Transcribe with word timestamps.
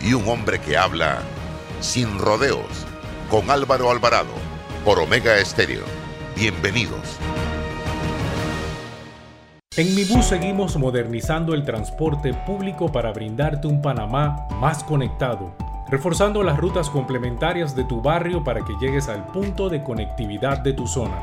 y 0.00 0.14
un 0.14 0.28
hombre 0.28 0.60
que 0.60 0.76
habla 0.76 1.18
sin 1.80 2.18
rodeos 2.18 2.86
con 3.30 3.50
Álvaro 3.50 3.90
Alvarado 3.90 4.32
por 4.84 4.98
Omega 4.98 5.38
Estéreo. 5.38 5.84
Bienvenidos. 6.36 7.18
En 9.76 9.94
Mi 9.94 10.04
Bus 10.04 10.26
seguimos 10.26 10.76
modernizando 10.76 11.54
el 11.54 11.64
transporte 11.64 12.34
público 12.34 12.90
para 12.90 13.12
brindarte 13.12 13.68
un 13.68 13.80
Panamá 13.80 14.48
más 14.60 14.82
conectado, 14.82 15.54
reforzando 15.88 16.42
las 16.42 16.58
rutas 16.58 16.90
complementarias 16.90 17.76
de 17.76 17.84
tu 17.84 18.02
barrio 18.02 18.42
para 18.42 18.64
que 18.64 18.74
llegues 18.80 19.08
al 19.08 19.26
punto 19.26 19.68
de 19.68 19.82
conectividad 19.82 20.58
de 20.58 20.72
tu 20.72 20.86
zona. 20.86 21.22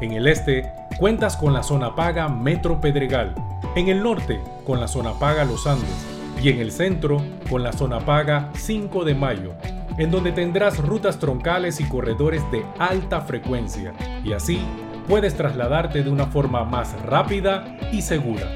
En 0.00 0.12
el 0.12 0.26
este, 0.28 0.72
cuentas 0.98 1.36
con 1.36 1.52
la 1.52 1.62
zona 1.62 1.94
paga 1.94 2.28
Metro 2.28 2.80
Pedregal, 2.80 3.34
en 3.76 3.88
el 3.88 4.02
norte, 4.02 4.40
con 4.66 4.80
la 4.80 4.88
zona 4.88 5.12
paga 5.18 5.44
Los 5.44 5.66
Andes, 5.66 6.19
y 6.42 6.48
en 6.48 6.58
el 6.58 6.72
centro, 6.72 7.22
con 7.50 7.62
la 7.62 7.72
zona 7.72 8.00
paga 8.00 8.50
5 8.54 9.04
de 9.04 9.14
Mayo, 9.14 9.52
en 9.98 10.10
donde 10.10 10.32
tendrás 10.32 10.78
rutas 10.78 11.18
troncales 11.18 11.80
y 11.80 11.84
corredores 11.84 12.42
de 12.50 12.64
alta 12.78 13.20
frecuencia, 13.20 13.92
y 14.24 14.32
así 14.32 14.60
puedes 15.06 15.34
trasladarte 15.34 16.02
de 16.02 16.10
una 16.10 16.26
forma 16.26 16.64
más 16.64 17.00
rápida 17.02 17.76
y 17.92 18.00
segura. 18.00 18.46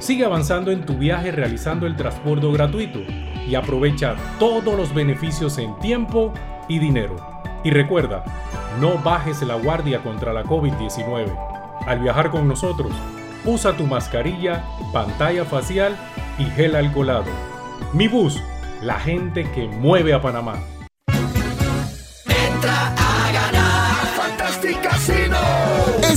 Sigue 0.00 0.24
avanzando 0.24 0.72
en 0.72 0.84
tu 0.84 0.94
viaje 0.94 1.30
realizando 1.30 1.86
el 1.86 1.94
transbordo 1.94 2.50
gratuito 2.52 3.00
y 3.46 3.54
aprovecha 3.54 4.16
todos 4.38 4.76
los 4.76 4.92
beneficios 4.94 5.58
en 5.58 5.78
tiempo 5.78 6.32
y 6.68 6.78
dinero. 6.78 7.16
Y 7.62 7.70
recuerda, 7.70 8.24
no 8.80 8.98
bajes 8.98 9.42
la 9.42 9.56
guardia 9.56 10.02
contra 10.02 10.32
la 10.32 10.42
COVID-19. 10.42 11.26
Al 11.86 11.98
viajar 12.00 12.30
con 12.30 12.48
nosotros, 12.48 12.92
usa 13.44 13.76
tu 13.76 13.86
mascarilla, 13.86 14.64
pantalla 14.92 15.44
facial 15.44 15.96
y 16.38 16.44
gel 16.44 16.76
alcoholado. 16.76 17.30
Mi 17.92 18.08
bus, 18.08 18.40
la 18.82 18.98
gente 19.00 19.50
que 19.52 19.66
mueve 19.68 20.12
a 20.12 20.20
Panamá. 20.22 20.54
Entra 22.26 22.94
a 22.96 23.32
ganar 23.32 24.06
Fantastic 24.16 24.80
Casino. 24.80 25.49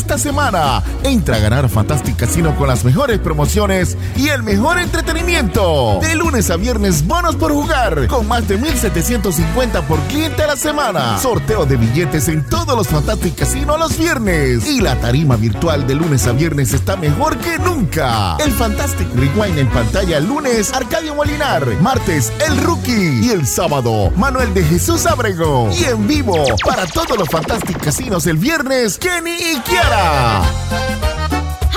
Esta 0.04 0.18
semana, 0.18 0.84
entra 1.04 1.38
a 1.38 1.40
ganar 1.40 1.70
Fantastic 1.70 2.18
Casino 2.18 2.54
con 2.58 2.68
las 2.68 2.84
mejores 2.84 3.20
promociones 3.20 3.98
y 4.18 4.28
el 4.28 4.44
mejor 4.44 4.78
entretenimiento. 4.78 6.00
De 6.02 6.14
lunes 6.16 6.50
a 6.50 6.58
viernes, 6.58 7.08
bonos 7.08 7.38
por 7.38 7.54
jugar, 7.54 8.08
con 8.08 8.28
más 8.28 8.46
de 8.50 8.58
1750 8.58 9.82
por 9.84 9.98
cliente 10.02 10.44
a 10.44 10.48
la 10.48 10.58
semana. 10.58 11.18
Sorteo 11.20 11.66
de 11.66 11.78
billetes 11.78 12.28
en 12.28 12.46
todos 12.50 12.76
los 12.76 12.90
Fantastic 12.90 13.34
Casino 13.34 13.78
los 13.78 13.98
viernes. 13.98 14.68
Y 14.68 14.82
la 14.82 15.00
tarima 15.00 15.38
virtual 15.38 15.88
de 15.88 15.96
lunes 15.96 16.28
a 16.28 16.34
viernes 16.34 16.74
está 16.74 16.98
mejor 16.98 17.38
que 17.38 17.58
nunca. 17.60 18.36
El 18.44 18.52
Fantastic 18.52 19.08
Rewind 19.16 19.58
en 19.58 19.70
pantalla 19.70 20.20
lunes, 20.20 20.74
Arcadio 20.74 21.16
Molinar. 21.16 21.66
Martes, 21.80 22.34
El 22.46 22.58
Rookie. 22.58 23.22
Y 23.24 23.30
el 23.30 23.48
sábado, 23.48 24.12
Manuel 24.18 24.54
de 24.54 24.66
Jesús 24.66 25.06
Abrego. 25.06 25.70
Y 25.72 25.86
en 25.86 26.06
vivo, 26.06 26.44
para 26.66 26.86
todos 26.88 27.18
los 27.18 27.30
Fantastic 27.30 27.82
Casinos 27.82 28.28
el 28.28 28.36
viernes, 28.36 28.98
Kenny 28.98 29.32
y 29.32 29.60
Kiara. 29.62 29.93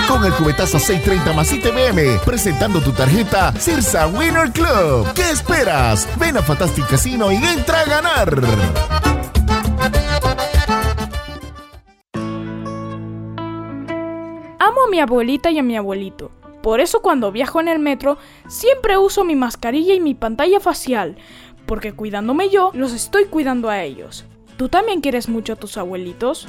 Con 0.09 0.25
el 0.25 0.33
cubetazo 0.35 0.79
630 0.79 1.33
más 1.33 1.53
ITBM, 1.53 2.21
presentando 2.25 2.81
tu 2.81 2.93
tarjeta 2.93 3.53
Cirsa 3.53 4.07
Winner 4.07 4.51
Club. 4.53 5.13
¿Qué 5.15 5.31
esperas? 5.31 6.09
Ven 6.19 6.37
a 6.37 6.43
Fantastic 6.43 6.87
Casino 6.87 7.31
y 7.33 7.37
entra 7.37 7.81
a 7.81 7.85
ganar. 7.85 8.41
Amo 14.59 14.85
a 14.87 14.91
mi 14.91 15.01
abuelita 15.01 15.51
y 15.51 15.59
a 15.59 15.63
mi 15.63 15.77
abuelito. 15.77 16.31
Por 16.63 16.81
eso 16.81 17.03
cuando 17.03 17.33
viajo 17.33 17.61
en 17.61 17.69
el 17.69 17.79
metro 17.79 18.19
siempre 18.49 18.97
uso 18.97 19.25
mi 19.25 19.37
mascarilla 19.37 19.95
y 19.95 20.01
mi 20.01 20.15
pantalla 20.15 20.61
facial, 20.61 21.17
porque 21.67 21.93
cuidándome 21.93 22.49
yo, 22.49 22.71
los 22.75 22.93
estoy 22.93 23.27
cuidando 23.27 23.71
a 23.71 23.83
ellos. 23.83 24.25
¿Tú 24.57 24.69
también 24.69 25.01
quieres 25.01 25.29
mucho 25.29 25.53
a 25.53 25.57
tus 25.57 25.77
abuelitos? 25.77 26.49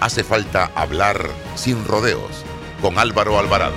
hace 0.00 0.22
falta 0.22 0.70
hablar 0.74 1.28
sin 1.54 1.84
rodeos 1.84 2.44
con 2.80 2.98
Álvaro 2.98 3.38
Alvarado. 3.38 3.76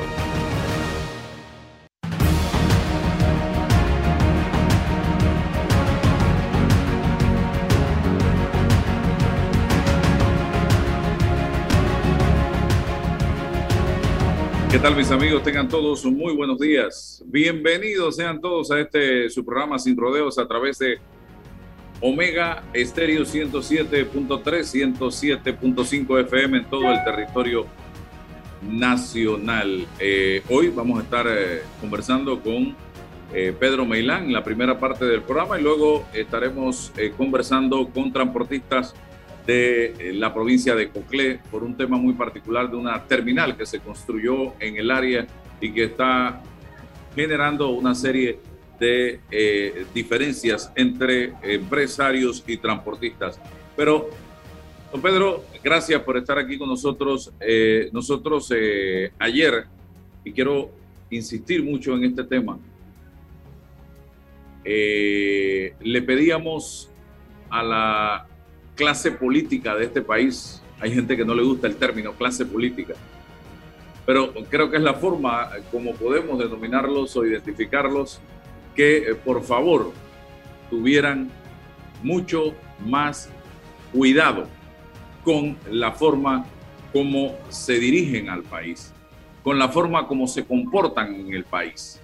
¿Qué 14.71 14.79
tal 14.79 14.95
mis 14.95 15.11
amigos? 15.11 15.43
Tengan 15.43 15.67
todos 15.67 16.05
un 16.05 16.17
muy 16.17 16.33
buenos 16.33 16.57
días. 16.57 17.21
Bienvenidos 17.25 18.15
sean 18.15 18.39
todos 18.39 18.71
a 18.71 18.79
este 18.79 19.29
su 19.29 19.43
programa 19.43 19.77
Sin 19.77 19.97
Rodeos 19.97 20.37
a 20.37 20.47
través 20.47 20.79
de 20.79 20.99
Omega 22.01 22.63
Estéreo 22.73 23.21
107.3, 23.21 24.97
107.5 24.97 26.19
FM 26.21 26.57
en 26.57 26.65
todo 26.65 26.91
el 26.91 27.03
territorio 27.03 27.67
nacional. 28.67 29.85
Eh, 29.99 30.41
hoy 30.49 30.69
vamos 30.69 30.99
a 30.99 31.03
estar 31.03 31.27
eh, 31.29 31.61
conversando 31.79 32.41
con 32.41 32.75
eh, 33.33 33.55
Pedro 33.57 33.85
Meilán 33.85 34.25
en 34.25 34.33
la 34.33 34.43
primera 34.43 34.79
parte 34.79 35.05
del 35.05 35.21
programa 35.21 35.59
y 35.59 35.63
luego 35.63 36.07
estaremos 36.11 36.91
conversando 37.15 37.87
con 37.89 38.11
transportistas 38.11 38.95
de 39.45 40.11
la 40.15 40.33
provincia 40.33 40.75
de 40.75 40.89
Coclé 40.89 41.39
por 41.51 41.63
un 41.63 41.77
tema 41.77 41.97
muy 41.97 42.13
particular 42.13 42.69
de 42.69 42.77
una 42.77 43.03
terminal 43.03 43.55
que 43.55 43.65
se 43.67 43.79
construyó 43.79 44.53
en 44.59 44.77
el 44.77 44.89
área 44.89 45.27
y 45.59 45.71
que 45.71 45.83
está 45.83 46.41
generando 47.15 47.69
una 47.69 47.93
serie 47.93 48.33
de 48.33 48.50
eh, 48.83 49.85
diferencias 49.93 50.71
entre 50.75 51.33
empresarios 51.43 52.43
y 52.47 52.57
transportistas. 52.57 53.39
Pero, 53.75 54.09
don 54.91 55.01
Pedro, 55.01 55.45
gracias 55.63 56.01
por 56.01 56.17
estar 56.17 56.39
aquí 56.39 56.57
con 56.57 56.67
nosotros. 56.67 57.31
Eh, 57.39 57.89
nosotros 57.93 58.51
eh, 58.55 59.11
ayer, 59.19 59.65
y 60.23 60.31
quiero 60.31 60.71
insistir 61.09 61.63
mucho 61.63 61.95
en 61.95 62.05
este 62.05 62.23
tema, 62.23 62.57
le 64.63 66.01
pedíamos 66.05 66.89
a 67.49 67.63
la 67.63 68.27
clase 68.75 69.11
política 69.11 69.75
de 69.75 69.85
este 69.85 70.01
país, 70.01 70.61
hay 70.79 70.93
gente 70.93 71.17
que 71.17 71.25
no 71.25 71.35
le 71.35 71.43
gusta 71.43 71.67
el 71.67 71.75
término 71.75 72.13
clase 72.13 72.45
política, 72.45 72.93
pero 74.05 74.33
creo 74.49 74.69
que 74.69 74.77
es 74.77 74.83
la 74.83 74.93
forma 74.93 75.49
como 75.71 75.93
podemos 75.93 76.39
denominarlos 76.39 77.15
o 77.17 77.25
identificarlos 77.25 78.21
que 78.75 78.97
eh, 78.97 79.15
por 79.15 79.43
favor 79.43 79.91
tuvieran 80.69 81.29
mucho 82.03 82.53
más 82.85 83.29
cuidado 83.91 84.47
con 85.23 85.57
la 85.69 85.91
forma 85.91 86.45
como 86.91 87.37
se 87.49 87.73
dirigen 87.73 88.29
al 88.29 88.43
país, 88.43 88.93
con 89.43 89.57
la 89.59 89.69
forma 89.69 90.07
como 90.07 90.27
se 90.27 90.45
comportan 90.45 91.13
en 91.13 91.33
el 91.33 91.43
país. 91.43 91.99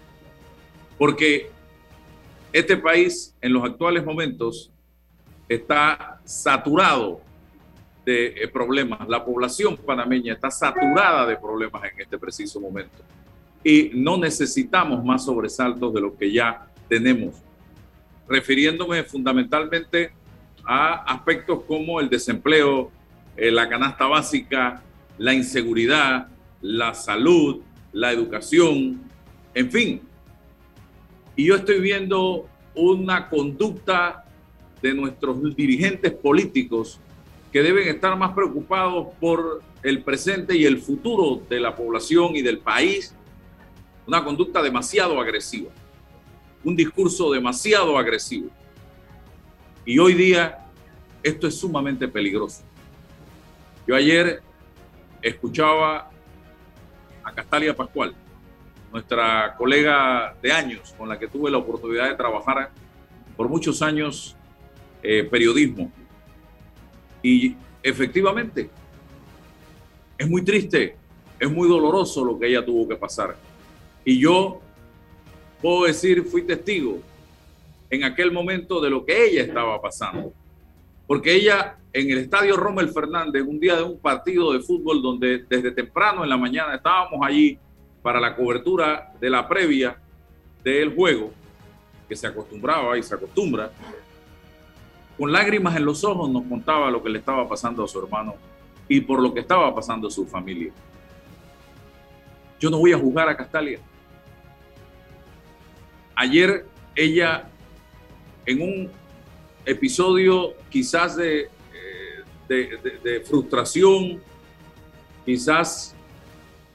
Porque 0.97 1.49
este 2.53 2.77
país 2.77 3.35
en 3.41 3.53
los 3.53 3.63
actuales 3.63 4.05
momentos 4.05 4.71
está 5.47 6.19
saturado 6.23 7.21
de 8.05 8.27
eh, 8.27 8.47
problemas. 8.47 9.07
La 9.07 9.23
población 9.23 9.77
panameña 9.77 10.33
está 10.33 10.49
saturada 10.49 11.25
de 11.25 11.35
problemas 11.37 11.83
en 11.91 12.01
este 12.01 12.17
preciso 12.17 12.59
momento. 12.59 12.97
Y 13.63 13.91
no 13.93 14.17
necesitamos 14.17 15.03
más 15.03 15.25
sobresaltos 15.25 15.93
de 15.93 16.01
lo 16.01 16.15
que 16.15 16.31
ya 16.31 16.67
tenemos. 16.87 17.35
Refiriéndome 18.27 19.03
fundamentalmente 19.03 20.11
a 20.63 21.03
aspectos 21.13 21.63
como 21.67 21.99
el 21.99 22.09
desempleo, 22.09 22.91
eh, 23.35 23.51
la 23.51 23.69
canasta 23.69 24.05
básica, 24.05 24.81
la 25.17 25.33
inseguridad, 25.33 26.27
la 26.61 26.93
salud, 26.93 27.61
la 27.93 28.11
educación, 28.11 29.01
en 29.53 29.71
fin. 29.71 30.01
Y 31.35 31.45
yo 31.45 31.55
estoy 31.55 31.79
viendo 31.79 32.47
una 32.75 33.29
conducta 33.29 34.25
de 34.81 34.93
nuestros 34.93 35.55
dirigentes 35.55 36.11
políticos 36.11 36.99
que 37.51 37.63
deben 37.63 37.87
estar 37.87 38.15
más 38.17 38.33
preocupados 38.33 39.07
por 39.19 39.61
el 39.83 40.03
presente 40.03 40.55
y 40.55 40.65
el 40.65 40.79
futuro 40.79 41.41
de 41.49 41.59
la 41.59 41.75
población 41.75 42.35
y 42.35 42.41
del 42.41 42.59
país. 42.59 43.15
Una 44.07 44.23
conducta 44.23 44.61
demasiado 44.61 45.19
agresiva, 45.19 45.69
un 46.63 46.77
discurso 46.77 47.29
demasiado 47.29 47.97
agresivo. 47.97 48.49
Y 49.85 49.99
hoy 49.99 50.13
día 50.13 50.65
esto 51.21 51.45
es 51.45 51.59
sumamente 51.59 52.07
peligroso. 52.07 52.63
Yo 53.85 53.95
ayer 53.95 54.41
escuchaba 55.21 56.09
a 57.21 57.33
Castalia 57.33 57.75
Pascual, 57.75 58.15
nuestra 58.93 59.55
colega 59.57 60.35
de 60.41 60.53
años 60.53 60.95
con 60.97 61.09
la 61.09 61.19
que 61.19 61.27
tuve 61.27 61.51
la 61.51 61.57
oportunidad 61.57 62.07
de 62.07 62.15
trabajar 62.15 62.71
por 63.35 63.49
muchos 63.49 63.81
años 63.81 64.37
eh, 65.03 65.27
periodismo. 65.29 65.91
Y 67.21 67.57
efectivamente, 67.83 68.69
es 70.17 70.29
muy 70.29 70.43
triste, 70.43 70.95
es 71.37 71.51
muy 71.51 71.67
doloroso 71.67 72.23
lo 72.23 72.39
que 72.39 72.47
ella 72.47 72.65
tuvo 72.65 72.87
que 72.87 72.95
pasar. 72.95 73.35
Y 74.07 74.21
yo 74.21 74.61
puedo 75.61 75.83
decir, 75.83 76.23
fui 76.23 76.43
testigo 76.43 76.99
en 77.89 78.05
aquel 78.05 78.31
momento 78.31 78.79
de 78.79 78.89
lo 78.89 79.03
que 79.03 79.25
ella 79.25 79.41
estaba 79.41 79.81
pasando. 79.81 80.31
Porque 81.05 81.35
ella 81.35 81.75
en 81.91 82.09
el 82.11 82.19
estadio 82.19 82.55
Rommel 82.55 82.87
Fernández, 82.87 83.43
un 83.45 83.59
día 83.59 83.75
de 83.75 83.83
un 83.83 83.99
partido 83.99 84.53
de 84.53 84.61
fútbol 84.61 85.01
donde 85.01 85.39
desde 85.49 85.71
temprano 85.71 86.23
en 86.23 86.29
la 86.29 86.37
mañana 86.37 86.75
estábamos 86.75 87.19
allí 87.21 87.59
para 88.01 88.21
la 88.21 88.33
cobertura 88.33 89.11
de 89.19 89.29
la 89.29 89.45
previa 89.45 89.99
del 90.63 90.95
juego, 90.95 91.33
que 92.07 92.15
se 92.15 92.27
acostumbraba 92.27 92.97
y 92.97 93.03
se 93.03 93.13
acostumbra, 93.13 93.73
con 95.17 95.33
lágrimas 95.33 95.75
en 95.75 95.83
los 95.83 96.05
ojos 96.05 96.29
nos 96.29 96.43
contaba 96.43 96.89
lo 96.89 97.03
que 97.03 97.09
le 97.09 97.19
estaba 97.19 97.45
pasando 97.49 97.83
a 97.83 97.87
su 97.89 97.99
hermano 97.99 98.35
y 98.87 99.01
por 99.01 99.21
lo 99.21 99.33
que 99.33 99.41
estaba 99.41 99.75
pasando 99.75 100.07
a 100.07 100.11
su 100.11 100.25
familia. 100.25 100.71
Yo 102.57 102.69
no 102.69 102.77
voy 102.77 102.93
a 102.93 102.97
juzgar 102.97 103.27
a 103.27 103.35
Castalia. 103.35 103.81
Ayer 106.19 106.65
ella, 106.95 107.47
en 108.43 108.59
un 108.59 108.91
episodio 109.63 110.55
quizás 110.67 111.15
de, 111.15 111.41
eh, 112.49 112.99
de, 113.03 113.21
frustración, 113.21 114.19
quizás 115.23 115.95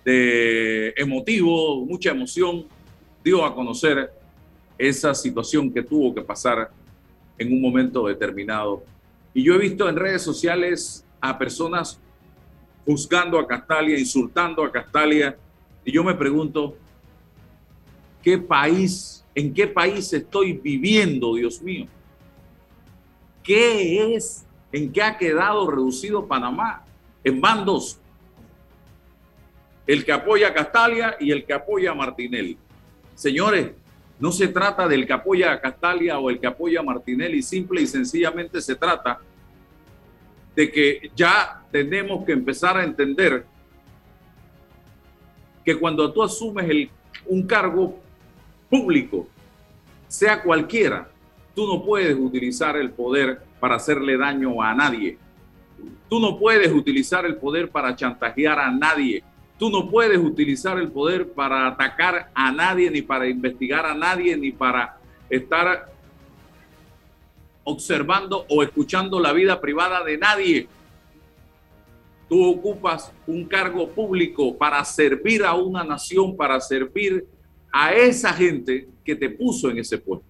de 0.05 0.95
emotivo, 0.97 1.85
mucha 1.85 2.11
emoción, 2.11 2.67
dio 3.25 3.45
a 3.45 3.53
conocer 3.53 4.13
esa 4.79 5.13
situación 5.13 5.73
que 5.73 5.83
tuvo 5.83 6.15
que 6.15 6.23
pasar 6.23 6.71
en 7.37 7.53
un 7.53 7.61
momento 7.61 8.07
determinado. 8.07 8.85
Y 9.35 9.43
yo 9.43 9.55
he 9.55 9.59
visto 9.59 9.89
en 9.89 9.97
redes 9.97 10.23
sociales 10.23 11.05
a 11.21 11.37
personas 11.37 11.99
juzgando 12.87 13.41
a 13.41 13.47
Castalia, 13.49 13.99
insultando 13.99 14.63
a 14.65 14.71
Castalia, 14.71 15.37
y 15.85 15.91
yo 15.91 16.05
me 16.05 16.15
pregunto, 16.15 16.77
¿qué 18.23 18.39
país, 18.39 19.22
en 19.35 19.55
qué 19.55 19.67
país 19.67 20.13
estoy 20.13 20.53
viviendo, 20.53 21.35
Dios 21.35 21.63
mío? 21.63 21.87
¿Qué 23.43 24.15
es, 24.15 24.45
en 24.71 24.93
qué 24.93 25.03
ha 25.03 25.19
quedado 25.19 25.71
reducido 25.71 26.27
Panamá? 26.27 26.85
En 27.25 27.41
bandos. 27.41 27.99
El 29.87 30.05
que 30.05 30.13
apoya 30.13 30.49
a 30.49 30.55
Castalia 30.55 31.17
y 31.19 31.33
el 31.33 31.45
que 31.45 31.53
apoya 31.53 31.91
a 31.91 31.95
Martinelli. 31.95 32.57
Señores, 33.15 33.73
no 34.21 34.31
se 34.31 34.49
trata 34.49 34.87
del 34.87 35.07
que 35.07 35.13
apoya 35.13 35.53
a 35.53 35.61
Castalia 35.61 36.19
o 36.19 36.31
el 36.31 36.39
que 36.39 36.47
apoya 36.47 36.81
a 36.81 36.83
Martinelli, 36.85 37.43
simple 37.43 37.83
y 37.83 37.87
sencillamente 37.87 38.61
se 38.61 38.77
trata 38.77 39.19
de 40.55 40.71
que 40.71 41.11
ya 41.17 41.63
tenemos 41.73 42.25
que 42.25 42.33
empezar 42.33 42.77
a 42.77 42.85
entender 42.85 43.45
que 45.65 45.77
cuando 45.79 46.13
tú 46.13 46.23
asumes 46.23 46.89
un 47.27 47.47
cargo 47.47 47.99
público, 48.73 49.29
sea 50.09 50.43
cualquiera, 50.43 51.11
tú 51.55 51.67
no 51.67 51.85
puedes 51.85 52.17
utilizar 52.17 52.75
el 52.79 52.91
poder 52.91 53.43
para 53.61 53.77
hacerle 53.77 54.17
daño 54.17 54.63
a 54.63 54.75
nadie. 54.75 55.19
Tú 56.09 56.19
no 56.19 56.39
puedes 56.39 56.73
utilizar 56.73 57.27
el 57.27 57.37
poder 57.37 57.69
para 57.69 57.95
chantajear 57.95 58.59
a 58.59 58.71
nadie. 58.71 59.23
Tú 59.59 59.69
no 59.69 59.91
puedes 59.91 60.17
utilizar 60.17 60.79
el 60.79 60.91
poder 60.91 61.33
para 61.33 61.67
atacar 61.67 62.31
a 62.33 62.51
nadie, 62.51 62.91
ni 62.91 63.03
para 63.03 63.29
investigar 63.29 63.85
a 63.85 63.93
nadie, 63.93 64.39
ni 64.39 64.53
para 64.53 64.97
estar 65.29 65.93
observando 67.65 68.47
o 68.49 68.63
escuchando 68.63 69.21
la 69.21 69.35
vida 69.35 69.61
privada 69.61 70.03
de 70.03 70.17
nadie. 70.17 70.69
Tú 72.27 72.43
ocupas 72.43 73.13
un 73.27 73.45
cargo 73.45 73.91
público 73.91 74.57
para 74.57 74.83
servir 74.87 75.45
a 75.45 75.53
una 75.53 75.85
nación, 75.85 76.35
para 76.35 76.59
servir 76.59 77.27
a 77.73 77.95
esa 77.95 78.33
gente 78.33 78.87
que 79.05 79.17
te 79.17 79.31
puso 79.31 79.71
en 79.71 79.79
ese 79.79 79.99
puesto. 79.99 80.27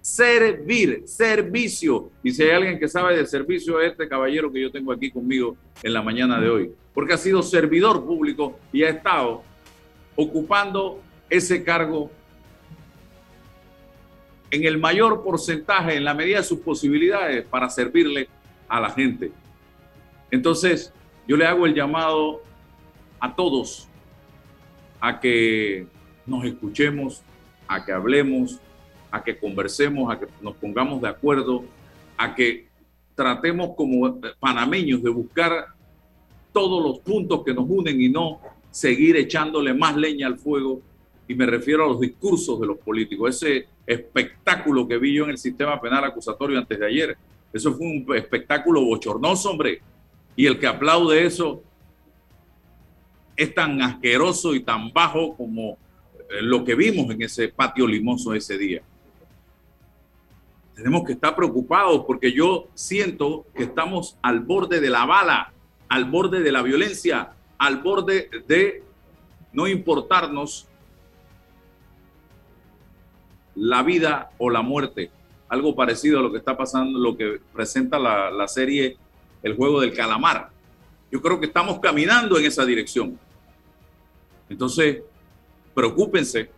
Servir, 0.00 1.02
servicio. 1.04 2.10
Y 2.22 2.30
si 2.32 2.44
hay 2.44 2.50
alguien 2.50 2.78
que 2.78 2.88
sabe 2.88 3.16
de 3.16 3.26
servicio, 3.26 3.80
es 3.80 3.90
este 3.90 4.08
caballero 4.08 4.50
que 4.50 4.62
yo 4.62 4.70
tengo 4.70 4.92
aquí 4.92 5.10
conmigo 5.10 5.56
en 5.82 5.92
la 5.92 6.00
mañana 6.00 6.40
de 6.40 6.48
hoy 6.48 6.72
porque 6.94 7.14
ha 7.14 7.18
sido 7.18 7.42
servidor 7.42 8.04
público 8.04 8.58
y 8.72 8.82
ha 8.82 8.90
estado 8.90 9.42
ocupando 10.16 11.00
ese 11.28 11.62
cargo 11.62 12.10
en 14.50 14.64
el 14.64 14.78
mayor 14.78 15.22
porcentaje, 15.22 15.94
en 15.94 16.04
la 16.04 16.12
medida 16.12 16.38
de 16.38 16.44
sus 16.44 16.58
posibilidades, 16.58 17.44
para 17.46 17.70
servirle 17.70 18.28
a 18.68 18.80
la 18.80 18.90
gente. 18.90 19.30
Entonces, 20.30 20.92
yo 21.28 21.36
le 21.36 21.46
hago 21.46 21.66
el 21.66 21.74
llamado 21.74 22.42
a 23.20 23.34
todos 23.34 23.88
a 25.00 25.20
que 25.20 25.86
nos 26.30 26.44
escuchemos, 26.44 27.22
a 27.68 27.84
que 27.84 27.92
hablemos, 27.92 28.58
a 29.10 29.22
que 29.22 29.36
conversemos, 29.36 30.12
a 30.12 30.18
que 30.18 30.26
nos 30.40 30.54
pongamos 30.56 31.02
de 31.02 31.08
acuerdo, 31.08 31.64
a 32.16 32.34
que 32.34 32.68
tratemos 33.14 33.74
como 33.76 34.20
panameños 34.38 35.02
de 35.02 35.10
buscar 35.10 35.66
todos 36.52 36.82
los 36.82 37.00
puntos 37.00 37.44
que 37.44 37.52
nos 37.52 37.66
unen 37.68 38.00
y 38.00 38.08
no 38.08 38.40
seguir 38.70 39.16
echándole 39.16 39.74
más 39.74 39.96
leña 39.96 40.26
al 40.26 40.38
fuego. 40.38 40.80
Y 41.28 41.34
me 41.34 41.46
refiero 41.46 41.84
a 41.84 41.88
los 41.88 42.00
discursos 42.00 42.60
de 42.60 42.66
los 42.66 42.78
políticos. 42.78 43.36
Ese 43.36 43.66
espectáculo 43.86 44.88
que 44.88 44.98
vi 44.98 45.14
yo 45.14 45.24
en 45.24 45.30
el 45.30 45.38
sistema 45.38 45.80
penal 45.80 46.04
acusatorio 46.04 46.58
antes 46.58 46.78
de 46.78 46.86
ayer, 46.86 47.16
eso 47.52 47.72
fue 47.74 47.86
un 47.86 48.16
espectáculo 48.16 48.84
bochornoso, 48.84 49.50
hombre. 49.50 49.80
Y 50.34 50.46
el 50.46 50.58
que 50.58 50.66
aplaude 50.66 51.24
eso 51.24 51.62
es 53.36 53.54
tan 53.54 53.80
asqueroso 53.80 54.54
y 54.54 54.60
tan 54.60 54.92
bajo 54.92 55.36
como 55.36 55.70
eh, 55.70 55.78
lo 56.42 56.64
que 56.64 56.74
vimos 56.74 57.10
en 57.10 57.22
ese 57.22 57.48
patio 57.48 57.86
limoso 57.86 58.34
ese 58.34 58.56
día. 58.56 58.82
Tenemos 60.74 61.04
que 61.04 61.12
estar 61.12 61.34
preocupados 61.36 62.04
porque 62.06 62.32
yo 62.32 62.68
siento 62.74 63.46
que 63.54 63.64
estamos 63.64 64.16
al 64.22 64.40
borde 64.40 64.80
de 64.80 64.90
la 64.90 65.04
bala 65.04 65.52
al 65.90 66.04
borde 66.04 66.40
de 66.40 66.52
la 66.52 66.62
violencia, 66.62 67.32
al 67.58 67.78
borde 67.78 68.30
de 68.46 68.82
no 69.52 69.66
importarnos 69.66 70.66
la 73.56 73.82
vida 73.82 74.30
o 74.38 74.48
la 74.48 74.62
muerte. 74.62 75.10
Algo 75.48 75.74
parecido 75.74 76.20
a 76.20 76.22
lo 76.22 76.30
que 76.30 76.38
está 76.38 76.56
pasando, 76.56 76.96
lo 76.98 77.16
que 77.16 77.40
presenta 77.52 77.98
la, 77.98 78.48
serie 78.48 78.96
El 79.42 79.56
juego 79.56 79.80
del 79.80 79.92
calamar. 79.92 80.50
Yo 81.10 81.20
creo 81.20 81.40
que 81.40 81.46
estamos 81.46 81.80
caminando 81.80 82.38
en 82.38 82.44
esa 82.44 82.64
dirección. 82.64 83.18
Entonces, 84.48 85.02
preocúpense, 85.74 86.50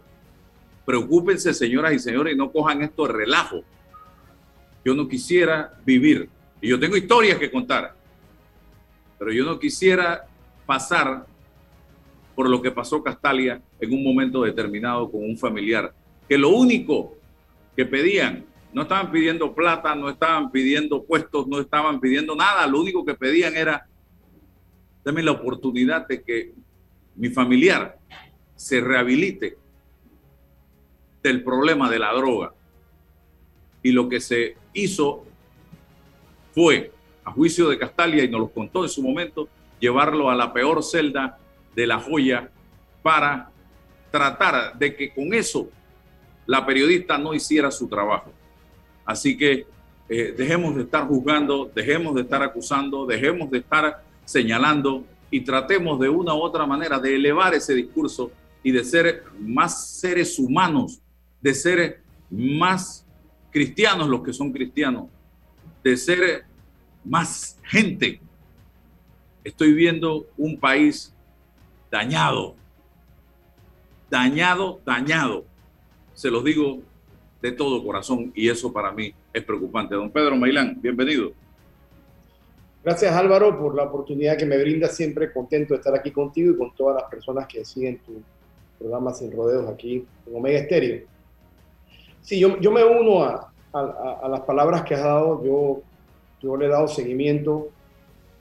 preocúpense, 0.85 1.55
señoras 1.55 1.93
y 1.93 1.99
señores, 1.99 2.35
y 2.35 2.37
no 2.37 2.51
cojan 2.51 2.83
esto 2.83 3.07
de 3.07 3.13
relajo. 3.13 3.63
Yo 4.85 4.95
no 4.95 5.09
quisiera 5.09 5.79
vivir, 5.85 6.29
y 6.61 6.69
yo 6.69 6.79
tengo 6.79 6.97
historias 6.97 7.39
que 7.39 7.51
contar, 7.51 7.95
pero 9.19 9.33
yo 9.33 9.45
no 9.45 9.59
quisiera 9.59 10.27
pasar 10.67 11.27
por 12.35 12.49
lo 12.49 12.61
que 12.63 12.71
pasó 12.71 13.03
Castalia 13.03 13.61
en 13.79 13.93
un 13.93 14.03
momento 14.03 14.43
determinado 14.43 15.11
con 15.11 15.23
un 15.23 15.37
familiar, 15.37 15.93
que 16.29 16.39
lo 16.39 16.51
único 16.51 17.17
que 17.77 17.85
pedían, 17.85 18.45
no 18.73 18.83
estaban 18.83 19.13
pidiendo 19.13 19.55
plata, 19.55 19.95
no 19.95 20.09
estaban 20.09 20.51
pidiendo 20.51 21.05
puestos, 21.05 21.47
no 21.47 21.61
estaban 21.61 22.01
pidiendo 22.01 22.35
nada, 22.35 22.67
lo 22.67 22.81
único 22.81 23.05
que 23.05 23.15
pedían 23.15 23.55
era, 23.55 23.87
dame 25.05 25.23
la 25.23 25.33
oportunidad 25.33 26.09
de 26.09 26.23
que 26.23 26.55
mi 27.15 27.29
familiar 27.29 27.99
se 28.63 28.81
rehabilite 28.81 29.59
del 31.21 31.43
problema 31.43 31.91
de 31.91 31.99
la 31.99 32.13
droga. 32.13 32.53
Y 33.83 33.91
lo 33.91 34.09
que 34.09 34.21
se 34.21 34.57
hizo 34.73 35.25
fue, 36.55 36.93
a 37.25 37.33
juicio 37.33 37.69
de 37.69 37.77
Castalia, 37.77 38.23
y 38.23 38.29
nos 38.29 38.41
lo 38.41 38.49
contó 38.51 38.85
en 38.85 38.89
su 38.89 39.03
momento, 39.03 39.49
llevarlo 39.81 40.31
a 40.31 40.37
la 40.37 40.53
peor 40.53 40.85
celda 40.85 41.39
de 41.75 41.89
la 41.89 41.99
joya 41.99 42.51
para 43.03 43.51
tratar 44.13 44.79
de 44.79 44.95
que 44.95 45.13
con 45.13 45.35
eso 45.35 45.69
la 46.47 46.65
periodista 46.65 47.19
no 47.19 47.35
hiciera 47.35 47.69
su 47.73 47.89
trabajo. 47.89 48.31
Así 49.05 49.37
que 49.37 49.67
eh, 50.09 50.35
dejemos 50.39 50.77
de 50.77 50.83
estar 50.83 51.09
juzgando, 51.09 51.69
dejemos 51.75 52.15
de 52.15 52.21
estar 52.21 52.45
acusando, 52.45 53.07
dejemos 53.07 53.51
de 53.51 53.59
estar 53.59 54.05
señalando 54.25 55.03
y 55.33 55.41
tratemos 55.41 55.99
de 55.99 56.09
una 56.09 56.33
u 56.33 56.39
otra 56.39 56.65
manera 56.65 57.01
de 57.01 57.17
elevar 57.17 57.55
ese 57.55 57.75
discurso 57.75 58.31
y 58.63 58.73
de 58.73 58.85
ser 58.85 59.25
más 59.39 59.89
seres 59.99 60.39
humanos, 60.39 61.01
de 61.41 61.55
ser 61.55 62.03
más 62.31 63.07
cristianos 63.51 64.09
los 64.09 64.23
que 64.23 64.33
son 64.33 64.53
cristianos, 64.53 65.09
de 65.83 65.97
ser 65.97 66.45
más 67.05 67.59
gente. 67.65 68.21
Estoy 69.45 69.73
viendo 69.75 70.27
un 70.37 70.59
país 70.59 71.13
dañado, 71.91 72.55
dañado, 74.09 74.81
dañado. 74.85 75.45
Se 76.15 76.31
los 76.31 76.45
digo 76.45 76.81
de 77.41 77.53
todo 77.53 77.85
corazón 77.85 78.33
y 78.35 78.49
eso 78.49 78.73
para 78.73 78.93
mí 78.93 79.13
es 79.33 79.43
preocupante. 79.43 79.95
Don 79.97 80.11
Pedro 80.11 80.37
Mailán, 80.37 80.81
bienvenido. 80.81 81.33
Gracias 82.85 83.15
Álvaro 83.15 83.59
por 83.59 83.75
la 83.75 83.85
oportunidad 83.85 84.37
que 84.37 84.47
me 84.47 84.59
brinda. 84.59 84.89
Siempre 84.89 85.33
contento 85.33 85.75
de 85.75 85.79
estar 85.79 85.95
aquí 85.95 86.11
contigo 86.11 86.53
y 86.53 86.57
con 86.57 86.75
todas 86.75 87.03
las 87.03 87.11
personas 87.11 87.47
que 87.47 87.65
siguen 87.65 87.99
tu 87.99 88.23
programa 88.83 89.15
Sin 89.15 89.33
Rodeos 89.33 89.69
aquí 89.69 90.05
en 90.27 90.37
Omega 90.37 90.59
Estéreo. 90.59 91.07
Sí, 92.21 92.39
yo, 92.39 92.59
yo 92.59 92.71
me 92.71 92.85
uno 92.85 93.25
a, 93.25 93.53
a, 93.73 94.29
las 94.29 94.41
palabras 94.41 94.83
que 94.83 94.95
has 94.95 95.03
dado. 95.03 95.43
Yo, 95.45 95.83
yo 96.41 96.57
le 96.57 96.67
he 96.67 96.69
dado 96.69 96.89
seguimiento 96.89 97.69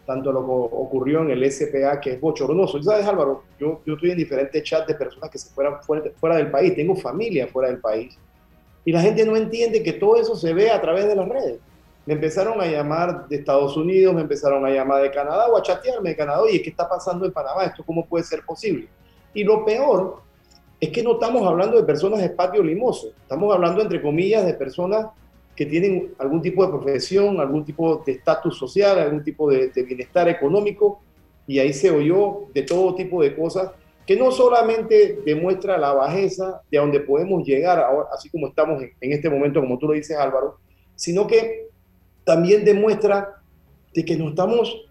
tanto 0.05 0.31
a 0.31 0.33
lo 0.33 0.41
que 0.41 0.51
ocurrió 0.51 1.21
en 1.21 1.31
el 1.31 1.49
SPA, 1.51 1.99
que 2.01 2.13
es 2.13 2.21
bochornoso. 2.21 2.81
¿Sabes, 2.83 3.05
Álvaro? 3.05 3.43
Yo, 3.59 3.81
yo 3.85 3.93
estoy 3.93 4.11
en 4.11 4.17
diferentes 4.17 4.63
chats 4.63 4.87
de 4.87 4.95
personas 4.95 5.29
que 5.29 5.37
se 5.37 5.49
fueran 5.53 5.81
fuera, 5.83 6.11
fuera 6.15 6.35
del 6.35 6.51
país. 6.51 6.75
Tengo 6.75 6.95
familia 6.95 7.47
fuera 7.47 7.69
del 7.69 7.79
país. 7.79 8.17
Y 8.83 8.91
la 8.91 9.01
gente 9.01 9.25
no 9.25 9.35
entiende 9.35 9.83
que 9.83 9.93
todo 9.93 10.15
eso 10.17 10.35
se 10.35 10.53
ve 10.53 10.71
a 10.71 10.81
través 10.81 11.07
de 11.07 11.15
las 11.15 11.29
redes. 11.29 11.59
Me 12.05 12.15
empezaron 12.15 12.59
a 12.59 12.65
llamar 12.65 13.27
de 13.27 13.35
Estados 13.35 13.77
Unidos, 13.77 14.15
me 14.15 14.21
empezaron 14.21 14.65
a 14.65 14.71
llamar 14.71 15.03
de 15.03 15.11
Canadá 15.11 15.47
o 15.47 15.57
a 15.57 15.61
chatearme 15.61 16.09
de 16.09 16.15
Canadá. 16.15 16.41
Oye, 16.41 16.61
¿qué 16.61 16.71
está 16.71 16.89
pasando 16.89 17.25
en 17.25 17.31
Panamá? 17.31 17.63
¿Esto 17.63 17.83
cómo 17.85 18.07
puede 18.07 18.23
ser 18.23 18.43
posible? 18.43 18.87
Y 19.35 19.43
lo 19.43 19.63
peor 19.63 20.21
es 20.81 20.89
que 20.89 21.03
no 21.03 21.13
estamos 21.13 21.47
hablando 21.47 21.77
de 21.77 21.83
personas 21.83 22.21
de 22.21 22.31
patio 22.31 22.63
limoso. 22.63 23.09
Estamos 23.21 23.53
hablando, 23.53 23.83
entre 23.83 24.01
comillas, 24.01 24.43
de 24.43 24.55
personas 24.55 25.09
que 25.55 25.67
tienen 25.67 26.11
algún 26.17 26.41
tipo 26.41 26.65
de 26.65 26.71
profesión, 26.71 27.39
algún 27.39 27.63
tipo 27.63 28.01
de 28.03 28.13
estatus 28.13 28.57
social, 28.57 28.97
algún 28.97 29.23
tipo 29.23 29.47
de, 29.47 29.69
bienestar 29.75 30.27
económico. 30.27 31.03
Y 31.45 31.59
ahí 31.59 31.71
se 31.71 31.91
oyó 31.91 32.47
de 32.55 32.63
todo 32.63 32.95
tipo 32.95 33.21
de 33.21 33.35
cosas 33.35 33.69
que 34.07 34.15
no 34.15 34.31
solamente 34.31 35.19
demuestra 35.23 35.77
la 35.77 35.93
bajeza 35.93 36.61
de 36.71 36.79
a 36.79 36.81
donde 36.81 36.99
podemos 37.01 37.45
llegar, 37.45 37.85
así 38.11 38.31
como 38.31 38.47
estamos 38.47 38.81
en, 38.81 39.13
este 39.13 39.29
momento, 39.29 39.61
como 39.61 39.77
tú 39.77 39.87
lo 39.87 39.93
dices 39.93 40.17
Álvaro, 40.17 40.57
sino 40.95 41.27
que 41.27 41.67
también 42.23 42.65
demuestra 42.65 43.43
de 43.93 44.03
que 44.03 44.17
nos 44.17 44.29
estamos, 44.29 44.87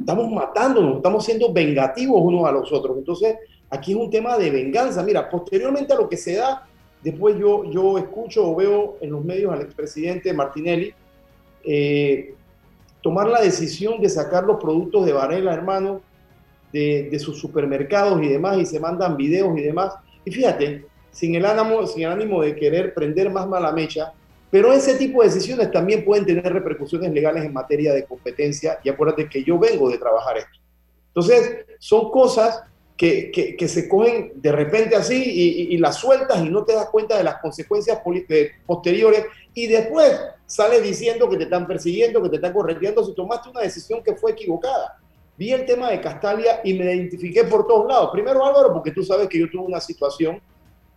estamos 0.00 0.32
matándonos, 0.32 0.96
estamos 0.96 1.22
siendo 1.22 1.52
vengativos 1.52 2.22
unos 2.22 2.48
a 2.48 2.52
los 2.52 2.72
otros. 2.72 2.96
Entonces, 2.96 3.36
aquí 3.74 3.92
es 3.92 3.98
un 3.98 4.10
tema 4.10 4.38
de 4.38 4.50
venganza. 4.50 5.02
Mira, 5.02 5.28
posteriormente 5.28 5.92
a 5.92 5.96
lo 5.96 6.08
que 6.08 6.16
se 6.16 6.36
da, 6.36 6.66
después 7.02 7.36
yo, 7.38 7.64
yo 7.70 7.98
escucho 7.98 8.50
o 8.50 8.56
veo 8.56 8.96
en 9.00 9.10
los 9.10 9.24
medios 9.24 9.52
al 9.52 9.62
expresidente 9.62 10.32
Martinelli 10.32 10.94
eh, 11.64 12.34
tomar 13.02 13.28
la 13.28 13.40
decisión 13.40 14.00
de 14.00 14.08
sacar 14.08 14.44
los 14.44 14.60
productos 14.60 15.04
de 15.04 15.12
Varela, 15.12 15.52
hermano, 15.52 16.00
de, 16.72 17.16
sus 17.18 17.38
supermercados 17.38 18.20
y 18.22 18.28
demás, 18.28 18.58
y 18.58 18.66
se 18.66 18.80
mandan 18.80 19.16
videos 19.16 19.56
y 19.58 19.62
demás. 19.62 19.94
Y 20.24 20.30
fíjate, 20.32 20.86
sin 21.10 21.34
el, 21.34 21.44
ánimo, 21.44 21.86
sin 21.86 22.04
el 22.04 22.12
ánimo 22.12 22.42
de 22.42 22.56
querer 22.56 22.94
prender 22.94 23.30
más 23.30 23.46
mala 23.46 23.72
mecha, 23.72 24.12
pero 24.50 24.72
ese 24.72 24.94
tipo 24.94 25.20
de 25.20 25.28
decisiones 25.28 25.70
también 25.70 26.04
pueden 26.04 26.24
tener 26.24 26.52
repercusiones 26.52 27.12
legales 27.12 27.44
en 27.44 27.52
materia 27.52 27.92
de 27.92 28.04
competencia, 28.04 28.78
y 28.82 28.88
acuérdate 28.88 29.28
que 29.28 29.44
yo 29.44 29.58
vengo 29.58 29.90
de 29.90 29.98
trabajar 29.98 30.38
esto. 30.38 30.58
Entonces, 31.08 31.66
son 31.78 32.10
cosas 32.10 32.62
que, 32.96 33.56
que, 33.58 33.68
se 33.68 33.88
cogen 33.88 34.32
de 34.36 34.52
repente 34.52 34.94
así 34.94 35.20
y, 35.20 35.74
y, 35.74 35.78
las 35.78 35.96
sueltas 35.96 36.44
y 36.44 36.48
no 36.48 36.64
te 36.64 36.74
das 36.74 36.88
cuenta 36.90 37.18
de 37.18 37.24
las 37.24 37.38
consecuencias 37.38 37.98
posteriores 38.66 39.24
y 39.52 39.66
después 39.66 40.20
sales 40.46 40.82
diciendo 40.82 41.28
que 41.28 41.36
te 41.36 41.44
están 41.44 41.66
persiguiendo, 41.66 42.22
que 42.22 42.28
te 42.28 42.36
están 42.36 42.52
correteando 42.52 43.04
si 43.04 43.12
tomaste 43.12 43.48
una 43.48 43.62
decisión 43.62 44.02
que 44.02 44.14
fue 44.14 44.30
equivocada 44.32 44.98
vi 45.36 45.52
el 45.52 45.66
tema 45.66 45.90
de 45.90 46.00
Castalia 46.00 46.60
y 46.64 46.74
me 46.74 46.84
identifiqué 46.84 47.44
por 47.44 47.66
todos 47.66 47.86
lados. 47.88 48.10
Primero, 48.12 48.44
Álvaro, 48.44 48.72
porque 48.72 48.92
tú 48.92 49.02
sabes 49.02 49.28
que 49.28 49.38
yo 49.38 49.50
tuve 49.50 49.64
una 49.64 49.80
situación 49.80 50.40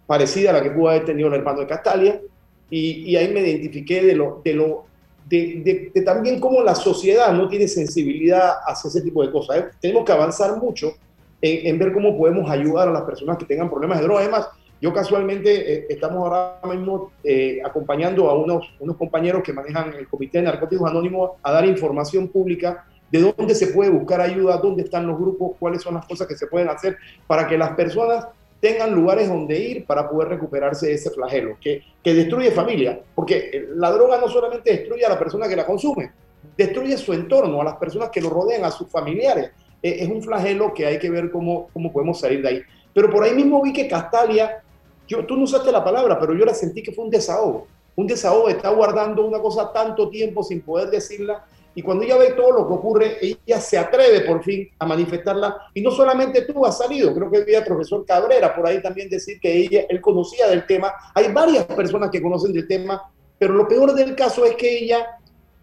parecida 0.06 0.52
a 0.52 0.54
la 0.54 0.64
que 0.64 0.72
pudo 0.72 0.90
haber 0.90 1.06
tenido 1.06 1.28
el 1.28 1.36
hermano 1.36 1.62
de 1.62 1.68
Castalia, 1.68 2.22
y, 2.70 3.16
ahí 3.16 3.30
me 3.30 3.40
identifiqué 3.40 4.04
de 4.04 4.14
lo, 4.14 4.42
de 4.44 4.54
lo 4.54 4.86
de, 5.26 5.92
también 6.06 6.40
cómo 6.40 6.62
la 6.62 6.76
sociedad 6.76 7.32
no 7.32 7.48
tiene 7.48 7.68
sensibilidad 7.68 8.56
hacia 8.66 8.90
ese 8.90 9.02
tipo 9.02 9.26
de 9.26 9.32
cosas. 9.32 9.58
¿eh? 9.58 9.66
Tenemos 9.80 10.04
que 10.04 10.12
avanzar 10.12 10.58
mucho 10.58 10.94
en, 11.42 11.78
ver 11.80 11.94
cómo 11.94 12.18
podemos 12.18 12.50
ayudar 12.50 12.88
a 12.88 12.92
las 12.92 13.04
personas 13.04 13.38
que 13.38 13.46
tengan 13.46 13.70
problemas 13.70 14.00
de 14.00 14.06
droga. 14.06 14.22
Además, 14.22 14.50
yo 14.82 14.94
casualmente 14.94 15.74
eh, 15.74 15.86
estamos 15.90 16.20
ahora 16.20 16.60
mismo 16.76 17.12
eh, 17.24 17.60
acompañando 17.64 18.30
a 18.30 18.36
unos, 18.36 18.68
unos 18.80 18.96
compañeros 18.96 19.42
que 19.44 19.54
manejan 19.54 19.94
el 19.94 20.08
Comité 20.08 20.40
de 20.40 20.46
Narcóticos 20.46 20.90
Anónimos 20.90 21.32
a 21.42 21.52
dar 21.52 21.66
información 21.66 22.28
pública 22.28 22.86
de 23.12 23.22
dónde 23.22 23.56
se 23.56 23.68
puede 23.68 23.90
buscar 23.90 24.22
ayuda, 24.22 24.58
dónde 24.58 24.84
están 24.84 25.08
los 25.08 25.18
grupos, 25.18 25.56
cuáles 25.60 25.82
son 25.82 25.96
las 25.96 26.06
cosas 26.06 26.28
que 26.28 26.36
se 26.36 26.48
pueden 26.48 26.70
hacer 26.70 26.98
para 27.26 27.48
que 27.48 27.58
las 27.58 27.72
personas 27.72 28.28
tengan 28.60 28.94
lugares 28.94 29.30
donde 29.30 29.58
ir 29.60 29.86
para 29.86 30.10
poder 30.10 30.30
recuperarse 30.30 30.88
de 30.88 30.94
ese 30.94 31.12
flagelo, 31.12 31.58
que, 31.62 31.84
que 32.04 32.14
destruye 32.14 32.52
familia, 32.52 33.00
porque 33.16 33.68
la 33.76 33.92
droga 33.92 34.20
no 34.20 34.28
solamente 34.28 34.72
destruye 34.72 35.06
a 35.06 35.10
la 35.10 35.20
persona 35.20 35.48
que 35.48 35.56
la 35.56 35.66
consume, 35.66 36.12
destruye 36.58 36.98
su 36.98 37.14
entorno, 37.14 37.62
a 37.62 37.64
las 37.64 37.78
personas 37.78 38.10
que 38.10 38.20
lo 38.20 38.30
rodean, 38.30 38.66
a 38.66 38.72
sus 38.72 38.90
familiares. 38.90 39.52
E, 39.82 40.04
es 40.04 40.10
un 40.10 40.22
flagelo 40.22 40.74
que 40.74 40.86
hay 40.86 41.00
que 41.00 41.10
ver 41.10 41.32
cómo, 41.32 41.70
cómo 41.74 41.92
podemos 41.92 42.20
salir 42.20 42.42
de 42.42 42.50
ahí. 42.50 42.62
Pero 42.94 43.10
por 43.10 43.24
ahí 43.24 43.34
mismo 43.34 43.62
vi 43.62 43.74
que 43.74 43.88
Castalia, 43.88 44.62
yo, 45.08 45.26
tú 45.26 45.36
no 45.36 45.44
usaste 45.44 45.72
la 45.72 45.84
palabra, 45.84 46.20
pero 46.20 46.34
yo 46.34 46.46
la 46.46 46.54
sentí 46.54 46.82
que 46.82 46.92
fue 46.92 47.06
un 47.06 47.12
desahogo. 47.12 47.68
Un 47.96 48.08
desahogo, 48.08 48.50
está 48.50 48.70
guardando 48.70 49.26
una 49.26 49.40
cosa 49.40 49.72
tanto 49.72 50.10
tiempo 50.10 50.44
sin 50.44 50.62
poder 50.62 50.90
decirla 50.90 51.44
y 51.78 51.84
cuando 51.84 52.06
ella 52.06 52.18
ve 52.18 52.32
todo 52.32 52.54
lo 52.54 52.68
que 52.68 52.74
ocurre, 52.74 53.18
ella 53.22 53.62
se 53.62 53.78
atreve 53.78 54.22
por 54.22 54.44
fin 54.44 54.68
a 54.80 54.86
manifestarla. 54.88 55.70
Y 55.76 55.82
no 55.82 55.92
solamente 55.92 56.42
tú 56.42 56.66
has 56.66 56.80
salido, 56.80 57.14
creo 57.14 57.30
que 57.30 57.38
había 57.38 57.60
el 57.60 57.66
profesor 57.66 58.04
Cabrera 58.04 58.56
por 58.56 58.66
ahí 58.66 58.82
también 58.82 59.08
decir 59.10 59.40
que 59.40 59.56
ella, 59.56 59.86
él 59.88 60.02
conocía 60.02 60.48
del 60.48 60.66
tema. 60.66 60.92
Hay 61.14 61.32
varias 61.32 61.66
personas 61.66 62.10
que 62.10 62.20
conocen 62.20 62.52
del 62.52 62.68
tema, 62.68 63.12
pero 63.38 63.54
lo 63.54 63.68
peor 63.68 63.94
del 63.94 64.16
caso 64.16 64.44
es 64.44 64.56
que 64.56 64.80
ella 64.80 65.06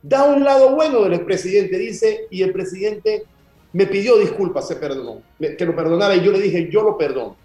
da 0.05 0.23
un 0.23 0.45
lado 0.45 0.77
bueno 0.77 1.03
del 1.03 1.15
expresidente, 1.15 1.77
dice, 1.79 2.29
y 2.31 2.43
el 2.43 2.53
presidente 2.53 3.25
me 3.75 3.87
pidió 3.87 4.17
disculpas, 4.17 4.69
se 4.69 4.77
perdonó, 4.77 5.21
que 5.39 5.67
lo 5.67 5.75
perdonara, 5.75 6.15
y 6.15 6.23
yo 6.23 6.31
le 6.31 6.41
dije, 6.41 6.69
yo 6.71 6.83
lo 6.83 6.97
perdono. 6.97 7.37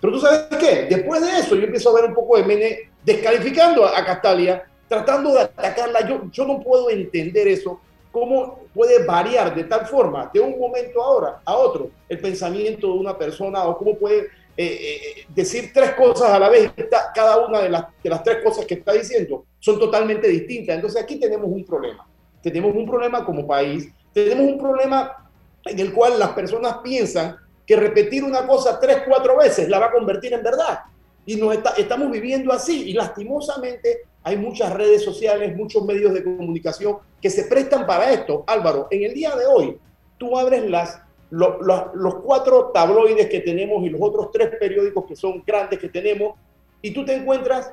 Pero 0.00 0.14
tú 0.14 0.18
sabes 0.18 0.46
qué, 0.58 0.86
después 0.88 1.20
de 1.20 1.38
eso 1.38 1.56
yo 1.56 1.64
empiezo 1.64 1.90
a 1.90 2.00
ver 2.00 2.08
un 2.08 2.14
poco 2.14 2.38
de 2.38 2.44
Mene 2.44 2.90
descalificando 3.04 3.84
a, 3.84 4.02
Castalia, 4.02 4.64
tratando 4.88 5.34
de 5.34 5.42
atacarla. 5.42 6.08
Yo, 6.08 6.22
yo 6.32 6.46
no 6.46 6.60
puedo 6.60 6.88
entender 6.88 7.48
eso 7.48 7.80
cómo 8.10 8.60
puede 8.72 9.04
variar 9.04 9.54
de 9.54 9.64
tal 9.64 9.86
forma 9.86 10.30
de 10.32 10.40
un 10.40 10.58
momento 10.58 11.02
ahora 11.02 11.42
a 11.44 11.54
otro 11.54 11.90
el 12.08 12.18
pensamiento 12.18 12.86
de 12.86 12.98
una 12.98 13.18
persona 13.18 13.64
o 13.64 13.76
cómo 13.76 13.94
puede 13.98 14.20
eh, 14.20 14.26
eh, 14.56 15.26
decir 15.28 15.70
tres 15.74 15.92
cosas 15.92 16.30
a 16.30 16.38
la 16.38 16.48
vez. 16.48 16.72
Cada 17.14 17.46
una 17.46 17.60
de 17.60 17.68
las, 17.68 17.84
de 18.02 18.08
las 18.08 18.22
tres 18.22 18.38
cosas 18.42 18.64
que 18.64 18.74
está 18.74 18.94
diciendo 18.94 19.44
son 19.58 19.78
totalmente 19.78 20.28
distintas. 20.28 20.76
Entonces 20.76 21.02
aquí 21.02 21.20
tenemos 21.20 21.50
un 21.50 21.64
problema. 21.64 22.08
Tenemos 22.42 22.74
un 22.74 22.86
problema 22.86 23.22
como 23.24 23.46
país, 23.46 23.88
tenemos 24.14 24.50
un 24.50 24.58
problema 24.58 25.27
en 25.68 25.78
el 25.78 25.92
cual 25.92 26.18
las 26.18 26.30
personas 26.30 26.78
piensan 26.82 27.36
que 27.66 27.76
repetir 27.76 28.24
una 28.24 28.46
cosa 28.46 28.80
tres, 28.80 29.02
cuatro 29.06 29.36
veces 29.36 29.68
la 29.68 29.78
va 29.78 29.86
a 29.86 29.92
convertir 29.92 30.32
en 30.32 30.42
verdad. 30.42 30.80
Y 31.26 31.36
nos 31.36 31.56
estamos 31.76 32.10
viviendo 32.10 32.52
así 32.52 32.90
y 32.90 32.92
lastimosamente 32.94 34.06
hay 34.22 34.36
muchas 34.36 34.72
redes 34.72 35.02
sociales, 35.02 35.54
muchos 35.56 35.84
medios 35.84 36.14
de 36.14 36.24
comunicación 36.24 36.98
que 37.20 37.30
se 37.30 37.44
prestan 37.44 37.86
para 37.86 38.10
esto. 38.10 38.44
Álvaro, 38.46 38.88
en 38.90 39.04
el 39.04 39.14
día 39.14 39.36
de 39.36 39.46
hoy, 39.46 39.78
tú 40.16 40.38
abres 40.38 40.68
las, 40.70 41.00
los 41.30 42.14
cuatro 42.24 42.70
tabloides 42.72 43.28
que 43.28 43.40
tenemos 43.40 43.84
y 43.84 43.90
los 43.90 44.00
otros 44.00 44.30
tres 44.32 44.50
periódicos 44.58 45.04
que 45.06 45.16
son 45.16 45.42
grandes 45.46 45.78
que 45.78 45.88
tenemos, 45.88 46.34
y 46.80 46.92
tú 46.92 47.04
te 47.04 47.14
encuentras 47.14 47.72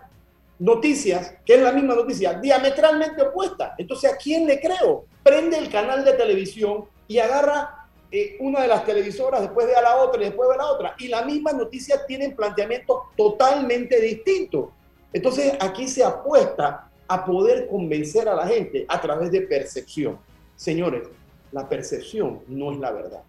noticias, 0.58 1.36
que 1.46 1.56
es 1.56 1.62
la 1.62 1.72
misma 1.72 1.96
noticia, 1.96 2.34
diametralmente 2.34 3.22
opuesta. 3.22 3.76
Entonces, 3.78 4.14
¿a 4.14 4.18
quién 4.18 4.48
le 4.48 4.60
creo? 4.60 5.06
Prende 5.24 5.58
el 5.58 5.70
canal 5.70 6.04
de 6.04 6.14
televisión 6.14 6.86
y 7.08 7.20
agarra 7.20 7.85
eh, 8.18 8.38
una 8.40 8.62
de 8.62 8.70
las 8.70 8.86
televisoras, 8.86 9.42
después 9.42 9.68
ve 9.68 9.76
a 9.76 9.82
la 9.82 9.98
otra 9.98 10.22
y 10.22 10.26
después 10.26 10.48
ve 10.48 10.56
a 10.56 10.60
la 10.60 10.72
otra. 10.72 10.96
Y 10.98 11.10
las 11.10 11.26
mismas 11.26 11.54
noticias 11.56 12.06
tienen 12.08 12.34
planteamientos 12.34 12.98
totalmente 13.18 14.00
distintos. 14.00 14.70
Entonces 15.12 15.54
aquí 15.60 15.90
se 15.90 16.02
apuesta 16.02 16.90
a 17.10 17.26
poder 17.26 17.68
convencer 17.68 18.30
a 18.30 18.36
la 18.36 18.48
gente 18.48 18.86
a 18.88 19.02
través 19.02 19.32
de 19.32 19.42
percepción. 19.42 20.18
Señores, 20.56 21.10
la 21.52 21.68
percepción 21.68 22.40
no 22.48 22.72
es 22.72 22.80
la 22.80 22.92
verdad. 22.92 23.22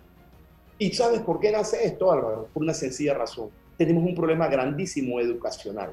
¿Y 0.78 0.92
sabes 0.92 1.20
por 1.20 1.40
qué 1.40 1.50
nace 1.50 1.84
esto, 1.84 2.12
Álvaro? 2.12 2.48
Por 2.54 2.62
una 2.62 2.74
sencilla 2.74 3.14
razón. 3.14 3.50
Tenemos 3.76 4.04
un 4.04 4.14
problema 4.14 4.46
grandísimo 4.46 5.18
educacional. 5.18 5.92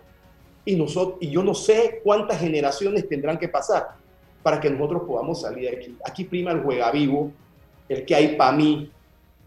Y, 0.65 0.75
nosotros, 0.75 1.17
y 1.19 1.31
yo 1.31 1.43
no 1.43 1.55
sé 1.55 1.99
cuántas 2.03 2.39
generaciones 2.39 3.09
tendrán 3.09 3.39
que 3.39 3.49
pasar 3.49 3.95
para 4.43 4.59
que 4.59 4.69
nosotros 4.69 5.01
podamos 5.07 5.41
salir 5.41 5.71
de 5.71 5.77
aquí. 5.77 5.97
Aquí 6.05 6.25
prima 6.25 6.51
el 6.51 6.61
juega 6.61 6.91
vivo, 6.91 7.31
el 7.89 8.05
que 8.05 8.15
hay 8.15 8.35
para 8.35 8.51
mí, 8.51 8.91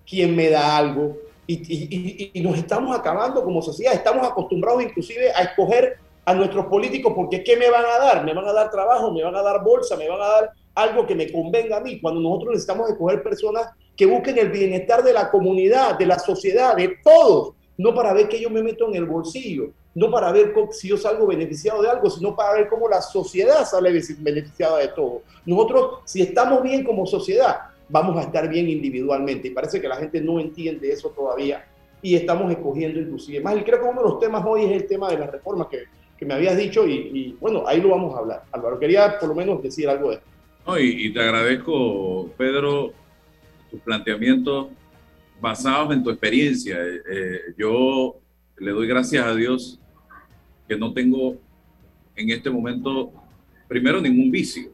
quién 0.08 0.34
me 0.34 0.50
da 0.50 0.76
algo. 0.76 1.16
Y, 1.46 2.30
y, 2.34 2.40
nos 2.40 2.58
estamos 2.58 2.96
acabando 2.96 3.44
como 3.44 3.62
sociedad. 3.62 3.94
Estamos 3.94 4.26
acostumbrados 4.26 4.82
inclusive 4.82 5.30
a 5.32 5.42
escoger 5.42 5.98
a 6.24 6.34
nuestros 6.34 6.66
políticos 6.66 7.12
porque 7.14 7.44
¿qué 7.44 7.56
me 7.56 7.70
van 7.70 7.84
a 7.84 8.04
dar? 8.04 8.24
¿Me 8.24 8.34
van 8.34 8.46
a 8.48 8.52
dar 8.52 8.70
trabajo? 8.70 9.12
¿Me 9.12 9.22
van 9.22 9.36
a 9.36 9.42
dar 9.42 9.62
bolsa? 9.62 9.96
¿Me 9.96 10.08
van 10.08 10.20
a 10.20 10.26
dar 10.26 10.50
algo 10.74 11.06
que 11.06 11.14
me 11.14 11.30
convenga 11.30 11.76
a 11.76 11.80
mí? 11.80 12.00
Cuando 12.00 12.20
nosotros 12.20 12.50
necesitamos 12.50 12.90
escoger 12.90 13.22
personas 13.22 13.68
que 13.96 14.06
busquen 14.06 14.36
el 14.38 14.50
bienestar 14.50 15.04
de 15.04 15.12
la 15.12 15.30
comunidad, 15.30 15.96
de 15.96 16.06
la 16.06 16.18
sociedad, 16.18 16.74
de 16.76 16.96
todos, 17.02 17.54
no 17.78 17.94
para 17.94 18.12
ver 18.12 18.28
que 18.28 18.40
yo 18.40 18.50
me 18.50 18.62
meto 18.62 18.88
en 18.88 18.96
el 18.96 19.06
bolsillo, 19.06 19.70
no 19.94 20.10
para 20.10 20.32
ver 20.32 20.52
si 20.72 20.88
yo 20.88 20.98
salgo 20.98 21.26
beneficiado 21.26 21.80
de 21.80 21.88
algo, 21.88 22.10
sino 22.10 22.34
para 22.34 22.54
ver 22.54 22.68
cómo 22.68 22.88
la 22.88 23.00
sociedad 23.00 23.64
sale 23.64 23.90
beneficiada 24.18 24.78
de 24.78 24.88
todo. 24.88 25.22
Nosotros, 25.46 26.00
si 26.04 26.22
estamos 26.22 26.62
bien 26.62 26.84
como 26.84 27.06
sociedad, 27.06 27.60
vamos 27.88 28.16
a 28.16 28.22
estar 28.22 28.48
bien 28.48 28.68
individualmente. 28.68 29.48
Y 29.48 29.50
parece 29.50 29.80
que 29.80 29.88
la 29.88 29.96
gente 29.96 30.20
no 30.20 30.40
entiende 30.40 30.90
eso 30.90 31.10
todavía 31.10 31.64
y 32.02 32.14
estamos 32.14 32.50
escogiendo 32.50 33.00
inclusive 33.00 33.40
más. 33.40 33.56
Y 33.56 33.62
creo 33.62 33.80
que 33.80 33.88
uno 33.88 34.02
de 34.02 34.08
los 34.08 34.20
temas 34.20 34.44
hoy 34.46 34.64
es 34.64 34.72
el 34.72 34.86
tema 34.86 35.10
de 35.10 35.18
las 35.18 35.30
reformas 35.30 35.68
que, 35.68 35.84
que 36.16 36.24
me 36.24 36.34
habías 36.34 36.56
dicho 36.56 36.86
y, 36.86 37.36
bueno, 37.40 37.64
ahí 37.66 37.80
lo 37.80 37.90
vamos 37.90 38.14
a 38.14 38.18
hablar. 38.18 38.44
Álvaro, 38.52 38.78
quería 38.78 39.18
por 39.18 39.28
lo 39.28 39.34
menos 39.34 39.62
decir 39.62 39.88
algo 39.88 40.10
de 40.10 40.16
esto. 40.16 40.26
No, 40.66 40.78
y, 40.78 41.12
te 41.12 41.20
agradezco, 41.20 42.30
Pedro, 42.36 42.92
tus 43.70 43.80
planteamientos 43.80 44.68
basados 45.40 45.94
en 45.94 46.02
tu 46.02 46.10
experiencia. 46.10 46.76
Eh, 46.76 47.00
eh, 47.08 47.40
yo 47.56 48.16
le 48.58 48.72
doy 48.72 48.86
gracias 48.86 49.24
a 49.24 49.34
Dios 49.34 49.78
que 50.66 50.76
no 50.76 50.92
tengo 50.92 51.36
en 52.16 52.30
este 52.30 52.50
momento, 52.50 53.12
primero, 53.68 54.00
ningún 54.00 54.30
vicio, 54.30 54.70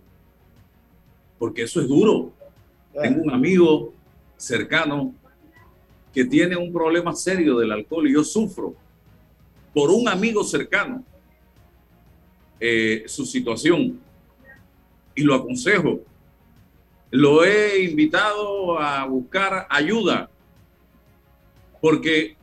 porque 1.38 1.62
eso 1.62 1.80
es 1.80 1.88
duro. 1.88 2.32
Tengo 3.00 3.22
un 3.22 3.30
amigo 3.30 3.92
cercano 4.36 5.14
que 6.12 6.24
tiene 6.24 6.56
un 6.56 6.72
problema 6.72 7.14
serio 7.14 7.56
del 7.56 7.72
alcohol 7.72 8.06
y 8.06 8.12
yo 8.12 8.22
sufro 8.22 8.74
por 9.72 9.90
un 9.90 10.08
amigo 10.08 10.44
cercano 10.44 11.02
eh, 12.60 13.04
su 13.06 13.24
situación 13.24 13.98
y 15.14 15.22
lo 15.22 15.34
aconsejo. 15.34 16.00
Lo 17.10 17.44
he 17.44 17.84
invitado 17.84 18.78
a 18.78 19.04
buscar 19.06 19.66
ayuda 19.70 20.30
porque 21.80 22.36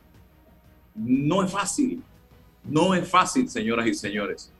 no 0.94 1.42
es 1.42 1.50
fácil, 1.50 2.02
no 2.64 2.94
es 2.94 3.08
fácil, 3.08 3.48
señoras 3.48 3.86
y 3.86 3.94
señores. 3.94 4.52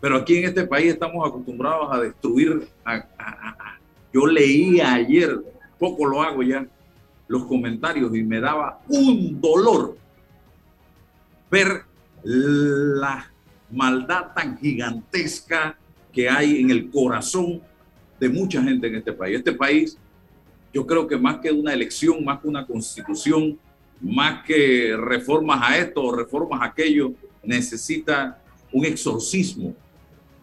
Pero 0.00 0.16
aquí 0.16 0.38
en 0.38 0.44
este 0.44 0.66
país 0.66 0.92
estamos 0.92 1.26
acostumbrados 1.26 1.88
a 1.90 2.00
destruir. 2.00 2.68
Yo 4.12 4.26
leía 4.26 4.94
ayer, 4.94 5.40
poco 5.78 6.06
lo 6.06 6.22
hago 6.22 6.42
ya, 6.42 6.66
los 7.28 7.44
comentarios 7.46 8.14
y 8.14 8.22
me 8.22 8.40
daba 8.40 8.80
un 8.88 9.40
dolor 9.40 9.96
ver 11.50 11.82
la 12.22 13.30
maldad 13.70 14.32
tan 14.34 14.58
gigantesca 14.58 15.76
que 16.12 16.28
hay 16.28 16.60
en 16.60 16.70
el 16.70 16.90
corazón 16.90 17.62
de 18.20 18.28
mucha 18.28 18.62
gente 18.62 18.86
en 18.86 18.96
este 18.96 19.12
país. 19.12 19.38
Este 19.38 19.52
país, 19.52 19.98
yo 20.72 20.86
creo 20.86 21.06
que 21.06 21.16
más 21.16 21.38
que 21.38 21.50
una 21.50 21.72
elección, 21.72 22.24
más 22.24 22.40
que 22.40 22.48
una 22.48 22.66
constitución, 22.66 23.58
más 24.00 24.44
que 24.44 24.94
reformas 24.96 25.60
a 25.62 25.78
esto 25.78 26.02
o 26.02 26.14
reformas 26.14 26.60
a 26.60 26.66
aquello, 26.66 27.12
necesita 27.42 28.38
un 28.72 28.84
exorcismo. 28.84 29.74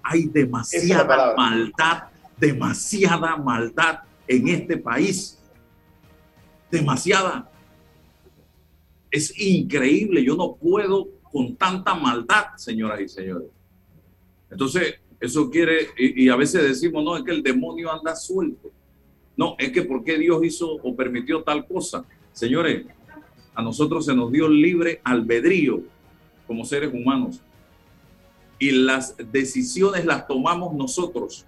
Hay 0.03 0.25
demasiada 0.25 1.35
maldad, 1.35 2.03
demasiada 2.39 3.35
maldad 3.37 3.99
en 4.27 4.47
este 4.47 4.77
país. 4.77 5.39
Demasiada. 6.71 7.51
Es 9.11 9.33
increíble, 9.39 10.23
yo 10.23 10.35
no 10.35 10.55
puedo 10.55 11.07
con 11.31 11.55
tanta 11.55 11.95
maldad, 11.95 12.55
señoras 12.57 13.01
y 13.01 13.07
señores. 13.07 13.47
Entonces, 14.51 14.95
eso 15.19 15.49
quiere, 15.49 15.89
y, 15.97 16.29
a 16.29 16.35
veces 16.35 16.63
decimos, 16.63 17.03
no, 17.03 17.17
es 17.17 17.23
que 17.23 17.31
el 17.31 17.43
demonio 17.43 17.91
anda 17.91 18.15
suelto. 18.15 18.71
No, 19.35 19.55
es 19.57 19.71
que 19.71 19.83
porque 19.83 20.17
Dios 20.17 20.43
hizo 20.43 20.73
o 20.75 20.95
permitió 20.95 21.43
tal 21.43 21.67
cosa. 21.67 22.05
Señores, 22.31 22.85
a 23.53 23.61
nosotros 23.61 24.05
se 24.05 24.15
nos 24.15 24.31
dio 24.31 24.47
libre 24.47 25.01
albedrío 25.03 25.83
como 26.47 26.65
seres 26.65 26.93
humanos. 26.93 27.41
Y 28.57 28.71
las 28.71 29.15
decisiones 29.31 30.05
las 30.05 30.27
tomamos 30.27 30.73
nosotros. 30.73 31.45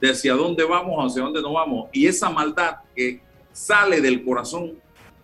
De 0.00 0.10
hacia 0.10 0.34
dónde 0.34 0.64
vamos, 0.64 1.12
hacia 1.12 1.22
dónde 1.22 1.42
no 1.42 1.52
vamos. 1.54 1.88
Y 1.92 2.06
esa 2.06 2.30
maldad 2.30 2.76
que 2.94 3.20
sale 3.52 4.00
del 4.00 4.24
corazón 4.24 4.72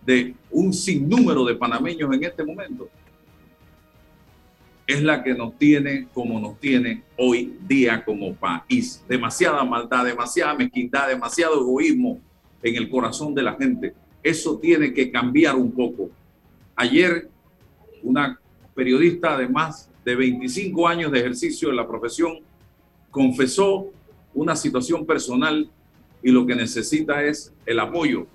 de 0.05 0.33
un 0.49 0.73
sinnúmero 0.73 1.45
de 1.45 1.55
panameños 1.55 2.13
en 2.13 2.23
este 2.23 2.43
momento 2.43 2.89
es 4.85 5.01
la 5.01 5.23
que 5.23 5.33
nos 5.33 5.57
tiene 5.57 6.07
como 6.13 6.39
nos 6.39 6.59
tiene 6.59 7.03
hoy 7.17 7.57
día 7.65 8.03
como 8.03 8.35
país. 8.35 9.03
Demasiada 9.07 9.63
maldad, 9.63 10.05
demasiada 10.05 10.53
mezquindad, 10.53 11.07
demasiado 11.07 11.61
egoísmo 11.61 12.19
en 12.61 12.75
el 12.75 12.89
corazón 12.89 13.33
de 13.33 13.43
la 13.43 13.53
gente. 13.53 13.93
Eso 14.21 14.57
tiene 14.57 14.93
que 14.93 15.09
cambiar 15.09 15.55
un 15.55 15.71
poco. 15.71 16.09
Ayer, 16.75 17.29
una 18.01 18.39
periodista 18.75 19.37
de 19.37 19.47
más 19.47 19.89
de 20.03 20.15
25 20.15 20.87
años 20.87 21.11
de 21.11 21.19
ejercicio 21.19 21.69
en 21.69 21.77
la 21.77 21.87
profesión 21.87 22.39
confesó 23.09 23.87
una 24.33 24.55
situación 24.55 25.05
personal 25.05 25.69
y 26.21 26.31
lo 26.31 26.45
que 26.45 26.55
necesita 26.55 27.23
es 27.23 27.53
el 27.65 27.79
apoyo. 27.79 28.27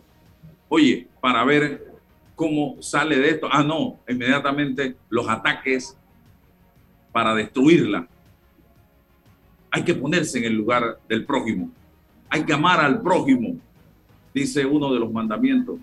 Oye, 0.68 1.08
para 1.20 1.44
ver 1.44 1.88
cómo 2.38 2.76
sale 2.80 3.16
de 3.18 3.30
esto. 3.30 3.48
Ah, 3.50 3.64
no, 3.64 3.98
inmediatamente 4.08 4.94
los 5.10 5.28
ataques 5.28 5.96
para 7.10 7.34
destruirla. 7.34 8.06
Hay 9.70 9.82
que 9.82 9.94
ponerse 9.94 10.38
en 10.38 10.44
el 10.44 10.54
lugar 10.54 10.98
del 11.08 11.24
prójimo. 11.24 11.70
Hay 12.30 12.44
que 12.44 12.52
amar 12.52 12.80
al 12.80 13.02
prójimo, 13.02 13.56
dice 14.32 14.64
uno 14.64 14.92
de 14.92 15.00
los 15.00 15.10
mandamientos 15.10 15.78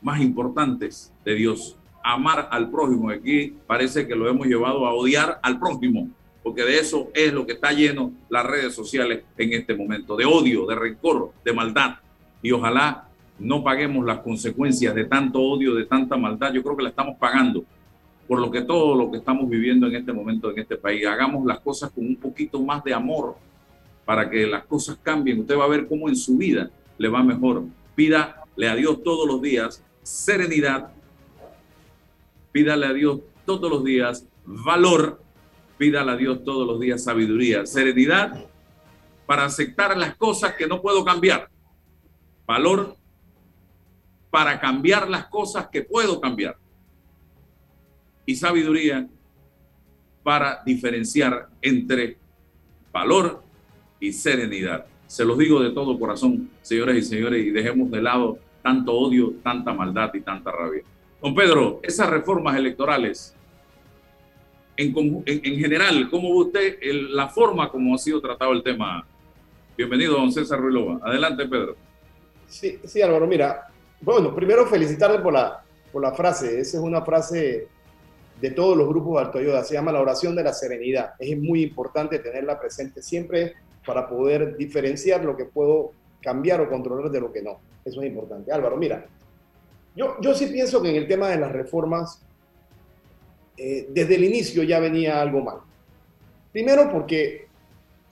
más 0.00 0.20
importantes 0.20 1.12
de 1.24 1.34
Dios. 1.34 1.76
Amar 2.04 2.48
al 2.52 2.70
prójimo. 2.70 3.10
Aquí 3.10 3.54
parece 3.66 4.06
que 4.06 4.14
lo 4.14 4.28
hemos 4.28 4.46
llevado 4.46 4.86
a 4.86 4.94
odiar 4.94 5.40
al 5.42 5.58
prójimo, 5.58 6.08
porque 6.42 6.62
de 6.62 6.78
eso 6.78 7.10
es 7.14 7.32
lo 7.32 7.46
que 7.46 7.52
está 7.52 7.72
lleno 7.72 8.12
las 8.28 8.44
redes 8.46 8.74
sociales 8.74 9.24
en 9.36 9.52
este 9.52 9.74
momento, 9.74 10.16
de 10.16 10.24
odio, 10.24 10.66
de 10.66 10.74
rencor, 10.74 11.32
de 11.44 11.52
maldad. 11.52 11.96
Y 12.42 12.52
ojalá 12.52 13.08
no 13.38 13.62
paguemos 13.62 14.04
las 14.04 14.20
consecuencias 14.20 14.94
de 14.94 15.04
tanto 15.04 15.40
odio, 15.40 15.74
de 15.74 15.84
tanta 15.84 16.16
maldad. 16.16 16.52
Yo 16.52 16.62
creo 16.62 16.76
que 16.76 16.82
la 16.84 16.88
estamos 16.90 17.16
pagando 17.18 17.64
por 18.28 18.40
lo 18.40 18.50
que 18.50 18.60
todo 18.60 18.94
lo 18.94 19.10
que 19.10 19.16
estamos 19.16 19.48
viviendo 19.48 19.86
en 19.86 19.96
este 19.96 20.12
momento 20.12 20.50
en 20.50 20.58
este 20.58 20.76
país. 20.76 21.06
Hagamos 21.06 21.46
las 21.46 21.60
cosas 21.60 21.90
con 21.90 22.06
un 22.06 22.16
poquito 22.16 22.60
más 22.60 22.84
de 22.84 22.92
amor 22.92 23.36
para 24.04 24.28
que 24.28 24.46
las 24.46 24.64
cosas 24.64 24.98
cambien. 25.02 25.40
Usted 25.40 25.56
va 25.56 25.64
a 25.64 25.68
ver 25.68 25.88
cómo 25.88 26.08
en 26.08 26.16
su 26.16 26.36
vida 26.36 26.70
le 26.98 27.08
va 27.08 27.22
mejor. 27.22 27.64
Pídale 27.94 28.68
a 28.68 28.74
Dios 28.74 29.02
todos 29.02 29.26
los 29.26 29.40
días 29.40 29.82
serenidad. 30.02 30.90
Pídale 32.52 32.86
a 32.86 32.92
Dios 32.92 33.20
todos 33.46 33.70
los 33.70 33.82
días 33.82 34.26
valor. 34.44 35.22
Pídale 35.78 36.10
a 36.10 36.16
Dios 36.16 36.44
todos 36.44 36.66
los 36.66 36.80
días 36.80 37.04
sabiduría. 37.04 37.64
Serenidad 37.64 38.44
para 39.26 39.44
aceptar 39.44 39.96
las 39.96 40.16
cosas 40.16 40.54
que 40.54 40.66
no 40.66 40.82
puedo 40.82 41.04
cambiar. 41.04 41.48
Valor 42.46 42.96
para 44.30 44.60
cambiar 44.60 45.08
las 45.08 45.26
cosas 45.26 45.68
que 45.68 45.82
puedo 45.82 46.20
cambiar 46.20 46.56
y 48.26 48.34
sabiduría 48.34 49.08
para 50.22 50.62
diferenciar 50.66 51.48
entre 51.62 52.18
valor 52.92 53.42
y 53.98 54.12
serenidad. 54.12 54.84
Se 55.06 55.24
los 55.24 55.38
digo 55.38 55.60
de 55.60 55.70
todo 55.70 55.98
corazón, 55.98 56.50
señoras 56.60 56.96
y 56.96 57.02
señores, 57.02 57.46
y 57.46 57.50
dejemos 57.50 57.90
de 57.90 58.02
lado 58.02 58.38
tanto 58.62 58.92
odio, 58.92 59.32
tanta 59.42 59.72
maldad 59.72 60.12
y 60.12 60.20
tanta 60.20 60.52
rabia. 60.52 60.82
Don 61.22 61.34
Pedro, 61.34 61.80
esas 61.82 62.10
reformas 62.10 62.54
electorales, 62.56 63.34
en, 64.78 65.58
general, 65.58 66.08
¿cómo 66.08 66.28
ve 66.30 66.46
usted 66.46 66.78
la 67.10 67.28
forma 67.28 67.68
como 67.68 67.96
ha 67.96 67.98
sido 67.98 68.20
tratado 68.20 68.52
el 68.52 68.62
tema? 68.62 69.04
Bienvenido, 69.76 70.14
don 70.14 70.32
César 70.32 70.60
Ruilova. 70.60 71.00
Adelante, 71.02 71.46
Pedro. 71.46 71.74
Sí, 72.46 72.78
sí, 72.84 73.02
Álvaro, 73.02 73.26
mira, 73.26 73.66
Bueno, 74.00 74.32
primero 74.32 74.66
felicitarle 74.66 75.18
por 75.18 75.32
la, 75.32 75.64
por 75.92 76.00
la 76.00 76.12
frase. 76.12 76.60
Esa 76.60 76.78
es 76.78 76.82
una 76.82 77.02
frase 77.02 77.66
de 78.40 78.50
todos 78.52 78.76
los 78.76 78.88
grupos 78.88 79.14
de 79.14 79.26
Alto 79.26 79.38
Ayuda. 79.38 79.64
Se 79.64 79.74
llama 79.74 79.90
la 79.90 80.00
oración 80.00 80.36
de 80.36 80.44
la 80.44 80.52
serenidad. 80.52 81.14
Es 81.18 81.36
muy 81.36 81.62
importante 81.62 82.20
tenerla 82.20 82.60
presente 82.60 83.02
siempre 83.02 83.54
para 83.84 84.08
poder 84.08 84.56
diferenciar 84.56 85.24
lo 85.24 85.36
que 85.36 85.44
puedo 85.44 85.92
cambiar 86.22 86.60
o 86.60 86.68
controlar 86.68 87.10
de 87.10 87.20
lo 87.20 87.32
que 87.32 87.42
no. 87.42 87.58
Eso 87.84 88.00
es 88.00 88.06
importante. 88.06 88.52
Álvaro, 88.52 88.76
mira, 88.76 89.06
yo, 89.96 90.16
yo 90.20 90.34
sí 90.34 90.46
pienso 90.46 90.80
que 90.80 90.90
en 90.90 90.96
el 90.96 91.08
tema 91.08 91.28
de 91.30 91.38
las 91.38 91.50
reformas, 91.50 92.22
eh, 93.58 93.86
desde 93.90 94.14
el 94.14 94.24
inicio 94.24 94.62
ya 94.62 94.78
venía 94.78 95.20
algo 95.20 95.40
mal. 95.40 95.58
Primero 96.52 96.88
porque 96.90 97.48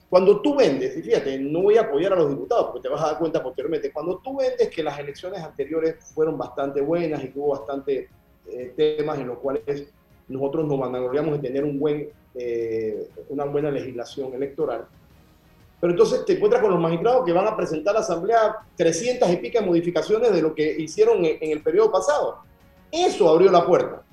cuando 0.09 0.41
tú 0.41 0.55
vendes, 0.55 0.95
y 0.97 1.01
fíjate, 1.01 1.39
no 1.39 1.61
voy 1.63 1.77
a 1.77 1.81
apoyar 1.81 2.13
a 2.13 2.15
los 2.15 2.29
diputados 2.29 2.67
porque 2.67 2.81
te 2.81 2.89
vas 2.89 3.01
a 3.01 3.07
dar 3.07 3.19
cuenta 3.19 3.41
posteriormente, 3.41 3.91
cuando 3.91 4.19
tú 4.19 4.37
vendes 4.37 4.69
que 4.69 4.83
las 4.83 4.97
elecciones 4.99 5.41
anteriores 5.41 5.95
fueron 6.13 6.37
bastante 6.37 6.81
buenas 6.81 7.23
y 7.23 7.29
tuvo 7.29 7.49
bastante 7.49 8.09
eh, 8.47 8.73
temas 8.75 9.19
en 9.19 9.27
los 9.27 9.39
cuales 9.39 9.87
nosotros 10.27 10.67
nos 10.67 10.79
vanagloriamos 10.79 11.33
de 11.33 11.47
tener 11.47 11.63
un 11.63 11.79
buen, 11.79 12.09
eh, 12.35 13.07
una 13.29 13.45
buena 13.45 13.71
legislación 13.71 14.33
electoral, 14.33 14.85
pero 15.79 15.91
entonces 15.91 16.25
te 16.25 16.33
encuentras 16.33 16.61
con 16.61 16.71
los 16.71 16.79
magistrados 16.79 17.25
que 17.25 17.33
van 17.33 17.47
a 17.47 17.55
presentar 17.55 17.91
a 17.91 17.99
la 17.99 18.05
Asamblea 18.05 18.55
300 18.75 19.29
y 19.29 19.37
pica 19.37 19.61
modificaciones 19.61 20.31
de 20.31 20.41
lo 20.41 20.55
que 20.55 20.75
hicieron 20.79 21.23
en, 21.23 21.37
en 21.39 21.51
el 21.51 21.61
periodo 21.61 21.91
pasado. 21.91 22.39
Eso 22.91 23.29
abrió 23.29 23.51
la 23.51 23.65
puerta. 23.65 24.03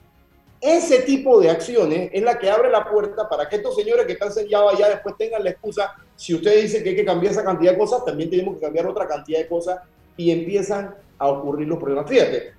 Ese 0.65 1.03
tipo 1.03 1.43
de 1.43 1.51
acciones 1.51 2.09
es 2.11 2.23
la 2.23 2.39
que 2.39 2.51
abre 2.51 2.71
la 2.71 2.89
puerta 2.89 3.29
para 3.29 3.47
que 3.47 3.57
estos 3.57 3.77
señores 3.77 4.07
que 4.07 4.15
están 4.15 4.33
sellados 4.33 4.73
allá 4.73 4.89
después 4.89 5.15
tengan 5.19 5.45
la 5.45 5.51
excusa, 5.51 5.95
si 6.17 6.35
usted 6.35 6.63
dice 6.63 6.83
que 6.83 6.89
hay 6.89 6.97
que 6.97 7.05
cambiar 7.05 7.35
esa 7.35 7.45
cantidad 7.45 7.73
de 7.73 7.77
cosas, 7.77 8.03
también 8.03 8.31
tenemos 8.31 8.55
que 8.55 8.63
cambiar 8.63 8.87
otra 8.87 9.07
cantidad 9.07 9.41
de 9.41 9.47
cosas 9.47 9.81
y 10.17 10.31
empiezan 10.31 10.95
a 11.19 11.29
ocurrir 11.29 11.69
los 11.69 11.79
problemas. 11.79 12.09
Fíjate, 12.09 12.55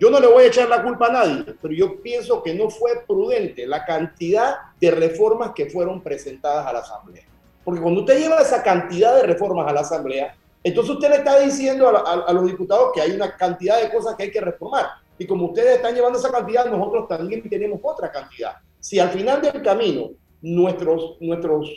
yo 0.00 0.08
no 0.08 0.20
le 0.20 0.26
voy 0.26 0.44
a 0.44 0.46
echar 0.46 0.70
la 0.70 0.82
culpa 0.82 1.08
a 1.08 1.12
nadie, 1.12 1.54
pero 1.60 1.74
yo 1.74 2.00
pienso 2.00 2.42
que 2.42 2.54
no 2.54 2.70
fue 2.70 3.04
prudente 3.06 3.66
la 3.66 3.84
cantidad 3.84 4.56
de 4.80 4.90
reformas 4.92 5.50
que 5.54 5.66
fueron 5.66 6.02
presentadas 6.02 6.66
a 6.66 6.72
la 6.72 6.78
Asamblea. 6.78 7.24
Porque 7.62 7.82
cuando 7.82 8.00
usted 8.00 8.20
lleva 8.20 8.38
esa 8.38 8.62
cantidad 8.62 9.16
de 9.16 9.22
reformas 9.22 9.68
a 9.68 9.72
la 9.74 9.80
Asamblea, 9.80 10.34
entonces 10.62 10.94
usted 10.94 11.10
le 11.10 11.16
está 11.16 11.38
diciendo 11.40 11.88
a, 11.88 12.24
a 12.26 12.32
los 12.32 12.46
diputados 12.46 12.90
que 12.94 13.02
hay 13.02 13.10
una 13.10 13.36
cantidad 13.36 13.82
de 13.82 13.90
cosas 13.90 14.14
que 14.14 14.22
hay 14.22 14.30
que 14.30 14.40
reformar. 14.40 15.03
Y 15.18 15.26
como 15.26 15.46
ustedes 15.46 15.76
están 15.76 15.94
llevando 15.94 16.18
esa 16.18 16.30
cantidad, 16.30 16.66
nosotros 16.66 17.08
también 17.08 17.48
tenemos 17.48 17.80
otra 17.82 18.10
cantidad. 18.10 18.56
Si 18.80 18.98
al 18.98 19.10
final 19.10 19.40
del 19.40 19.62
camino 19.62 20.10
nuestros, 20.42 21.16
nuestros, 21.20 21.70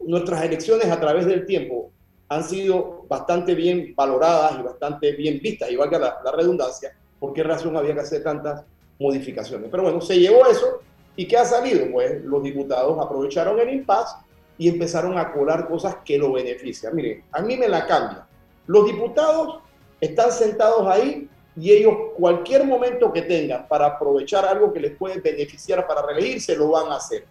nuestras 0.00 0.44
elecciones 0.44 0.86
a 0.86 1.00
través 1.00 1.26
del 1.26 1.46
tiempo 1.46 1.90
han 2.28 2.44
sido 2.44 3.04
bastante 3.08 3.54
bien 3.54 3.94
valoradas 3.96 4.58
y 4.58 4.62
bastante 4.62 5.12
bien 5.12 5.40
vistas, 5.42 5.70
y 5.70 5.76
valga 5.76 5.98
la, 5.98 6.18
la 6.22 6.32
redundancia, 6.32 6.94
¿por 7.18 7.32
qué 7.32 7.42
razón 7.42 7.76
había 7.76 7.94
que 7.94 8.00
hacer 8.00 8.22
tantas 8.22 8.64
modificaciones? 8.98 9.68
Pero 9.70 9.84
bueno, 9.84 10.00
se 10.00 10.18
llevó 10.18 10.46
eso 10.46 10.80
y 11.16 11.26
¿qué 11.26 11.38
ha 11.38 11.44
salido? 11.44 11.90
Pues 11.90 12.22
los 12.22 12.42
diputados 12.42 13.04
aprovecharon 13.04 13.58
el 13.58 13.70
impasse 13.70 14.16
y 14.58 14.68
empezaron 14.68 15.16
a 15.16 15.32
colar 15.32 15.66
cosas 15.66 15.96
que 16.04 16.18
lo 16.18 16.32
benefician. 16.32 16.94
Miren, 16.94 17.24
a 17.32 17.40
mí 17.40 17.56
me 17.56 17.68
la 17.68 17.86
cambia. 17.86 18.26
Los 18.66 18.86
diputados 18.86 19.60
están 20.00 20.30
sentados 20.30 20.86
ahí 20.86 21.28
y 21.60 21.72
ellos 21.72 21.94
cualquier 22.16 22.64
momento 22.64 23.12
que 23.12 23.22
tengan 23.22 23.66
para 23.66 23.86
aprovechar 23.86 24.44
algo 24.44 24.72
que 24.72 24.80
les 24.80 24.96
puede 24.96 25.20
beneficiar 25.20 25.86
para 25.86 26.02
reelegirse, 26.02 26.56
lo 26.56 26.70
van 26.70 26.92
a 26.92 26.96
hacer. 26.96 27.24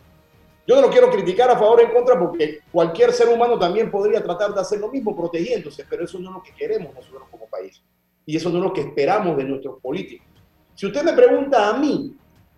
Yo 0.68 0.76
no 0.76 0.82
lo 0.82 0.90
quiero 0.90 1.10
criticar 1.10 1.50
a 1.50 1.58
favor 1.58 1.80
o 1.80 1.84
en 1.84 1.92
contra 1.92 2.20
porque 2.20 2.60
cualquier 2.70 3.14
ser 3.14 3.30
humano 3.30 3.58
también 3.58 3.90
podría 3.90 4.22
tratar 4.22 4.54
de 4.54 4.60
hacer 4.60 4.80
lo 4.80 4.90
mismo 4.90 5.16
protegiéndose, 5.16 5.86
pero 5.90 6.04
eso 6.04 6.20
no 6.20 6.30
es 6.30 6.36
lo 6.36 6.44
que 6.44 6.54
queremos 6.54 6.94
nosotros 6.94 7.24
como 7.32 7.48
país. 7.48 7.82
Y 8.26 8.36
eso 8.36 8.50
no 8.50 8.58
es 8.58 8.64
lo 8.66 8.74
que 8.74 8.82
esperamos 8.82 9.38
de 9.38 9.46
nuestros 9.46 9.80
políticos. 9.80 10.28
Si 10.76 10.86
usted 10.86 11.04
me 11.04 11.14
pregunta 11.14 11.70
a 11.70 11.78
mí, 11.78 12.14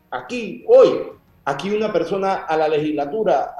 aquí, 0.10 0.66
hoy, 0.68 1.12
aquí 1.50 1.72
una 1.72 1.92
persona 1.92 2.46
a 2.46 2.56
la 2.56 2.68
legislatura 2.68 3.56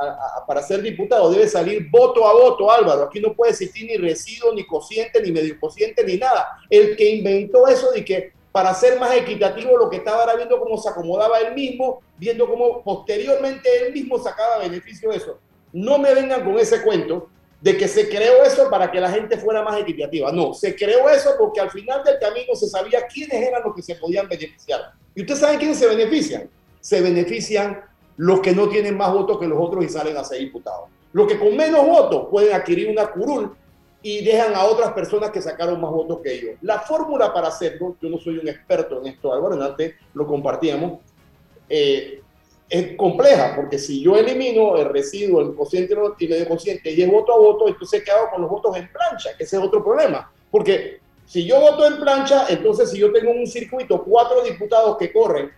para 0.46 0.62
ser 0.62 0.82
diputado 0.82 1.32
debe 1.32 1.48
salir 1.48 1.90
voto 1.90 2.28
a 2.28 2.34
voto, 2.34 2.72
Álvaro. 2.72 3.04
Aquí 3.04 3.20
no 3.20 3.34
puede 3.34 3.52
existir 3.52 3.88
ni 3.88 3.98
residuo, 3.98 4.54
ni 4.54 4.66
cociente, 4.66 5.22
ni 5.22 5.32
medio 5.32 5.60
cociente, 5.60 6.04
ni 6.04 6.18
nada. 6.18 6.48
El 6.70 6.96
que 6.96 7.10
inventó 7.10 7.68
eso 7.68 7.92
de 7.92 8.06
que 8.06 8.32
para 8.52 8.74
ser 8.74 9.00
más 9.00 9.16
equitativo 9.16 9.78
lo 9.78 9.90
que 9.90 9.98
estaba 9.98 10.24
era 10.24 10.36
viendo 10.36 10.60
cómo 10.60 10.78
se 10.78 10.90
acomodaba 10.90 11.40
él 11.40 11.54
mismo, 11.56 12.02
viendo 12.18 12.48
cómo 12.48 12.84
posteriormente 12.84 13.70
él 13.82 13.94
mismo 13.94 14.20
sacaba 14.20 14.60
beneficio 14.60 15.10
de 15.10 15.18
eso. 15.18 15.40
No 15.74 15.98
me 15.98 16.14
vengan 16.14 16.44
con 16.44 16.60
ese 16.60 16.82
cuento 16.84 17.30
de 17.62 17.76
que 17.76 17.88
se 17.88 18.08
creó 18.08 18.44
eso 18.44 18.70
para 18.70 18.90
que 18.92 19.00
la 19.00 19.12
gente 19.12 19.38
fuera 19.38 19.62
más 19.64 19.80
equitativa. 19.80 20.32
No, 20.32 20.54
se 20.54 20.76
creó 20.76 21.10
eso 21.10 21.32
porque 21.38 21.60
al 21.60 21.72
final 21.72 22.04
del 22.04 22.20
camino 22.20 22.56
se 22.56 22.68
sabía 22.68 23.06
quiénes 23.08 23.42
eran 23.42 23.64
los 23.64 23.76
que 23.76 23.82
se 23.82 23.96
podían 23.96 24.28
beneficiar. 24.28 24.94
¿Y 25.16 25.22
usted 25.22 25.36
sabe 25.36 25.58
quiénes 25.58 25.78
se 25.78 25.88
benefician? 25.88 26.50
Se 26.82 27.02
benefician 27.02 27.82
los 28.18 28.42
que 28.42 28.54
no 28.54 28.68
tienen 28.68 28.98
más 28.98 29.14
votos 29.14 29.40
que 29.40 29.48
los 29.48 29.58
otros 29.60 29.84
y 29.86 29.90
salen 29.90 30.18
a 30.18 30.24
ser 30.24 30.40
diputados. 30.40 30.90
Los 31.14 31.28
que 31.28 31.40
con 31.40 31.56
menos 31.56 31.88
votos 31.88 32.28
pueden 32.30 32.54
adquirir 32.54 32.90
una 32.90 33.10
curul 33.12 33.56
y 34.02 34.24
dejan 34.24 34.56
a 34.56 34.64
otras 34.66 34.94
personas 34.94 35.32
que 35.32 35.42
sacaron 35.42 35.82
más 35.82 35.92
votos 35.92 36.20
que 36.22 36.34
ellos. 36.34 36.56
La 36.62 36.80
fórmula 36.80 37.34
para 37.34 37.48
hacerlo, 37.48 37.96
yo 38.02 38.10
no 38.10 38.18
soy 38.18 38.38
un 38.38 38.48
experto 38.48 39.00
en 39.00 39.08
esto, 39.08 39.34
Álvaro, 39.34 39.62
antes 39.62 39.96
lo 40.14 40.26
compartíamos, 40.26 41.00
eh, 41.68 42.22
es 42.70 42.96
compleja, 42.96 43.54
porque 43.56 43.80
si 43.80 44.02
yo 44.02 44.16
elimino 44.16 44.78
el 44.78 44.90
residuo, 44.90 45.42
el 45.42 45.56
cociente 45.56 45.96
y 46.20 46.32
el 46.32 46.48
cociente 46.48 46.92
y 46.92 47.02
es 47.02 47.12
voto 47.12 47.34
a 47.34 47.38
voto, 47.38 47.68
entonces 47.68 48.04
¿qué 48.04 48.12
hago 48.12 48.30
con 48.30 48.42
los 48.42 48.50
votos 48.50 48.78
en 48.78 48.92
plancha? 48.92 49.36
Que 49.38 49.44
ese 49.44 49.58
es 49.58 49.64
otro 49.64 49.84
problema. 49.84 50.32
Porque 50.52 51.00
si 51.26 51.46
yo 51.46 51.60
voto 51.60 51.86
en 51.86 52.00
plancha, 52.00 52.46
entonces 52.48 52.92
si 52.92 53.00
yo 53.00 53.12
tengo 53.12 53.32
un 53.32 53.48
circuito, 53.48 54.04
cuatro 54.04 54.44
diputados 54.44 54.98
que 54.98 55.12
corren 55.12 55.50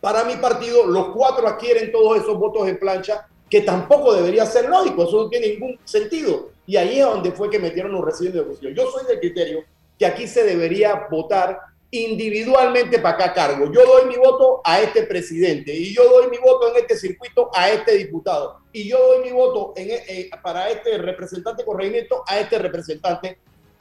para 0.00 0.24
mi 0.24 0.36
partido, 0.36 0.86
los 0.86 1.08
cuatro 1.08 1.48
adquieren 1.48 1.90
todos 1.90 2.18
esos 2.18 2.38
votos 2.38 2.68
en 2.68 2.78
plancha, 2.78 3.26
que 3.50 3.62
tampoco 3.62 4.14
debería 4.14 4.46
ser 4.46 4.68
lógico, 4.68 5.04
eso 5.04 5.24
no 5.24 5.28
tiene 5.28 5.48
ningún 5.48 5.78
sentido. 5.84 6.50
Y 6.66 6.76
ahí 6.76 7.00
es 7.00 7.06
donde 7.06 7.32
fue 7.32 7.50
que 7.50 7.58
metieron 7.58 7.92
los 7.92 8.04
residuos 8.04 8.34
de 8.34 8.40
oposición. 8.40 8.74
Yo 8.74 8.90
soy 8.90 9.06
del 9.06 9.18
criterio 9.18 9.64
que 9.98 10.06
aquí 10.06 10.26
se 10.26 10.44
debería 10.44 11.08
votar 11.10 11.58
individualmente 11.90 12.98
para 12.98 13.16
cada 13.16 13.32
cargo. 13.32 13.72
Yo 13.72 13.84
doy 13.86 14.06
mi 14.06 14.16
voto 14.16 14.60
a 14.64 14.80
este 14.80 15.04
presidente 15.04 15.74
y 15.74 15.94
yo 15.94 16.04
doy 16.04 16.28
mi 16.28 16.36
voto 16.36 16.70
en 16.70 16.82
este 16.82 16.96
circuito 16.96 17.50
a 17.54 17.70
este 17.70 17.96
diputado 17.96 18.60
y 18.72 18.88
yo 18.88 18.98
doy 18.98 19.24
mi 19.24 19.32
voto 19.32 19.72
en, 19.76 19.90
eh, 19.90 20.30
para 20.42 20.68
este 20.68 20.98
representante 20.98 21.64
corregimiento 21.64 22.22
a 22.26 22.38
este 22.38 22.58
representante. 22.58 23.38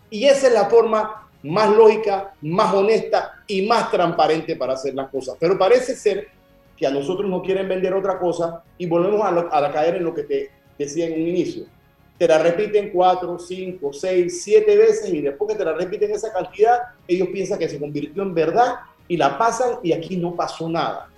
Y 0.09 0.25
esa 0.25 0.47
es 0.47 0.53
la 0.53 0.69
forma 0.69 1.26
más 1.47 1.75
lógica, 1.75 2.33
más 2.41 2.73
honesta 2.73 3.33
y 3.47 3.65
más 3.67 3.89
transparente 3.91 4.55
para 4.55 4.73
hacer 4.73 4.93
las 4.93 5.09
cosas. 5.09 5.35
Pero 5.39 5.57
parece 5.57 5.95
ser 5.95 6.27
que 6.75 6.85
a 6.85 6.91
nosotros 6.91 7.29
nos 7.29 7.41
quieren 7.41 7.67
vender 7.67 7.93
otra 7.93 8.19
cosa 8.19 8.63
y 8.77 8.85
volvemos 8.85 9.21
a, 9.21 9.57
a 9.57 9.71
caer 9.71 9.95
en 9.95 10.03
lo 10.03 10.13
que 10.13 10.23
te 10.23 10.51
decía 10.77 11.07
en 11.07 11.13
un 11.13 11.27
inicio 11.27 11.65
te 12.17 12.27
la 12.27 12.39
repiten 12.39 12.89
cuatro, 12.91 13.37
cinco, 13.37 13.93
seis, 13.93 14.43
siete 14.43 14.75
veces 14.75 15.13
y 15.13 15.21
después 15.21 15.51
que 15.51 15.57
te 15.57 15.65
la 15.65 15.73
repiten 15.73 16.11
esa 16.11 16.33
cantidad, 16.33 16.79
ellos 17.07 17.29
piensan 17.31 17.59
que 17.59 17.69
se 17.69 17.79
convirtió 17.79 18.23
en 18.23 18.33
verdad 18.33 18.75
y 19.07 19.17
la 19.17 19.37
pasan 19.37 19.77
y 19.83 19.93
aquí 19.93 20.17
no 20.17 20.35
pasó 20.35 20.67
nada. 20.67 21.09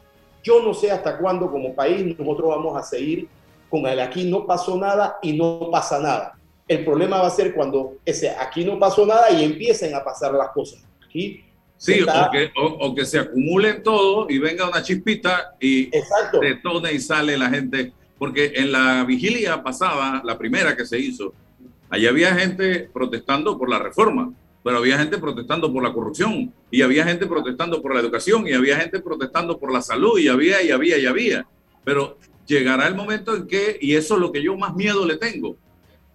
Yo 0.44 0.62
no 0.62 0.74
sé 0.74 0.92
hasta 0.92 1.18
cuándo 1.18 1.50
como 1.50 1.74
país 1.74 2.18
nosotros 2.18 2.50
vamos 2.50 2.78
a 2.78 2.84
seguir 2.84 3.28
con 3.70 3.86
el 3.86 4.00
aquí 4.00 4.30
no 4.30 4.46
pasó 4.46 4.78
nada 4.78 5.20
y 5.22 5.34
no 5.34 5.70
pasa 5.72 6.00
nada. 6.00 6.39
El 6.70 6.86
problema 6.86 7.18
va 7.20 7.28
a 7.28 7.32
ser 7.32 7.54
cuando 7.54 7.98
ese 8.06 8.30
aquí 8.30 8.64
no 8.64 8.80
pasó 8.80 9.06
nada 9.06 9.30
y 9.32 9.44
empiecen 9.44 9.94
a 9.94 10.04
pasar 10.04 10.34
las 10.34 10.50
cosas. 10.52 10.82
Aquí 11.06 11.44
Sí, 11.76 12.02
o, 12.02 12.32
que, 12.32 12.52
o, 12.58 12.94
que, 12.94 13.06
se 13.06 13.20
acumulen 13.20 13.82
todo 13.82 14.30
y 14.30 14.38
venga 14.38 14.68
una 14.68 14.84
chispita 14.84 15.56
y 15.62 15.84
Exacto. 15.96 16.42
detone 16.42 16.92
y 16.92 17.00
sale 17.00 17.38
la 17.38 17.50
gente 17.50 17.94
porque 18.18 18.52
en 18.56 18.74
la 18.74 19.06
vigilia 19.06 19.64
pasada, 19.64 20.22
la 20.26 20.38
primera 20.38 20.76
que 20.76 20.86
se 20.86 21.00
hizo, 21.00 21.34
allí 21.90 22.06
había 22.06 22.36
gente 22.36 22.90
protestando 22.94 23.58
por 23.58 23.70
la 23.70 23.80
reforma, 23.80 24.34
pero 24.62 24.78
había 24.78 24.98
gente 24.98 25.18
protestando 25.18 25.72
por 25.72 25.82
la 25.82 25.94
corrupción, 25.94 26.54
y 26.70 26.82
había 26.82 27.06
gente 27.06 27.26
protestando 27.26 27.82
por 27.82 27.94
la 27.94 28.02
educación, 28.02 28.46
y 28.46 28.52
había 28.52 28.76
gente 28.76 29.00
protestando 29.00 29.58
por 29.58 29.72
la 29.72 29.82
salud, 29.82 30.20
y 30.20 30.28
había, 30.28 30.62
y 30.62 30.72
había, 30.72 30.98
y 30.98 31.06
había. 31.06 31.48
Pero 31.86 32.18
llegará 32.46 32.88
el 32.88 32.96
momento 32.96 33.38
en 33.38 33.48
que, 33.48 33.78
y 33.80 33.96
eso 33.96 34.16
es 34.16 34.20
lo 34.20 34.34
que 34.34 34.44
yo 34.44 34.58
más 34.58 34.76
miedo 34.76 35.06
le 35.06 35.16
tengo, 35.16 35.56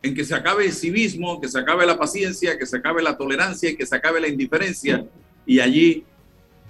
en 0.04 0.14
que 0.14 0.24
se 0.24 0.34
acabe 0.34 0.66
el 0.66 0.72
civismo, 0.72 1.40
que 1.40 1.48
se 1.48 1.58
acabe 1.58 1.84
la 1.86 1.98
paciencia, 1.98 2.58
que 2.58 2.66
se 2.66 2.76
acabe 2.76 3.02
la 3.02 3.16
tolerancia 3.16 3.70
y 3.70 3.76
que 3.76 3.86
se 3.86 3.96
acabe 3.96 4.20
la 4.20 4.28
indiferencia, 4.28 5.04
y 5.46 5.60
allí 5.60 6.04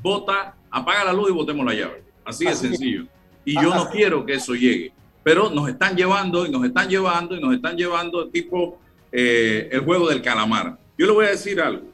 vota, 0.02 0.54
apaga 0.70 1.04
la 1.04 1.12
luz 1.12 1.30
y 1.30 1.32
votemos 1.32 1.66
la 1.66 1.74
llave. 1.74 2.02
Así 2.24 2.44
de 2.44 2.54
sencillo. 2.54 3.06
Y 3.44 3.54
yo 3.54 3.74
no 3.74 3.88
quiero 3.90 4.24
que 4.24 4.34
eso 4.34 4.54
llegue 4.54 4.92
pero 5.24 5.48
nos 5.50 5.70
están 5.70 5.96
llevando 5.96 6.46
y 6.46 6.50
nos 6.50 6.64
están 6.64 6.88
llevando 6.88 7.34
y 7.34 7.40
nos 7.40 7.54
están 7.54 7.76
llevando 7.76 8.28
tipo 8.28 8.78
eh, 9.10 9.70
el 9.72 9.80
juego 9.80 10.08
del 10.08 10.20
calamar. 10.20 10.78
Yo 10.98 11.06
le 11.06 11.12
voy 11.12 11.26
a 11.26 11.30
decir 11.30 11.60
algo. 11.60 11.88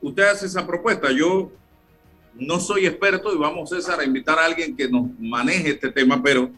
Usted 0.00 0.22
hace 0.22 0.46
esa 0.46 0.66
propuesta, 0.66 1.12
yo 1.12 1.52
no 2.34 2.58
soy 2.58 2.86
experto 2.86 3.34
y 3.34 3.36
vamos, 3.38 3.68
César, 3.68 4.00
a 4.00 4.04
invitar 4.04 4.38
a 4.38 4.46
alguien 4.46 4.74
que 4.74 4.88
nos 4.88 5.06
maneje 5.20 5.72
este 5.72 5.92
tema, 5.92 6.22
pero 6.22 6.50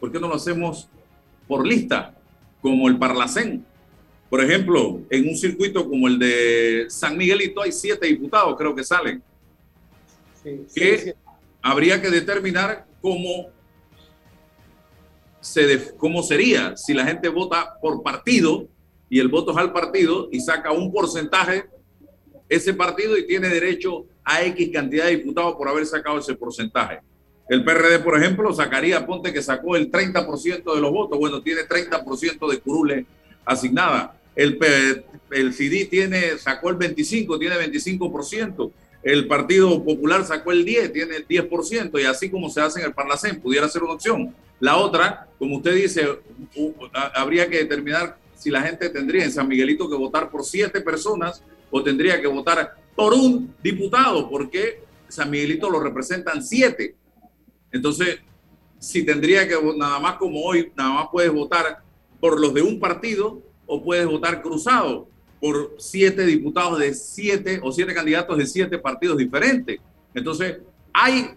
¿por 0.00 0.10
qué 0.10 0.18
no 0.18 0.28
lo 0.28 0.36
hacemos 0.36 0.88
por 1.46 1.66
lista, 1.66 2.14
como 2.62 2.88
el 2.88 2.96
Parlacén? 2.96 3.66
Por 4.30 4.42
ejemplo, 4.42 5.00
en 5.08 5.28
un 5.28 5.36
circuito 5.36 5.88
como 5.88 6.06
el 6.06 6.18
de 6.18 6.86
San 6.88 7.16
Miguelito 7.16 7.62
hay 7.62 7.72
siete 7.72 8.06
diputados, 8.06 8.56
creo 8.58 8.74
que 8.74 8.84
salen, 8.84 9.22
que 10.74 11.14
habría 11.62 12.00
que 12.00 12.10
determinar 12.10 12.86
cómo, 13.00 13.48
se 15.40 15.94
cómo 15.96 16.22
sería 16.22 16.76
si 16.76 16.92
la 16.92 17.06
gente 17.06 17.28
vota 17.28 17.74
por 17.80 18.02
partido 18.02 18.68
y 19.08 19.18
el 19.18 19.28
voto 19.28 19.52
es 19.52 19.56
al 19.56 19.72
partido 19.72 20.28
y 20.30 20.40
saca 20.40 20.72
un 20.72 20.92
porcentaje 20.92 21.64
ese 22.48 22.74
partido 22.74 23.16
y 23.16 23.26
tiene 23.26 23.48
derecho 23.48 24.06
a 24.24 24.42
X 24.42 24.70
cantidad 24.72 25.06
de 25.06 25.16
diputados 25.16 25.54
por 25.56 25.68
haber 25.68 25.86
sacado 25.86 26.18
ese 26.18 26.34
porcentaje. 26.34 27.00
El 27.48 27.64
PRD, 27.64 28.00
por 28.00 28.18
ejemplo, 28.18 28.52
sacaría, 28.52 29.06
ponte 29.06 29.32
que 29.32 29.42
sacó 29.42 29.76
el 29.76 29.90
30% 29.90 30.74
de 30.74 30.80
los 30.80 30.90
votos, 30.90 31.18
bueno, 31.18 31.40
tiene 31.40 31.62
30% 31.62 32.50
de 32.50 32.60
curule 32.60 33.06
asignada. 33.44 34.17
El, 34.38 34.56
el 35.32 35.52
CD 35.52 35.86
tiene, 35.86 36.38
sacó 36.38 36.70
el 36.70 36.76
25, 36.76 37.40
tiene 37.40 37.56
25%. 37.56 38.70
El 39.02 39.26
Partido 39.26 39.82
Popular 39.84 40.24
sacó 40.24 40.52
el 40.52 40.64
10, 40.64 40.92
tiene 40.92 41.16
el 41.16 41.26
10%, 41.26 42.00
y 42.00 42.04
así 42.04 42.30
como 42.30 42.48
se 42.48 42.60
hace 42.60 42.78
en 42.78 42.86
el 42.86 42.94
Parlacén, 42.94 43.40
pudiera 43.40 43.68
ser 43.68 43.82
una 43.82 43.94
opción. 43.94 44.32
La 44.60 44.76
otra, 44.76 45.26
como 45.40 45.56
usted 45.56 45.74
dice, 45.74 46.06
habría 47.14 47.50
que 47.50 47.58
determinar 47.58 48.16
si 48.36 48.50
la 48.50 48.62
gente 48.62 48.88
tendría 48.90 49.24
en 49.24 49.32
San 49.32 49.48
Miguelito 49.48 49.90
que 49.90 49.96
votar 49.96 50.30
por 50.30 50.44
siete 50.44 50.80
personas 50.82 51.42
o 51.68 51.82
tendría 51.82 52.20
que 52.20 52.28
votar 52.28 52.76
por 52.94 53.14
un 53.14 53.52
diputado, 53.60 54.30
porque 54.30 54.82
San 55.08 55.30
Miguelito 55.30 55.68
lo 55.68 55.80
representan 55.80 56.44
siete. 56.44 56.94
Entonces, 57.72 58.20
si 58.78 59.02
tendría 59.02 59.48
que, 59.48 59.56
nada 59.76 59.98
más 59.98 60.14
como 60.14 60.44
hoy, 60.44 60.70
nada 60.76 60.92
más 60.92 61.08
puedes 61.10 61.32
votar 61.32 61.82
por 62.20 62.40
los 62.40 62.54
de 62.54 62.62
un 62.62 62.78
partido 62.78 63.47
o 63.68 63.84
puedes 63.84 64.06
votar 64.06 64.42
cruzado 64.42 65.06
por 65.40 65.76
siete 65.78 66.26
diputados 66.26 66.80
de 66.80 66.92
siete 66.94 67.60
o 67.62 67.70
siete 67.70 67.94
candidatos 67.94 68.36
de 68.36 68.46
siete 68.46 68.78
partidos 68.78 69.18
diferentes. 69.18 69.78
Entonces, 70.14 70.58
hay 70.92 71.30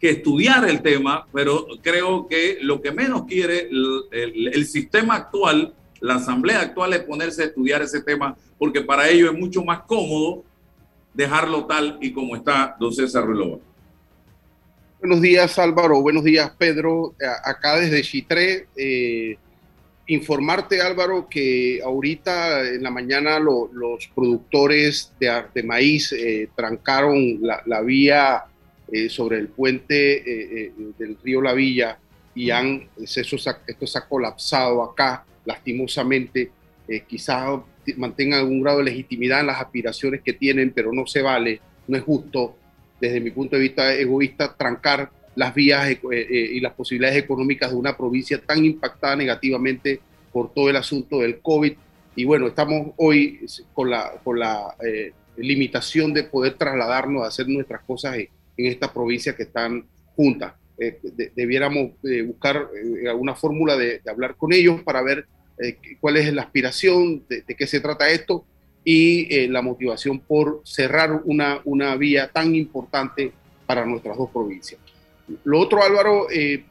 que 0.00 0.10
estudiar 0.10 0.68
el 0.68 0.80
tema, 0.82 1.26
pero 1.32 1.66
creo 1.82 2.26
que 2.26 2.58
lo 2.62 2.80
que 2.80 2.90
menos 2.90 3.24
quiere 3.26 3.68
el, 4.10 4.66
sistema 4.66 5.16
actual, 5.16 5.74
la 6.00 6.16
asamblea 6.16 6.60
actual, 6.60 6.94
es 6.94 7.00
ponerse 7.00 7.42
a 7.42 7.46
estudiar 7.46 7.82
ese 7.82 8.00
tema, 8.02 8.36
porque 8.58 8.80
para 8.80 9.08
ello 9.08 9.30
es 9.30 9.38
mucho 9.38 9.62
más 9.64 9.80
cómodo 9.82 10.44
dejarlo 11.14 11.66
tal 11.66 11.98
y 12.00 12.12
como 12.12 12.34
está 12.34 12.76
don 12.78 12.92
César 12.92 13.26
Relova. 13.26 13.58
Buenos 15.00 15.20
días 15.20 15.58
Álvaro, 15.58 16.00
buenos 16.00 16.24
días 16.24 16.50
Pedro, 16.58 17.14
acá 17.44 17.76
desde 17.76 18.02
Chitré. 18.02 18.66
Eh, 18.76 19.36
informarte 20.08 20.80
Álvaro 20.80 21.28
que 21.28 21.80
ahorita 21.84 22.66
en 22.66 22.82
la 22.82 22.90
mañana 22.90 23.38
los 23.38 24.08
productores 24.14 25.12
de, 25.20 25.62
maíz 25.62 26.12
eh, 26.12 26.48
trancaron 26.56 27.40
la, 27.42 27.80
vía 27.82 28.44
eh, 28.90 29.08
sobre 29.08 29.38
el 29.38 29.48
puente 29.48 30.72
del 30.98 31.16
río 31.22 31.40
La 31.42 31.52
Villa 31.52 31.98
y 32.34 32.50
han, 32.50 32.88
eso, 32.96 33.36
esto 33.66 33.86
se 33.86 33.98
ha 33.98 34.08
colapsado 34.08 34.82
acá 34.82 35.24
lastimosamente. 35.44 36.50
quizás 37.06 37.60
mantengan 37.96 38.40
algún 38.40 38.62
grado 38.62 38.78
de 38.78 38.84
legitimidad 38.84 39.40
en 39.40 39.46
las 39.46 39.60
aspiraciones 39.60 40.22
que 40.22 40.32
tienen, 40.32 40.72
pero 40.74 40.92
no 40.92 41.06
se 41.06 41.22
vale, 41.22 41.60
no 41.86 41.96
es 41.96 42.02
justo 42.02 42.56
desde 43.00 43.20
mi 43.20 43.30
punto 43.30 43.56
de 43.56 43.62
vista 43.62 43.94
egoísta, 43.94 44.54
trancar 44.56 45.10
las 45.34 45.54
vías 45.54 45.90
eh, 45.90 46.00
eh, 46.12 46.50
y 46.52 46.60
las 46.60 46.74
posibilidades 46.74 47.22
económicas 47.22 47.70
de 47.70 47.76
una 47.76 47.96
provincia 47.96 48.40
tan 48.40 48.64
impactada 48.64 49.16
negativamente 49.16 50.00
por 50.32 50.52
todo 50.52 50.68
el 50.68 50.76
asunto 50.76 51.20
del 51.20 51.40
COVID. 51.40 51.72
Y 52.16 52.24
bueno, 52.24 52.48
estamos 52.48 52.92
hoy 52.96 53.40
con 53.72 53.90
la, 53.90 54.12
con 54.24 54.38
la 54.38 54.74
eh, 54.84 55.12
limitación 55.36 56.12
de 56.12 56.24
poder 56.24 56.54
trasladarnos 56.54 57.22
a 57.22 57.28
hacer 57.28 57.48
nuestras 57.48 57.82
cosas 57.82 58.16
en, 58.16 58.28
esta 58.56 58.92
provincia 58.92 59.36
que 59.36 59.44
están 59.44 59.84
juntas. 60.16 60.52
debiéramos 61.36 61.92
buscar 62.26 62.68
alguna 63.08 63.36
fórmula 63.36 63.76
de, 63.76 64.00
hablar 64.10 64.34
con 64.34 64.52
ellos 64.52 64.82
para 64.82 65.00
ver 65.00 65.26
cuál 66.00 66.16
es 66.16 66.32
la 66.34 66.42
aspiración, 66.42 67.22
de, 67.28 67.42
de 67.42 67.54
qué 67.54 67.68
se 67.68 67.78
trata 67.78 68.10
esto 68.10 68.44
y 68.90 69.34
eh, 69.34 69.48
la 69.48 69.60
motivación 69.60 70.18
por 70.18 70.62
cerrar 70.64 71.20
una, 71.26 71.60
una 71.64 71.94
vía 71.96 72.30
tan 72.32 72.54
importante 72.54 73.32
para 73.66 73.84
nuestras 73.84 74.16
dos 74.16 74.30
provincias. 74.30 74.80
Lo 75.44 75.60
otro, 75.60 75.82
Álvaro, 75.82 76.30
eh, 76.30 76.64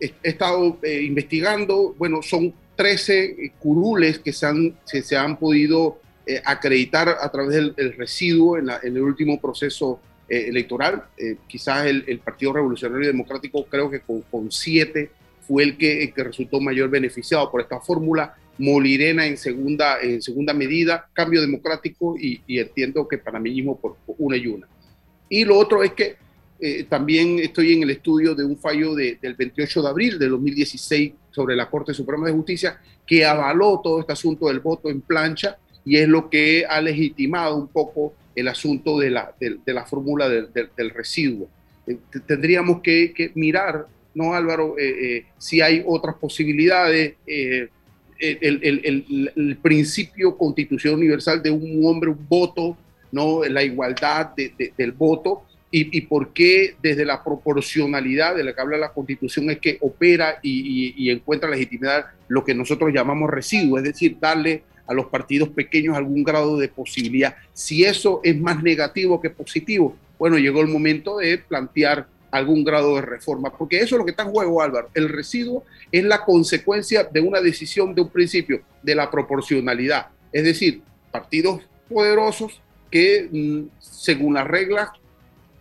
he, 0.00 0.12
estado 0.22 0.78
eh, 0.82 1.02
investigando, 1.02 1.94
bueno, 1.98 2.22
son 2.22 2.52
13 2.76 3.52
curules 3.58 4.18
que 4.18 4.32
se 4.32 4.46
han, 4.46 4.76
se, 4.84 5.16
han 5.16 5.36
podido 5.36 6.00
acreditar 6.44 7.08
a 7.08 7.30
través 7.30 7.54
del, 7.54 7.94
residuo 7.96 8.58
en, 8.58 8.70
el 8.82 9.00
último 9.00 9.40
proceso 9.40 10.00
electoral. 10.28 11.04
quizás 11.46 11.86
el, 11.86 12.18
Partido 12.24 12.54
Revolucionario 12.54 13.06
Democrático 13.06 13.64
creo 13.66 13.88
que 13.90 14.00
con, 14.00 14.22
con 14.22 14.50
siete 14.50 15.10
fue 15.46 15.62
el 15.62 15.76
que, 15.76 16.12
que 16.12 16.24
resultó 16.24 16.60
mayor 16.60 16.88
beneficiado 16.88 17.48
por 17.50 17.60
esta 17.60 17.78
fórmula 17.78 18.34
Molirena 18.58 19.26
en 19.26 19.36
segunda, 19.36 20.00
en 20.00 20.22
segunda 20.22 20.54
medida, 20.54 21.08
cambio 21.12 21.40
democrático 21.40 22.16
y, 22.16 22.40
entiendo 22.46 23.08
que 23.08 23.18
para 23.18 23.40
mí 23.40 23.50
mismo 23.50 23.78
por, 23.78 23.96
una 24.18 24.36
y 24.36 24.46
una. 24.46 24.68
Y 25.28 25.44
lo 25.44 25.58
otro 25.58 25.82
es 25.82 25.92
que 25.92 26.16
eh, 26.60 26.84
también 26.88 27.40
estoy 27.40 27.72
en 27.72 27.82
el 27.82 27.90
estudio 27.90 28.34
de 28.34 28.44
un 28.44 28.56
fallo 28.56 28.94
del 28.94 29.34
28 29.34 29.82
de 29.82 29.88
abril 29.88 30.18
de 30.18 30.28
2016 30.28 31.12
sobre 31.30 31.56
la 31.56 31.68
Corte 31.68 31.92
Suprema 31.92 32.26
de 32.26 32.32
Justicia 32.32 32.80
que 33.06 33.24
avaló 33.24 33.80
todo 33.82 34.00
este 34.00 34.12
asunto 34.12 34.48
del 34.48 34.60
voto 34.60 34.88
en 34.88 35.00
plancha 35.00 35.58
y 35.84 35.96
es 35.96 36.08
lo 36.08 36.30
que 36.30 36.64
ha 36.68 36.80
legitimado 36.80 37.56
un 37.56 37.68
poco 37.68 38.14
el 38.34 38.48
asunto 38.48 38.98
de 38.98 39.10
la, 39.10 39.34
de, 39.38 39.60
la 39.66 39.84
fórmula 39.84 40.28
del, 40.28 40.90
residuo. 40.90 41.48
Eh, 41.86 41.98
tendríamos 42.26 42.80
que, 42.80 43.32
mirar, 43.34 43.86
¿no, 44.14 44.32
Álvaro? 44.32 44.76
Eh, 44.78 45.26
si 45.36 45.60
hay 45.60 45.82
otras 45.86 46.14
posibilidades 46.16 47.14
el, 48.18 49.58
principio 49.60 50.36
constitucional 50.36 50.98
universal 50.98 51.42
de 51.42 51.50
un 51.50 51.84
hombre, 51.84 52.10
un 52.10 52.26
voto, 52.28 52.76
¿no? 53.12 53.44
la 53.44 53.62
igualdad 53.62 54.30
del 54.34 54.92
voto, 54.92 55.44
y, 55.76 56.02
por 56.02 56.32
qué 56.32 56.76
desde 56.80 57.04
la 57.04 57.24
proporcionalidad 57.24 58.36
de 58.36 58.44
la 58.44 58.54
que 58.54 58.60
habla 58.60 58.78
la 58.78 58.92
constitución 58.92 59.50
es 59.50 59.58
que 59.58 59.78
opera 59.80 60.38
y, 60.40 61.10
encuentra 61.10 61.50
legitimidad 61.50 62.06
lo 62.28 62.44
que 62.44 62.54
nosotros 62.54 62.92
llamamos 62.94 63.28
residuo, 63.28 63.78
es 63.78 63.84
decir, 63.84 64.16
darle 64.20 64.62
a 64.86 64.94
los 64.94 65.06
partidos 65.06 65.48
pequeños 65.48 65.96
algún 65.96 66.22
grado 66.22 66.58
de 66.58 66.68
posibilidad. 66.68 67.34
Si 67.52 67.84
eso 67.84 68.20
es 68.22 68.38
más 68.38 68.62
negativo 68.62 69.20
que 69.20 69.30
positivo, 69.30 69.96
bueno, 70.16 70.38
llegó 70.38 70.60
el 70.60 70.68
momento 70.68 71.18
de 71.18 71.38
plantear 71.38 72.06
algún 72.30 72.62
grado 72.62 72.94
de 72.94 73.02
reforma, 73.02 73.50
porque 73.56 73.78
eso 73.78 73.96
es 73.96 73.98
lo 73.98 74.04
que 74.04 74.12
está 74.12 74.22
en 74.22 74.30
juego, 74.30 74.62
Álvaro. 74.62 74.90
El 74.94 75.08
residuo 75.08 75.64
es 75.90 76.04
la 76.04 76.24
consecuencia 76.24 77.02
de 77.02 77.20
una 77.20 77.40
decisión 77.40 77.96
de 77.96 78.02
un 78.02 78.10
principio, 78.10 78.62
de 78.80 78.94
la 78.94 79.10
proporcionalidad. 79.10 80.06
Es 80.32 80.44
decir, 80.44 80.82
partidos 81.10 81.62
poderosos 81.88 82.60
que, 82.92 83.28
mm, 83.28 83.62
según 83.80 84.34
las 84.34 84.46
reglas, 84.46 84.90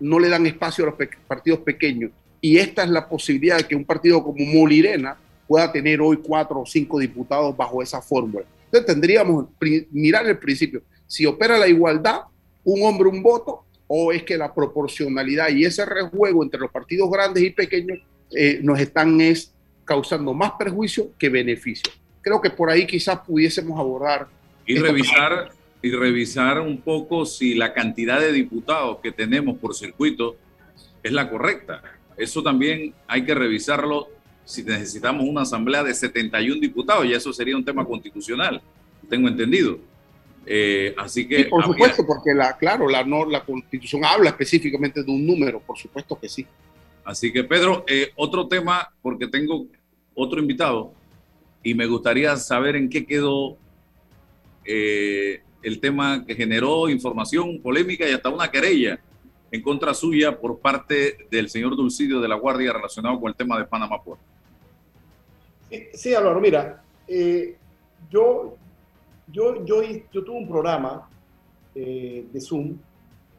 no 0.04 0.20
le 0.20 0.28
dan 0.28 0.46
espacio 0.46 0.84
a 0.84 0.88
los 0.88 1.10
partidos 1.28 1.60
pequeños. 1.60 2.12
Y 2.42 2.58
esta 2.58 2.84
es 2.84 2.89
la 2.89 3.08
posibilidad 3.08 3.58
de 3.58 3.63
que 3.63 3.76
un 3.76 3.86
partido 3.86 4.22
como 4.22 4.44
Molirena 4.46 5.18
pueda 5.48 5.72
tener 5.72 6.02
hoy 6.02 6.18
cuatro 6.18 6.60
o 6.60 6.66
cinco 6.66 7.00
diputados 7.00 7.56
bajo 7.56 7.82
esa 7.82 8.02
fórmula. 8.02 8.46
Entonces 8.66 8.86
tendríamos 8.86 9.46
mirar 9.92 10.28
el 10.28 10.38
principio. 10.38 10.82
Si 11.08 11.26
opera 11.26 11.58
la 11.58 11.68
igualdad, 11.68 12.22
un 12.66 12.84
hombre, 12.84 13.08
un 13.08 13.24
voto, 13.24 13.63
o 13.88 14.12
es 14.12 14.24
que 14.24 14.36
la 14.36 14.54
proporcionalidad 14.54 15.50
y 15.50 15.63
ese 15.63 15.86
rejuego 15.86 16.44
entre 16.44 16.60
los 16.60 16.72
partidos 16.72 17.10
grandes 17.10 17.44
y 17.44 17.52
pequeños 17.52 18.00
eh, 18.36 18.60
nos 18.62 18.80
están 18.80 19.22
es, 19.22 19.54
causando 19.86 20.34
más 20.34 20.52
perjuicio 20.60 21.12
que 21.18 21.30
beneficio. 21.30 21.92
Creo 22.22 22.42
que 22.42 22.50
por 22.50 22.70
ahí 22.70 22.86
quizás 22.86 23.20
pudiésemos 23.20 23.80
abordar. 23.80 24.28
Y 24.66 24.78
revisar, 24.80 25.52
y 25.84 25.91
revisar 25.91 26.62
un 26.62 26.80
poco 26.80 27.26
si 27.26 27.56
la 27.56 27.74
cantidad 27.74 28.19
de 28.19 28.32
diputados 28.32 29.00
que 29.04 29.12
tenemos 29.12 29.58
por 29.58 29.76
circuito 29.76 30.38
es 31.04 31.12
la 31.12 31.30
correcta. 31.30 31.84
Eso 32.15 32.41
también 32.41 32.93
hay 33.06 33.26
que 33.26 33.36
revisarlo 33.36 34.08
si 34.46 34.63
necesitamos 34.63 35.26
una 35.28 35.41
asamblea 35.41 35.84
de 35.84 35.93
71 35.93 36.60
diputados, 36.62 37.06
y 37.06 37.13
eso 37.13 37.34
sería 37.34 37.58
un 37.58 37.65
tema 37.65 37.86
constitucional, 37.86 38.62
tengo 39.10 39.28
entendido. 39.28 39.78
Eh, 40.46 40.96
así 40.98 41.28
que. 41.28 41.46
por 41.46 41.63
supuesto, 41.65 42.06
porque 42.06 42.34
la, 42.34 42.58
claro, 42.58 42.88
la, 42.89 43.04
no, 43.04 43.26
la 43.26 43.43
constitución 43.43 44.06
habla 44.06 44.30
específicamente 44.30 45.04
de 45.04 45.12
un 45.12 45.26
número, 45.26 45.60
por 45.60 45.78
supuesto 45.78 46.17
que 46.17 46.30
sí. 46.30 46.48
Así 47.04 47.34
que, 47.34 47.43
Pedro, 47.43 47.84
eh, 47.88 48.12
otro 48.15 48.48
tema, 48.48 48.89
porque 49.02 49.28
tengo 49.28 49.65
otro 50.15 50.39
invitado 50.39 50.93
y 51.62 51.74
me 51.74 51.88
gustaría 51.88 52.38
saber 52.38 52.78
en 52.78 52.89
qué 52.89 53.06
quedó 53.06 53.58
eh, 54.65 55.41
el 55.63 55.80
tema 55.80 56.26
que 56.26 56.36
generó 56.36 56.89
información, 56.89 57.60
polémica 57.62 58.08
y 58.08 58.13
hasta 58.13 58.30
una 58.30 58.52
querella 58.52 58.99
en 59.52 59.62
contra 59.62 59.93
suya 59.93 60.39
por 60.39 60.60
parte 60.60 61.28
del 61.32 61.49
señor 61.49 61.76
Dulcidio 61.76 62.19
de 62.19 62.28
la 62.28 62.36
Guardia 62.36 62.73
relacionado 62.73 63.19
con 63.19 63.30
el 63.30 63.36
tema 63.36 63.58
de 63.58 63.65
Panamá 63.65 64.04
Port. 64.04 64.19
Sí, 65.93 66.13
Álvaro, 66.13 66.39
mira, 66.39 66.84
yo 68.10 68.58
yo, 69.28 69.63
yo, 69.65 69.82
yo 70.12 70.23
tuve 70.23 70.38
un 70.38 70.47
programa 70.47 71.10
eh, 71.76 72.26
de 72.32 72.41
Zoom, 72.41 72.78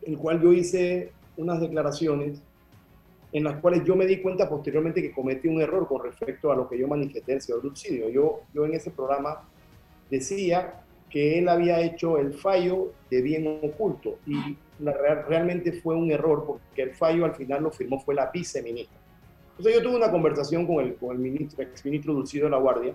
en 0.03 0.13
el 0.13 0.19
cual 0.19 0.43
yo 0.43 0.53
hice 0.53 1.13
unas 1.37 1.61
declaraciones 1.61 2.41
en 3.33 3.45
las 3.45 3.61
cuales 3.61 3.85
yo 3.85 3.97
me 3.97 4.07
di 4.07 4.21
cuenta 4.21 4.49
posteriormente 4.49 5.03
que 5.03 5.13
cometí 5.13 5.49
un 5.49 5.61
error 5.61 5.89
con 5.89 6.05
respecto 6.05 6.53
a 6.53 6.57
lo 6.57 6.69
que 6.69 6.79
yo 6.79 6.87
manifesté 6.87 7.33
el 7.33 7.41
señor 7.41 7.63
Dulcidio. 7.63 8.09
Yo, 8.09 8.43
yo 8.53 8.65
en 8.65 8.75
ese 8.75 8.93
programa 8.93 9.43
decía 10.09 10.84
que 11.15 11.39
él 11.39 11.49
había 11.49 11.81
hecho 11.81 12.19
el 12.19 12.35
fallo 12.35 12.91
de 13.09 13.23
bien 13.23 13.61
oculto 13.63 14.19
y 14.27 14.57
realmente 15.29 15.71
fue 15.71 15.95
un 15.95 16.11
error 16.11 16.43
porque 16.45 16.83
el 16.83 16.91
fallo 16.91 17.25
al 17.25 17.37
final 17.37 17.63
lo 17.63 17.71
firmó 17.71 18.01
fue 18.01 18.17
la 18.17 18.33
viceministra. 18.33 18.99
Entonces 19.51 19.75
yo 19.75 19.83
tuve 19.89 19.95
una 19.95 20.11
conversación 20.11 20.67
con 20.67 20.85
el, 20.85 20.97
con 20.97 21.13
el 21.13 21.19
ministro, 21.19 21.63
exministro 21.63 22.15
Dulcidio 22.15 22.47
de 22.47 22.51
la 22.51 22.57
Guardia 22.57 22.95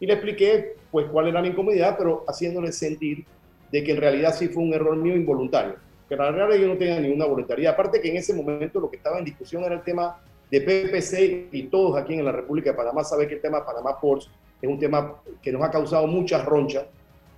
y 0.00 0.06
le 0.06 0.14
expliqué 0.14 0.76
pues 0.90 1.08
cuál 1.08 1.28
era 1.28 1.42
la 1.42 1.48
incomodidad, 1.48 1.98
pero 1.98 2.24
haciéndole 2.26 2.72
sentir 2.72 3.26
de 3.70 3.84
que 3.84 3.90
en 3.92 3.98
realidad 3.98 4.34
sí 4.34 4.48
fue 4.48 4.62
un 4.62 4.72
error 4.72 4.96
mío 4.96 5.14
involuntario, 5.14 5.74
que 6.08 6.14
en 6.14 6.20
realidad 6.20 6.58
yo 6.58 6.68
no 6.68 6.78
tenía 6.78 6.98
ninguna 6.98 7.26
voluntariedad. 7.26 7.74
Aparte 7.74 8.00
que 8.00 8.08
en 8.08 8.16
ese 8.16 8.32
momento 8.32 8.80
lo 8.80 8.88
que 8.88 8.96
estaba 8.96 9.18
en 9.18 9.26
discusión 9.26 9.62
era 9.64 9.74
el 9.74 9.82
tema 9.82 10.18
de 10.50 10.62
PPC 10.62 11.52
y 11.52 11.64
todos 11.64 11.98
aquí 11.98 12.14
en 12.14 12.24
la 12.24 12.32
República 12.32 12.70
de 12.70 12.78
Panamá 12.78 13.04
saben 13.04 13.28
que 13.28 13.34
el 13.34 13.42
tema 13.42 13.62
Panamá 13.62 14.00
Ports 14.00 14.30
es 14.62 14.70
un 14.70 14.78
tema 14.78 15.20
que 15.42 15.52
nos 15.52 15.62
ha 15.62 15.70
causado 15.70 16.06
muchas 16.06 16.42
ronchas 16.46 16.86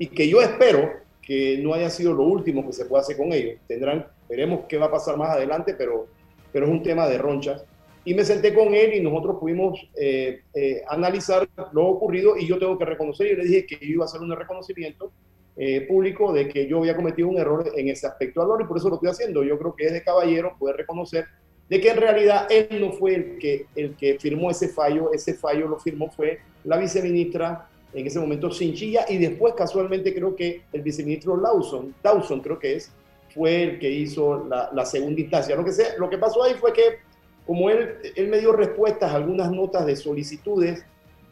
y 0.01 0.07
que 0.07 0.27
yo 0.27 0.41
espero 0.41 0.91
que 1.21 1.59
no 1.63 1.75
haya 1.75 1.91
sido 1.91 2.15
lo 2.15 2.25
último 2.25 2.67
que 2.67 2.73
se 2.73 2.87
pueda 2.87 3.03
hacer 3.03 3.19
con 3.19 3.35
ellos. 3.35 3.61
Tendrán, 3.69 4.07
veremos 4.29 4.63
qué 4.67 4.79
va 4.79 4.87
a 4.87 4.91
pasar 4.91 5.19
más 5.19 5.29
adelante, 5.29 5.75
pero, 5.77 6.09
pero 6.51 6.65
es 6.65 6.73
un 6.73 6.83
tema 6.83 7.07
de 7.07 7.19
ronchas. 7.19 7.63
Y 8.03 8.15
me 8.15 8.25
senté 8.25 8.55
con 8.55 8.75
él 8.75 8.95
y 8.95 9.01
nosotros 9.01 9.37
pudimos 9.39 9.79
eh, 9.95 10.41
eh, 10.55 10.83
analizar 10.89 11.47
lo 11.73 11.87
ocurrido 11.87 12.35
y 12.39 12.47
yo 12.47 12.59
tengo 12.59 12.79
que 12.79 12.87
reconocer, 12.87 13.27
y 13.27 13.37
le 13.37 13.45
dije 13.45 13.67
que 13.67 13.77
yo 13.77 13.93
iba 13.93 14.05
a 14.05 14.09
hacer 14.09 14.23
un 14.23 14.35
reconocimiento 14.35 15.13
eh, 15.59 15.83
público 15.83 16.33
de 16.33 16.49
que 16.49 16.67
yo 16.67 16.79
había 16.79 16.97
cometido 16.97 17.29
un 17.29 17.37
error 17.37 17.71
en 17.77 17.89
ese 17.89 18.07
aspecto, 18.07 18.41
Álvaro, 18.41 18.65
y 18.65 18.67
por 18.67 18.79
eso 18.79 18.89
lo 18.89 18.95
estoy 18.95 19.11
haciendo. 19.11 19.45
Yo 19.45 19.59
creo 19.59 19.77
que 19.77 19.85
es 19.85 19.93
de 19.93 20.03
caballero 20.03 20.57
poder 20.59 20.77
reconocer 20.77 21.27
de 21.69 21.79
que 21.79 21.91
en 21.91 21.99
realidad 21.99 22.47
él 22.51 22.81
no 22.81 22.93
fue 22.93 23.15
el 23.15 23.39
que, 23.39 23.67
el 23.77 23.95
que 23.97 24.19
firmó 24.19 24.51
ese 24.51 24.69
fallo, 24.69 25.13
ese 25.13 25.35
fallo 25.35 25.69
lo 25.69 25.79
firmó 25.79 26.11
fue 26.11 26.39
la 26.65 26.79
viceministra 26.79 27.70
en 27.93 28.07
ese 28.07 28.21
momento 28.21 28.51
Sinchilla 28.51 29.05
y 29.09 29.19
después 29.19 29.55
casualmente 29.55 30.15
creo 30.15 30.37
que 30.37 30.63
el 30.73 30.83
viceministro 30.83 31.37
Lawson, 31.37 31.95
Dawson 32.03 32.41
creo 32.41 32.59
que 32.59 32.77
es, 32.77 32.93
fue 33.35 33.63
el 33.63 33.79
que 33.79 33.91
hizo 33.91 34.47
la, 34.49 34.71
la 34.73 34.85
segunda 34.85 35.21
instancia. 35.21 35.57
Lo 35.57 35.65
que, 35.65 35.73
sea, 35.73 35.97
lo 35.99 36.11
que 36.11 36.19
pasó 36.19 36.43
ahí 36.43 36.55
fue 36.55 36.73
que 36.73 37.11
como 37.51 37.69
él, 37.69 37.97
me 38.29 38.39
dio 38.39 38.53
respuestas 38.53 39.11
a 39.11 39.17
algunas 39.17 39.51
notas 39.51 39.85
de 39.85 39.97
solicitudes 39.97 40.85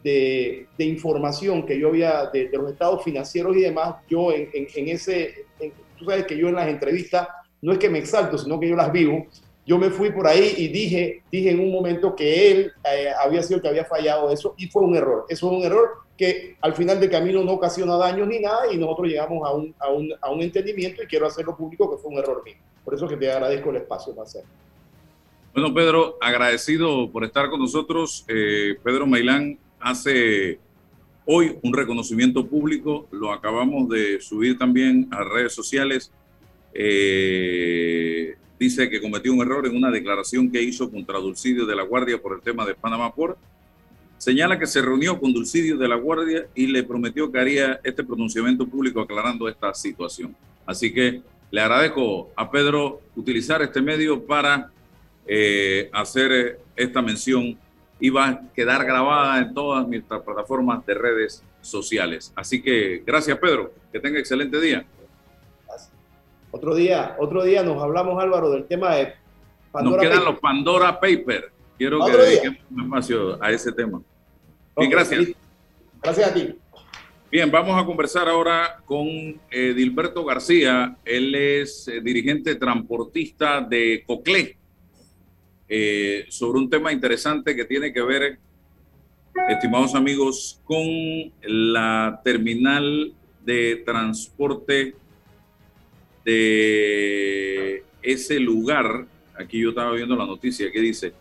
de, 0.03 0.67
información 0.77 1.65
que 1.65 1.79
yo 1.79 1.87
había 1.87 2.25
de, 2.25 2.49
los 2.51 2.73
estados 2.73 3.05
financieros 3.05 3.55
y 3.55 3.61
demás, 3.61 3.95
yo 4.09 4.33
en, 4.33 4.49
ese, 4.89 5.45
tú 5.97 6.03
sabes 6.03 6.25
que 6.25 6.37
yo 6.37 6.49
en 6.49 6.55
las 6.55 6.67
entrevistas 6.67 7.29
no 7.61 7.71
es 7.71 7.77
que 7.77 7.89
me 7.89 7.99
exalto, 7.99 8.37
sino 8.37 8.59
que 8.59 8.67
yo 8.67 8.75
las 8.75 8.91
vivo. 8.91 9.27
Yo 9.69 9.77
me 9.77 9.91
fui 9.91 10.09
por 10.09 10.25
ahí 10.25 10.55
y 10.57 10.67
dije, 10.69 11.21
dije 11.31 11.51
en 11.51 11.59
un 11.59 11.71
momento 11.71 12.15
que 12.15 12.49
él 12.49 12.71
eh, 12.91 13.09
había 13.23 13.43
sido 13.43 13.57
el 13.57 13.61
que 13.61 13.67
había 13.67 13.85
fallado 13.85 14.31
eso 14.31 14.55
y 14.57 14.65
fue 14.65 14.81
un 14.81 14.95
error. 14.95 15.27
Eso 15.29 15.47
fue 15.47 15.59
un 15.59 15.63
error 15.63 15.89
que 16.17 16.55
al 16.59 16.73
final 16.73 16.99
del 16.99 17.11
camino 17.11 17.43
no 17.43 17.51
ocasiona 17.51 17.95
daño 17.95 18.25
ni 18.25 18.39
nada 18.39 18.73
y 18.73 18.77
nosotros 18.79 19.09
llegamos 19.09 19.47
a 19.47 19.53
un, 19.53 19.75
a 19.77 19.89
un, 19.89 20.11
a 20.21 20.31
un 20.31 20.41
entendimiento 20.41 21.03
y 21.03 21.05
quiero 21.05 21.27
hacerlo 21.27 21.55
público 21.55 21.87
que 21.91 22.01
fue 22.01 22.09
un 22.09 22.17
error 22.17 22.43
mío. 22.43 22.55
Por 22.83 22.95
eso 22.95 23.07
que 23.07 23.15
te 23.15 23.31
agradezco 23.31 23.69
el 23.69 23.75
espacio 23.75 24.15
para 24.15 24.23
hacerlo. 24.23 24.49
Bueno, 25.53 25.71
Pedro, 25.71 26.17
agradecido 26.19 27.11
por 27.11 27.23
estar 27.23 27.51
con 27.51 27.59
nosotros. 27.59 28.25
Eh, 28.27 28.75
Pedro 28.83 29.05
Mailán 29.05 29.59
hace 29.79 30.57
hoy 31.27 31.59
un 31.61 31.73
reconocimiento 31.73 32.43
público, 32.47 33.05
lo 33.11 33.31
acabamos 33.31 33.87
de 33.87 34.19
subir 34.19 34.57
también 34.57 35.07
a 35.11 35.23
redes 35.23 35.53
sociales. 35.53 36.11
Eh, 36.73 38.35
dice 38.59 38.89
que 38.89 39.01
cometió 39.01 39.33
un 39.33 39.41
error 39.41 39.65
en 39.65 39.75
una 39.75 39.89
declaración 39.89 40.51
que 40.51 40.61
hizo 40.61 40.91
contra 40.91 41.17
Dulcidio 41.17 41.65
de 41.65 41.75
la 41.75 41.83
Guardia 41.83 42.21
por 42.21 42.35
el 42.35 42.41
tema 42.41 42.65
de 42.65 42.75
Panamá 42.75 43.15
Port. 43.15 43.37
Señala 44.17 44.59
que 44.59 44.67
se 44.67 44.81
reunió 44.81 45.17
con 45.17 45.31
Dulcidio 45.31 45.77
de 45.77 45.87
la 45.87 45.95
Guardia 45.95 46.45
y 46.53 46.67
le 46.67 46.83
prometió 46.83 47.31
que 47.31 47.39
haría 47.39 47.79
este 47.83 48.03
pronunciamiento 48.03 48.67
público 48.67 48.99
aclarando 48.99 49.47
esta 49.47 49.73
situación. 49.73 50.35
Así 50.65 50.93
que 50.93 51.21
le 51.51 51.61
agradezco 51.61 52.29
a 52.35 52.51
Pedro 52.51 53.01
utilizar 53.15 53.61
este 53.61 53.81
medio 53.81 54.21
para 54.25 54.69
eh, 55.25 55.89
hacer 55.93 56.59
esta 56.75 57.01
mención 57.01 57.57
y 57.99 58.09
va 58.09 58.27
a 58.27 58.41
quedar 58.53 58.85
grabada 58.85 59.39
en 59.39 59.53
todas 59.53 59.87
nuestras 59.87 60.21
plataformas 60.21 60.85
de 60.85 60.93
redes 60.93 61.43
sociales. 61.61 62.33
Así 62.35 62.61
que 62.61 63.03
gracias 63.05 63.37
Pedro, 63.39 63.73
que 63.91 63.99
tenga 63.99 64.19
excelente 64.19 64.59
día. 64.59 64.85
Otro 66.51 66.75
día, 66.75 67.15
otro 67.19 67.43
día 67.43 67.63
nos 67.63 67.81
hablamos 67.81 68.21
Álvaro 68.21 68.49
del 68.49 68.65
tema 68.65 68.95
de 68.95 69.13
Pandora 69.71 70.03
Nos 70.03 70.11
quedan 70.11 70.25
los 70.25 70.39
Pandora 70.39 70.99
Paper. 70.99 71.51
Quiero 71.77 72.03
que 72.05 72.11
dediquemos 72.11 72.59
un 72.71 72.81
espacio 72.81 73.43
a 73.43 73.51
ese 73.51 73.71
tema. 73.71 74.01
Bien, 74.75 74.89
gracias. 74.89 75.27
Gracias 76.01 76.29
a 76.29 76.33
ti. 76.33 76.55
Bien, 77.31 77.51
vamos 77.51 77.79
a 77.79 77.85
conversar 77.85 78.27
ahora 78.27 78.81
con 78.85 79.07
Dilberto 79.51 80.25
García. 80.25 80.97
Él 81.05 81.35
es 81.35 81.87
eh, 81.87 82.01
dirigente 82.01 82.55
transportista 82.55 83.61
de 83.61 84.03
Coclé. 84.07 84.57
Eh, 85.67 86.25
sobre 86.29 86.57
un 86.57 86.69
tema 86.69 86.91
interesante 86.91 87.55
que 87.55 87.65
tiene 87.65 87.93
que 87.93 88.01
ver, 88.01 88.39
estimados 89.49 89.93
amigos, 89.93 90.59
con 90.65 90.83
la 91.43 92.19
terminal 92.23 93.13
de 93.45 93.83
transporte 93.85 94.95
de 96.29 97.83
ese 98.03 98.39
lugar. 98.39 99.07
Aquí 99.35 99.59
yo 99.59 99.69
estaba 99.69 99.93
viendo 99.93 100.15
la 100.15 100.27
noticia 100.27 100.71
que 100.71 100.79
dice, 100.79 101.13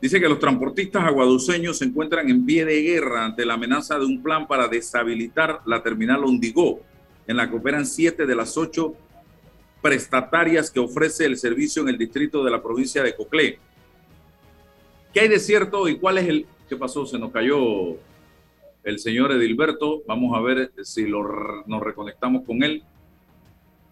dice 0.00 0.20
que 0.20 0.28
los 0.28 0.38
transportistas 0.38 1.04
aguaduceños 1.04 1.78
se 1.78 1.86
encuentran 1.86 2.30
en 2.30 2.46
pie 2.46 2.64
de 2.64 2.80
guerra 2.82 3.24
ante 3.24 3.44
la 3.44 3.54
amenaza 3.54 3.98
de 3.98 4.04
un 4.04 4.22
plan 4.22 4.46
para 4.46 4.68
deshabilitar 4.68 5.62
la 5.66 5.82
terminal 5.82 6.22
Ondigó, 6.22 6.80
en 7.26 7.36
la 7.36 7.50
que 7.50 7.56
operan 7.56 7.86
siete 7.86 8.24
de 8.24 8.36
las 8.36 8.56
ocho 8.56 8.94
prestatarias 9.82 10.70
que 10.70 10.80
ofrece 10.80 11.24
el 11.24 11.36
servicio 11.36 11.82
en 11.82 11.88
el 11.88 11.98
distrito 11.98 12.44
de 12.44 12.50
la 12.50 12.62
provincia 12.62 13.02
de 13.02 13.16
Coclé. 13.16 13.58
¿Qué 15.12 15.20
hay 15.20 15.28
de 15.28 15.40
cierto 15.40 15.88
y 15.88 15.96
cuál 15.96 16.18
es 16.18 16.28
el... 16.28 16.46
¿Qué 16.68 16.76
pasó? 16.76 17.06
Se 17.06 17.18
nos 17.18 17.32
cayó 17.32 17.96
el 18.84 18.98
señor 18.98 19.32
Edilberto. 19.32 20.02
Vamos 20.06 20.36
a 20.36 20.40
ver 20.40 20.72
si 20.82 21.04
nos 21.04 21.82
reconectamos 21.82 22.44
con 22.44 22.62
él 22.62 22.82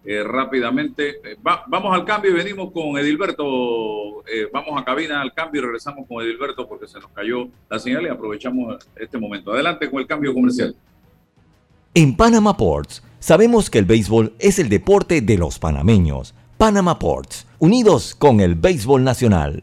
eh, 0.05 0.23
rápidamente. 0.23 1.21
Eh, 1.25 1.37
vamos 1.43 1.95
al 1.95 2.05
cambio 2.05 2.31
y 2.31 2.35
venimos 2.35 2.71
con 2.73 2.99
Edilberto. 2.99 4.23
Eh, 4.27 4.49
vamos 4.53 4.81
a 4.81 4.85
cabina 4.85 5.21
al 5.21 5.33
cambio 5.33 5.63
y 5.63 5.65
regresamos 5.65 6.07
con 6.07 6.23
Edilberto 6.23 6.69
porque 6.69 6.87
se 6.87 7.01
nos 7.01 7.11
cayó 7.11 7.49
la 7.71 7.79
señal 7.79 8.05
y 8.05 8.09
aprovechamos 8.09 8.87
este 8.97 9.19
momento. 9.19 9.53
Adelante 9.53 9.91
con 9.91 10.01
el 10.01 10.07
cambio 10.07 10.35
comercial. 10.35 10.75
En 11.95 12.17
Panama 12.17 12.57
Ports 12.57 13.03
sabemos 13.19 13.71
que 13.71 13.79
el 13.79 13.87
béisbol 13.87 14.35
es 14.39 14.59
el 14.59 14.69
deporte 14.69 15.21
de 15.21 15.39
los 15.39 15.59
panameños. 15.59 16.35
Panama 16.59 16.99
Ports, 16.99 17.47
unidos 17.59 18.15
con 18.15 18.41
el 18.41 18.55
béisbol 18.55 19.03
nacional. 19.03 19.63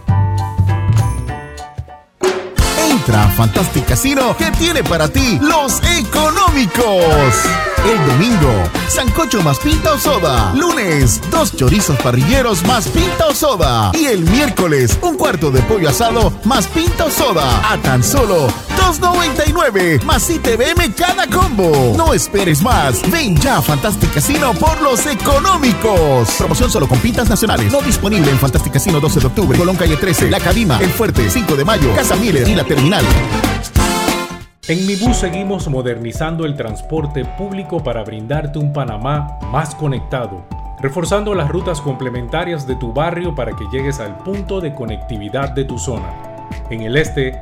Entra 2.89 3.23
a 3.23 3.29
Fantastic 3.29 3.85
Casino 3.85 4.35
que 4.37 4.51
tiene 4.51 4.83
para 4.83 5.07
ti 5.07 5.39
los 5.41 5.81
económicos. 5.97 7.35
El 7.83 8.07
domingo, 8.07 8.69
sancocho 8.87 9.41
más 9.41 9.57
pinta 9.59 9.93
o 9.93 9.97
soda. 9.97 10.53
Lunes, 10.55 11.19
dos 11.31 11.55
chorizos 11.55 11.97
parrilleros 12.01 12.63
más 12.63 12.87
pinta 12.87 13.27
o 13.27 13.33
soda. 13.33 13.91
Y 13.93 14.05
el 14.05 14.21
miércoles, 14.21 14.97
un 15.01 15.17
cuarto 15.17 15.51
de 15.51 15.61
pollo 15.61 15.89
asado 15.89 16.31
más 16.43 16.67
pinta 16.67 17.05
o 17.05 17.09
soda. 17.09 17.71
A 17.71 17.77
tan 17.77 18.03
solo 18.03 18.47
2.99 18.81 20.03
más 20.03 20.29
ITVM 20.29 20.93
cada 20.97 21.27
combo. 21.27 21.93
No 21.95 22.13
esperes 22.13 22.61
más. 22.61 23.09
Ven 23.11 23.37
ya 23.37 23.57
a 23.57 23.61
Fantastic 23.61 24.11
Casino 24.13 24.53
por 24.53 24.81
los 24.81 25.05
económicos. 25.05 26.29
Promoción 26.37 26.71
solo 26.71 26.87
con 26.87 26.97
pintas 26.99 27.29
nacionales. 27.29 27.71
No 27.71 27.81
disponible 27.81 28.31
en 28.31 28.39
Fantastic 28.39 28.73
Casino 28.73 28.99
12 28.99 29.19
de 29.19 29.27
octubre, 29.27 29.57
Colón 29.57 29.75
Calle 29.75 29.97
13, 29.97 30.31
La 30.31 30.39
Cadima, 30.39 30.79
El 30.81 30.89
Fuerte, 30.89 31.29
5 31.29 31.55
de 31.55 31.63
mayo, 31.63 31.93
Casa 31.95 32.15
Miller 32.15 32.47
y 32.47 32.55
La 32.55 32.63
Terminal. 32.63 33.05
En 34.67 34.85
Mi 34.87 34.95
Bus 34.95 35.17
seguimos 35.17 35.67
modernizando 35.67 36.45
el 36.45 36.55
transporte 36.55 37.23
público 37.25 37.83
para 37.83 38.03
brindarte 38.03 38.57
un 38.57 38.73
Panamá 38.73 39.37
más 39.51 39.75
conectado, 39.75 40.45
reforzando 40.79 41.35
las 41.35 41.49
rutas 41.49 41.81
complementarias 41.81 42.65
de 42.65 42.75
tu 42.75 42.93
barrio 42.93 43.35
para 43.35 43.55
que 43.55 43.65
llegues 43.71 43.99
al 43.99 44.17
punto 44.19 44.59
de 44.59 44.73
conectividad 44.73 45.49
de 45.49 45.65
tu 45.65 45.77
zona. 45.77 46.31
En 46.69 46.81
el 46.81 46.95
este, 46.95 47.41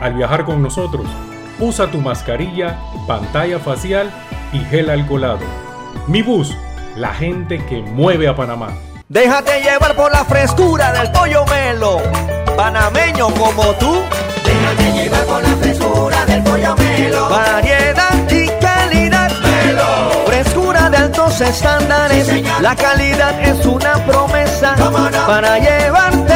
Al 0.00 0.14
viajar 0.14 0.44
con 0.44 0.62
nosotros, 0.62 1.06
usa 1.58 1.90
tu 1.90 2.00
mascarilla, 2.00 2.78
pantalla 3.06 3.58
facial 3.58 4.10
y 4.52 4.58
gel 4.60 4.90
alcoholado. 4.90 5.40
Mi 6.06 6.22
bus, 6.22 6.56
la 6.96 7.14
gente 7.14 7.64
que 7.66 7.82
mueve 7.82 8.28
a 8.28 8.36
Panamá. 8.36 8.68
Déjate 9.08 9.62
llevar 9.62 9.94
por 9.94 10.12
la 10.12 10.24
frescura 10.24 10.92
del 10.92 11.10
pollo 11.12 11.44
melo 11.46 12.00
panameño 12.56 13.28
como 13.34 13.64
tú. 13.74 14.02
Déjate 14.44 14.92
llevar 14.92 15.24
por 15.26 15.42
la 15.42 15.56
frescura 15.56 16.24
del 16.26 16.42
pollo 16.42 16.74
melo. 16.76 17.28
Variedad 17.28 18.30
y 18.30 18.48
calidad. 18.60 19.30
Melo. 19.42 20.24
Frescura 20.26 20.90
de 20.90 20.96
altos 20.96 21.40
estándares. 21.40 22.28
la 22.60 22.74
calidad 22.74 23.40
es 23.40 23.64
una 23.66 23.94
promesa. 24.06 24.74
Para 25.26 25.58
llevarte 25.58 26.35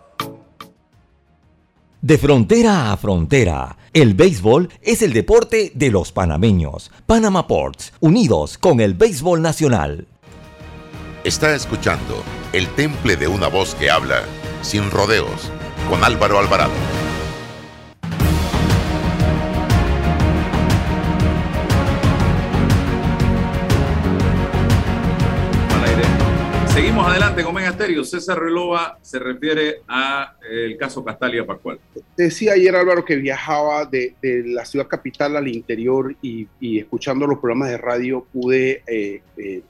De 2.06 2.20
frontera 2.20 2.92
a 2.92 2.98
frontera, 2.98 3.78
el 3.92 4.14
béisbol 4.14 4.70
es 4.84 5.02
el 5.02 5.12
deporte 5.12 5.72
de 5.74 5.90
los 5.90 6.12
panameños. 6.12 6.92
Panama 7.08 7.48
Ports, 7.48 7.94
unidos 8.00 8.60
con 8.60 8.80
el 8.80 8.94
béisbol 8.94 9.42
nacional. 9.42 10.06
Está 11.24 11.56
escuchando 11.56 12.22
El 12.54 12.68
Temple 12.76 13.16
de 13.16 13.28
una 13.28 13.48
voz 13.48 13.74
que 13.74 13.90
habla, 13.90 14.22
sin 14.62 14.92
rodeos, 14.92 15.50
con 15.90 16.04
Álvaro 16.04 16.38
Alvarado. 16.38 17.05
Seguimos 26.76 27.08
adelante 27.08 27.42
con 27.42 27.56
Mega. 27.56 27.74
César 28.04 28.38
Relova 28.38 29.00
se 29.02 29.18
refiere 29.18 29.78
a 29.88 30.36
eh, 30.44 30.66
el 30.66 30.78
caso 30.78 31.06
Castalia 31.06 31.46
Pascual. 31.46 31.80
Decía 32.18 32.52
ayer 32.52 32.76
Álvaro 32.76 33.06
que 33.06 33.16
viajaba 33.16 33.86
de, 33.86 34.14
de 34.22 34.44
la 34.46 34.66
ciudad 34.66 34.86
capital 34.86 35.38
al 35.38 35.48
interior 35.48 36.14
y, 36.22 36.46
y, 36.60 36.80
escuchando 36.80 37.26
los 37.28 37.40
programas 37.40 37.70
de 37.70 37.78
radio 37.78 38.26
pude 38.26 38.84
eh, 38.88 39.22
eh, 39.38 39.62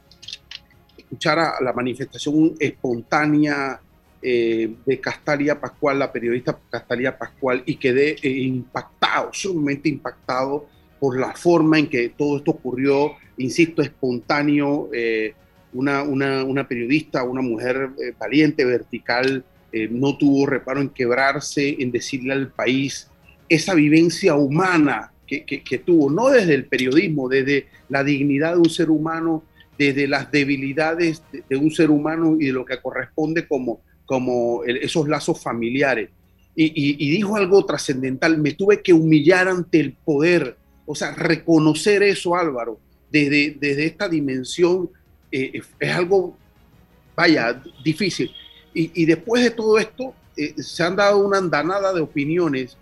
escuchar 0.98 1.38
a 1.38 1.54
la 1.62 1.74
manifestación 1.74 2.56
espontánea 2.58 3.80
eh, 4.20 4.74
de 4.84 5.00
Castalia 5.00 5.62
Pascual, 5.62 6.00
la 6.00 6.12
periodista 6.12 6.58
Castalia 6.72 7.16
Pascual, 7.16 7.62
y 7.68 7.76
quedé 7.76 8.16
impactado, 8.24 9.30
sumamente 9.32 9.90
impactado 9.90 10.66
por 11.00 11.20
la 11.20 11.36
forma 11.36 11.78
en 11.78 11.88
que 11.88 12.10
todo 12.10 12.38
esto 12.38 12.50
ocurrió, 12.50 13.12
insisto, 13.38 13.84
espontáneo, 13.84 14.90
eh, 14.92 15.36
una, 15.76 16.04
una, 16.44 16.68
periodista, 16.68 17.24
una 17.24 17.42
mujer 17.42 17.90
eh, 18.02 18.14
valiente, 18.18 18.66
vertical, 18.66 19.44
eh, 19.72 19.88
no 19.92 20.18
tuvo 20.18 20.46
reparo 20.46 20.82
en 20.82 20.90
quebrarse, 20.90 21.76
en 21.80 21.92
decirle 21.92 22.34
al 22.34 22.48
país 22.48 23.10
esa 23.50 23.74
vivencia 23.74 24.36
humana 24.36 25.12
que, 25.28 25.44
que, 25.44 25.78
tuvo, 25.80 26.10
no 26.10 26.30
desde 26.30 26.54
el 26.54 26.66
periodismo, 26.66 27.28
desde 27.28 27.68
la 27.90 28.04
dignidad 28.04 28.54
de 28.54 28.60
un 28.60 28.70
ser 28.70 28.90
humano, 28.90 29.44
desde 29.78 30.08
las 30.08 30.32
debilidades 30.32 31.24
de, 31.50 31.56
un 31.58 31.72
ser 31.72 31.90
humano 31.90 32.38
y 32.40 32.46
de 32.46 32.54
lo 32.54 32.64
que 32.64 32.80
corresponde 32.80 33.48
como, 33.48 33.82
como 34.06 34.64
esos 34.64 35.08
lazos 35.10 35.42
familiares. 35.42 36.10
Y, 36.56 36.66
y, 36.66 36.96
y 37.00 37.12
dijo 37.12 37.36
algo 37.36 37.66
trascendental, 37.66 38.38
me 38.38 38.54
tuve 38.54 38.82
que 38.82 38.94
humillar 38.94 39.48
ante 39.48 39.80
el 39.80 39.94
poder, 39.94 40.56
o 40.86 40.96
sea, 40.96 41.14
reconocer 41.16 42.04
eso, 42.04 42.36
Álvaro, 42.36 42.80
desde, 43.12 43.58
desde 43.60 43.86
esta 43.86 44.08
dimensión 44.08 44.90
eh, 45.36 45.62
es 45.82 45.92
algo, 45.94 46.38
vaya, 47.14 47.62
difícil. 47.84 48.32
Y, 48.74 49.06
después 49.06 49.42
de 49.44 49.52
todo 49.52 49.78
esto, 49.78 50.14
eh, 50.36 50.54
se 50.62 50.84
han 50.84 50.98
dado 50.98 51.18
una 51.26 51.38
andanada 51.38 51.94
de 51.94 52.02
opiniones 52.02 52.78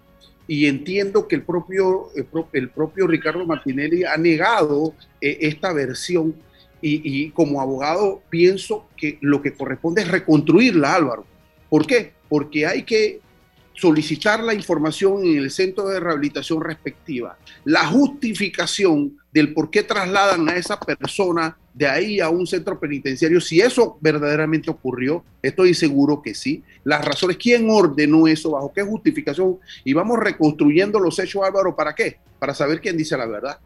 y 0.47 0.65
entiendo 0.65 1.27
que 1.27 1.35
el 1.35 1.43
propio, 1.43 2.09
el, 2.51 2.69
propio 2.69 3.05
Ricardo 3.05 3.45
Martinelli 3.45 4.03
ha 4.03 4.17
negado 4.17 4.95
eh, 5.21 5.37
esta 5.41 5.71
versión 5.71 6.35
y, 6.81 7.01
y, 7.03 7.29
como 7.29 7.61
abogado 7.61 8.23
pienso 8.29 8.87
que 8.97 9.19
lo 9.21 9.41
que 9.41 9.53
corresponde 9.53 10.01
es 10.01 10.07
reconstruirla, 10.07 10.95
Álvaro. 10.95 11.25
¿Por 11.69 11.85
qué? 11.85 12.13
Porque 12.27 12.65
hay 12.65 12.83
que 12.83 13.19
solicitar 13.75 14.43
la 14.43 14.53
información 14.55 15.23
en 15.25 15.37
el 15.37 15.51
centro 15.51 15.87
de 15.87 15.99
rehabilitación 15.99 16.61
respectiva, 16.61 17.37
la 17.65 17.85
justificación 17.87 19.17
del 19.31 19.53
por 19.53 19.69
qué 19.69 19.83
trasladan 19.83 20.49
a 20.49 20.55
esa 20.55 20.79
persona 20.79 21.57
de 21.73 21.87
ahí 21.87 22.19
a 22.19 22.29
un 22.29 22.45
centro 22.45 22.79
penitenciario, 22.79 23.41
si 23.41 23.59
eso 23.59 23.97
verdaderamente 23.99 24.69
ocurrió, 24.69 25.23
estoy 25.41 25.73
seguro 25.73 26.21
que 26.21 26.35
sí. 26.35 26.63
Las 26.83 27.03
razones, 27.03 27.37
quién 27.37 27.69
ordenó 27.69 28.27
eso, 28.27 28.51
bajo 28.51 28.71
qué 28.71 28.83
justificación, 28.83 29.57
y 29.83 29.93
vamos 29.93 30.19
reconstruyendo 30.19 30.99
los 30.99 31.17
hechos, 31.19 31.43
Álvaro, 31.43 31.75
¿para 31.75 31.95
qué? 31.95 32.17
Para 32.37 32.53
saber 32.53 32.79
quién 32.79 32.95
dice 32.95 33.17
la 33.17 33.25
verdad, 33.25 33.57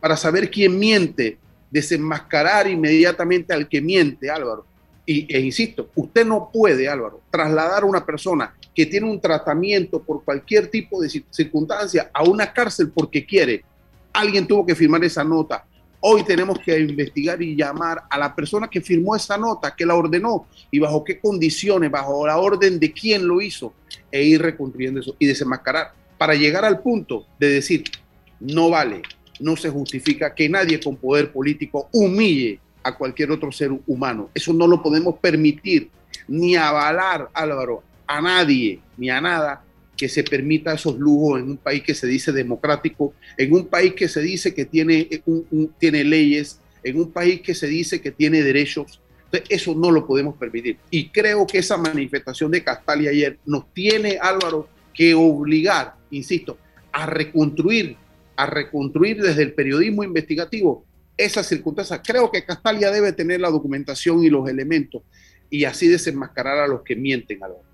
para 0.00 0.16
saber 0.16 0.50
quién 0.50 0.78
miente, 0.78 1.38
desenmascarar 1.70 2.68
inmediatamente 2.68 3.54
al 3.54 3.68
que 3.68 3.80
miente, 3.80 4.30
Álvaro. 4.30 4.66
Y, 5.06 5.34
e 5.34 5.40
insisto, 5.40 5.88
usted 5.94 6.26
no 6.26 6.50
puede, 6.52 6.88
Álvaro, 6.88 7.20
trasladar 7.30 7.82
a 7.82 7.86
una 7.86 8.04
persona 8.04 8.54
que 8.74 8.86
tiene 8.86 9.10
un 9.10 9.20
tratamiento 9.20 10.02
por 10.02 10.22
cualquier 10.24 10.68
tipo 10.68 11.00
de 11.00 11.08
circunstancia 11.30 12.10
a 12.12 12.22
una 12.22 12.52
cárcel 12.52 12.90
porque 12.90 13.24
quiere. 13.24 13.64
Alguien 14.12 14.46
tuvo 14.46 14.66
que 14.66 14.74
firmar 14.74 15.02
esa 15.04 15.24
nota, 15.24 15.64
Hoy 16.02 16.24
tenemos 16.24 16.58
que 16.58 16.78
investigar 16.78 17.42
y 17.42 17.54
llamar 17.54 18.04
a 18.08 18.18
la 18.18 18.34
persona 18.34 18.68
que 18.68 18.80
firmó 18.80 19.14
esa 19.14 19.36
nota, 19.36 19.74
que 19.76 19.84
la 19.84 19.94
ordenó 19.94 20.46
y 20.70 20.78
bajo 20.78 21.04
qué 21.04 21.20
condiciones, 21.20 21.90
bajo 21.90 22.26
la 22.26 22.38
orden 22.38 22.80
de 22.80 22.90
quién 22.90 23.28
lo 23.28 23.40
hizo, 23.42 23.74
e 24.10 24.22
ir 24.24 24.40
reconstruyendo 24.40 25.00
eso 25.00 25.14
y 25.18 25.26
desenmascarar 25.26 25.92
para 26.16 26.34
llegar 26.34 26.64
al 26.64 26.80
punto 26.80 27.26
de 27.38 27.48
decir, 27.48 27.84
no 28.40 28.70
vale, 28.70 29.02
no 29.40 29.56
se 29.56 29.68
justifica 29.68 30.34
que 30.34 30.48
nadie 30.48 30.80
con 30.80 30.96
poder 30.96 31.32
político 31.32 31.88
humille 31.92 32.60
a 32.82 32.96
cualquier 32.96 33.30
otro 33.30 33.52
ser 33.52 33.70
humano. 33.86 34.30
Eso 34.34 34.52
no 34.54 34.66
lo 34.66 34.82
podemos 34.82 35.16
permitir 35.18 35.90
ni 36.28 36.56
avalar, 36.56 37.28
Álvaro, 37.34 37.82
a 38.06 38.20
nadie 38.20 38.80
ni 38.96 39.10
a 39.10 39.20
nada 39.20 39.62
que 40.00 40.08
se 40.08 40.24
permita 40.24 40.72
esos 40.72 40.98
lujos 40.98 41.40
en 41.40 41.50
un 41.50 41.56
país 41.58 41.82
que 41.82 41.94
se 41.94 42.06
dice 42.06 42.32
democrático, 42.32 43.12
en 43.36 43.52
un 43.52 43.66
país 43.66 43.92
que 43.92 44.08
se 44.08 44.22
dice 44.22 44.54
que 44.54 44.64
tiene, 44.64 45.10
tiene 45.78 46.04
leyes, 46.04 46.58
en 46.82 46.98
un 46.98 47.12
país 47.12 47.42
que 47.42 47.54
se 47.54 47.66
dice 47.66 48.00
que 48.00 48.10
tiene 48.10 48.42
derechos. 48.42 48.98
eso 49.50 49.74
no 49.74 49.90
lo 49.90 50.06
podemos 50.06 50.38
permitir. 50.38 50.78
Y 50.90 51.10
creo 51.10 51.46
que 51.46 51.58
esa 51.58 51.76
manifestación 51.76 52.50
de 52.50 52.64
Castalia 52.64 53.10
ayer 53.10 53.38
nos 53.44 53.74
tiene, 53.74 54.16
Álvaro, 54.18 54.70
que 54.94 55.12
obligar, 55.12 55.96
insisto, 56.10 56.56
a 56.92 57.04
reconstruir, 57.04 57.98
a 58.36 58.46
reconstruir 58.46 59.20
desde 59.20 59.42
el 59.42 59.52
periodismo 59.52 60.02
investigativo 60.02 60.82
esas 61.14 61.46
circunstancias. 61.46 62.00
Creo 62.02 62.30
que 62.30 62.46
Castalia 62.46 62.90
debe 62.90 63.12
tener 63.12 63.42
la 63.42 63.50
documentación 63.50 64.24
y 64.24 64.30
los 64.30 64.48
elementos 64.48 65.02
y 65.50 65.66
así 65.66 65.88
desenmascarar 65.88 66.56
a 66.56 66.66
los 66.66 66.80
que 66.84 66.96
mienten, 66.96 67.44
Álvaro. 67.44 67.64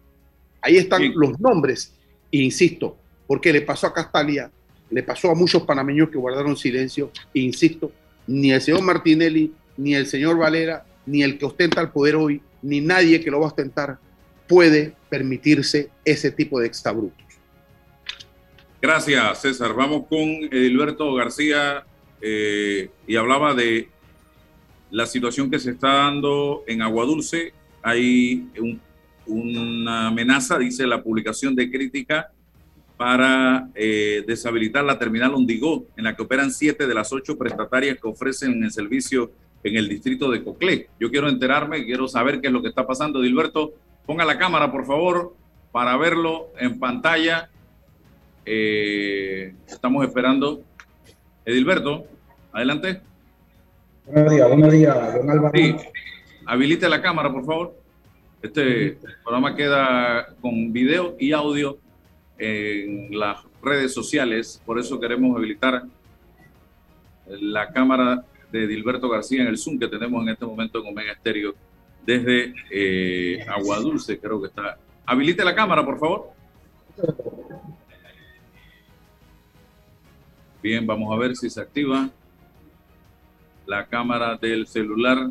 Ahí 0.61 0.77
están 0.77 1.13
los 1.15 1.39
nombres 1.39 1.93
insisto, 2.31 2.97
porque 3.27 3.53
le 3.53 3.63
pasó 3.63 3.87
a 3.87 3.95
Castalia, 3.95 4.51
le 4.91 5.03
pasó 5.03 5.31
a 5.31 5.35
muchos 5.35 5.63
panameños 5.63 6.11
que 6.11 6.19
guardaron 6.19 6.57
silencio, 6.57 7.11
insisto, 7.35 7.93
ni 8.27 8.53
el 8.53 8.61
señor 8.61 8.83
Martinelli, 8.83 9.53
ni 9.77 9.95
el 9.95 10.07
señor 10.07 10.39
Valera, 10.39 10.85
ni 11.07 11.23
el 11.23 11.39
que 11.39 11.47
ostenta 11.47 11.81
el 11.81 11.91
poder 11.91 12.17
hoy, 12.17 12.41
ni 12.63 12.81
nadie 12.81 13.21
que 13.21 13.31
lo 13.31 13.41
va 13.41 13.47
a 13.47 13.49
ostentar 13.49 13.99
puede 14.47 14.95
permitirse 15.09 15.91
ese 16.05 16.31
tipo 16.31 16.61
de 16.61 16.67
extabrutos. 16.67 17.25
Gracias, 18.81 19.41
César. 19.41 19.75
Vamos 19.75 20.07
con 20.09 20.19
Edilberto 20.19 21.13
García 21.15 21.85
eh, 22.21 22.91
y 23.07 23.17
hablaba 23.17 23.55
de 23.55 23.89
la 24.91 25.07
situación 25.07 25.51
que 25.51 25.59
se 25.59 25.73
está 25.73 25.89
dando 25.89 26.63
en 26.67 26.83
Agua 26.83 27.05
Dulce. 27.05 27.53
Hay 27.83 28.49
un 28.59 28.81
una 29.27 30.09
amenaza, 30.09 30.59
dice 30.59 30.87
la 30.87 31.03
publicación 31.03 31.55
de 31.55 31.71
crítica 31.71 32.31
para 32.97 33.69
eh, 33.75 34.25
deshabilitar 34.27 34.85
la 34.85 34.99
terminal 34.99 35.35
Ondigó, 35.35 35.87
en 35.97 36.05
la 36.05 36.17
que 36.17 36.23
operan 36.23 36.51
siete 36.51 36.87
de 36.87 36.95
las 36.95 37.13
ocho 37.13 37.37
prestatarias 37.37 37.99
que 38.01 38.09
ofrecen 38.09 38.63
el 38.65 38.71
servicio 38.71 39.31
en 39.63 39.77
el 39.77 39.89
distrito 39.89 40.31
de 40.31 40.43
Coclé. 40.43 40.89
Yo 40.99 41.11
quiero 41.11 41.29
enterarme, 41.29 41.85
quiero 41.85 42.09
saber 42.09 42.41
qué 42.41 42.47
es 42.47 42.53
lo 42.53 42.63
que 42.63 42.69
está 42.69 42.87
pasando. 42.87 43.21
Dilberto, 43.21 43.75
ponga 44.07 44.25
la 44.25 44.39
cámara, 44.39 44.73
por 44.73 44.87
favor, 44.87 45.35
para 45.73 45.97
verlo 45.97 46.49
en 46.59 46.79
pantalla. 46.79 47.51
Eh, 48.47 49.55
estamos 49.67 50.05
esperando. 50.07 50.63
Edilberto, 51.45 52.07
adelante. 52.53 53.01
Buenos 54.07 54.33
días, 54.33 54.49
buenos 54.49 54.73
días, 54.73 55.15
don 55.15 55.31
Álvaro. 55.31 55.53
Sí, 55.55 55.77
habilite 56.47 56.89
la 56.89 57.03
cámara, 57.03 57.31
por 57.31 57.45
favor. 57.45 57.86
Este 58.47 58.97
programa 59.25 59.57
queda 59.57 60.37
con 60.41 60.73
video 60.73 61.17
y 61.19 61.33
audio 61.33 61.79
en 62.39 63.19
las 63.19 63.39
redes 63.61 63.93
sociales, 63.93 64.63
por 64.65 64.79
eso 64.79 65.01
queremos 65.01 65.37
habilitar 65.37 65.83
la 67.27 67.73
cámara 67.73 68.25
de 68.53 68.69
Dilberto 68.69 69.09
García 69.09 69.43
en 69.43 69.49
el 69.49 69.59
Zoom 69.59 69.81
que 69.81 69.89
tenemos 69.89 70.23
en 70.23 70.29
este 70.29 70.47
momento 70.47 70.79
en 70.79 70.87
Omega 70.87 71.11
Estéreo 71.11 71.57
desde 72.05 72.55
eh, 72.71 73.45
Agua 73.49 73.81
Dulce, 73.81 74.21
creo 74.21 74.41
que 74.41 74.47
está. 74.47 74.79
Habilite 75.05 75.45
la 75.45 75.55
cámara, 75.55 75.85
por 75.85 75.99
favor. 75.99 76.31
Bien, 80.63 80.87
vamos 80.87 81.13
a 81.13 81.19
ver 81.19 81.35
si 81.35 81.51
se 81.51 81.61
activa 81.61 82.09
la 83.67 83.87
cámara 83.87 84.37
del 84.37 84.69
celular. 84.69 85.31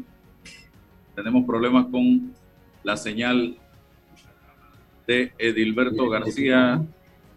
Tenemos 1.16 1.46
problemas 1.46 1.86
con 1.86 2.36
la 2.86 2.96
señal 2.96 3.58
de 5.08 5.34
Edilberto 5.40 6.08
García. 6.08 6.82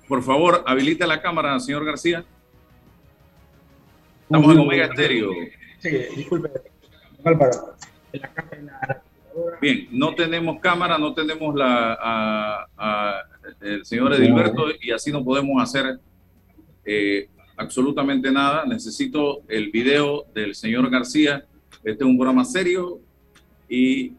Por 0.07 0.23
favor, 0.23 0.63
habilita 0.67 1.07
la 1.07 1.21
cámara, 1.21 1.59
señor 1.59 1.85
García. 1.87 2.25
Estamos 4.25 4.53
en 4.53 4.59
Omega 4.61 4.85
Estéreo. 4.85 5.31
Sí, 5.79 5.91
disculpe. 6.17 6.51
Bien, 9.61 9.89
no 9.91 10.15
tenemos 10.15 10.61
cámara, 10.61 10.99
no 10.99 11.15
tenemos 11.15 11.55
la 11.55 12.69
el 13.63 13.87
señor 13.87 14.13
Edilberto 14.13 14.67
y 14.81 14.91
así 14.91 15.11
no 15.11 15.25
podemos 15.25 15.63
hacer 15.63 15.99
eh, 16.85 17.29
absolutamente 17.57 18.31
nada. 18.31 18.67
Necesito 18.67 19.41
el 19.49 19.71
video 19.71 20.27
del 20.35 20.55
señor 20.55 20.91
García. 20.91 21.47
Este 21.83 22.05
es 22.05 22.11
un 22.11 22.19
programa 22.19 22.45
serio 22.45 23.01
y 23.67 24.13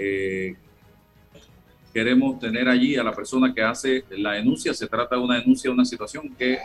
eh, 0.00 0.56
queremos 1.92 2.38
tener 2.38 2.68
allí 2.68 2.96
a 2.96 3.04
la 3.04 3.12
persona 3.12 3.52
que 3.52 3.62
hace 3.62 4.04
la 4.10 4.32
denuncia. 4.32 4.72
Se 4.72 4.86
trata 4.86 5.16
de 5.16 5.22
una 5.22 5.38
denuncia 5.38 5.68
de 5.68 5.74
una 5.74 5.84
situación 5.84 6.34
que 6.38 6.58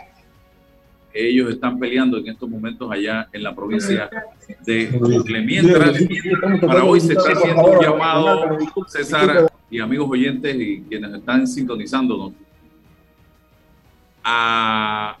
ellos 1.12 1.50
están 1.50 1.78
peleando 1.78 2.18
en 2.18 2.28
estos 2.28 2.48
momentos 2.48 2.90
allá 2.90 3.28
en 3.32 3.42
la 3.42 3.54
provincia 3.54 4.08
de 4.64 4.90
Mientras, 5.44 5.98
para 6.60 6.84
hoy 6.84 7.00
se 7.00 7.14
está 7.14 7.32
haciendo 7.32 7.64
un 7.64 7.80
llamado, 7.80 8.58
César 8.86 9.50
y 9.70 9.80
amigos 9.80 10.08
oyentes 10.10 10.56
y 10.58 10.82
quienes 10.82 11.14
están 11.14 11.46
sintonizándonos, 11.46 12.32
a 14.22 15.16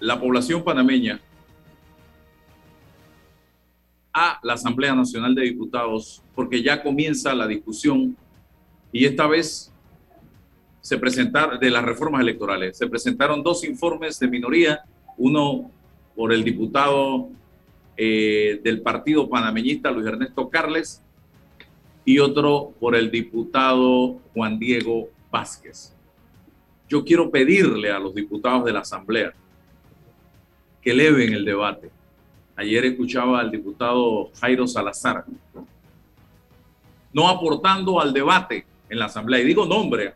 la 0.00 0.20
población 0.20 0.64
panameña 0.64 1.20
a 4.12 4.40
la 4.42 4.54
Asamblea 4.54 4.94
Nacional 4.94 5.34
de 5.34 5.42
Diputados 5.42 6.22
porque 6.34 6.62
ya 6.62 6.82
comienza 6.82 7.34
la 7.34 7.46
discusión 7.46 8.16
y 8.92 9.04
esta 9.04 9.26
vez 9.26 9.72
se 10.80 10.98
presentaron 10.98 11.60
de 11.60 11.70
las 11.70 11.84
reformas 11.84 12.22
electorales. 12.22 12.76
Se 12.76 12.86
presentaron 12.86 13.42
dos 13.42 13.64
informes 13.64 14.18
de 14.18 14.28
minoría, 14.28 14.80
uno 15.16 15.70
por 16.16 16.32
el 16.32 16.42
diputado 16.42 17.28
eh, 17.96 18.60
del 18.64 18.80
Partido 18.80 19.28
Panameñista 19.28 19.90
Luis 19.90 20.06
Ernesto 20.06 20.48
Carles 20.48 21.02
y 22.04 22.18
otro 22.18 22.72
por 22.80 22.96
el 22.96 23.10
diputado 23.10 24.18
Juan 24.34 24.58
Diego 24.58 25.10
Vázquez. 25.30 25.94
Yo 26.88 27.04
quiero 27.04 27.30
pedirle 27.30 27.92
a 27.92 27.98
los 27.98 28.14
diputados 28.14 28.64
de 28.64 28.72
la 28.72 28.80
Asamblea 28.80 29.32
que 30.82 30.90
eleven 30.90 31.34
el 31.34 31.44
debate. 31.44 31.90
Ayer 32.56 32.84
escuchaba 32.84 33.40
al 33.40 33.50
diputado 33.50 34.30
Jairo 34.40 34.66
Salazar, 34.66 35.24
no 37.12 37.28
aportando 37.28 38.00
al 38.00 38.12
debate 38.12 38.66
en 38.88 38.98
la 38.98 39.06
Asamblea, 39.06 39.40
y 39.40 39.46
digo 39.46 39.64
nombre, 39.66 40.14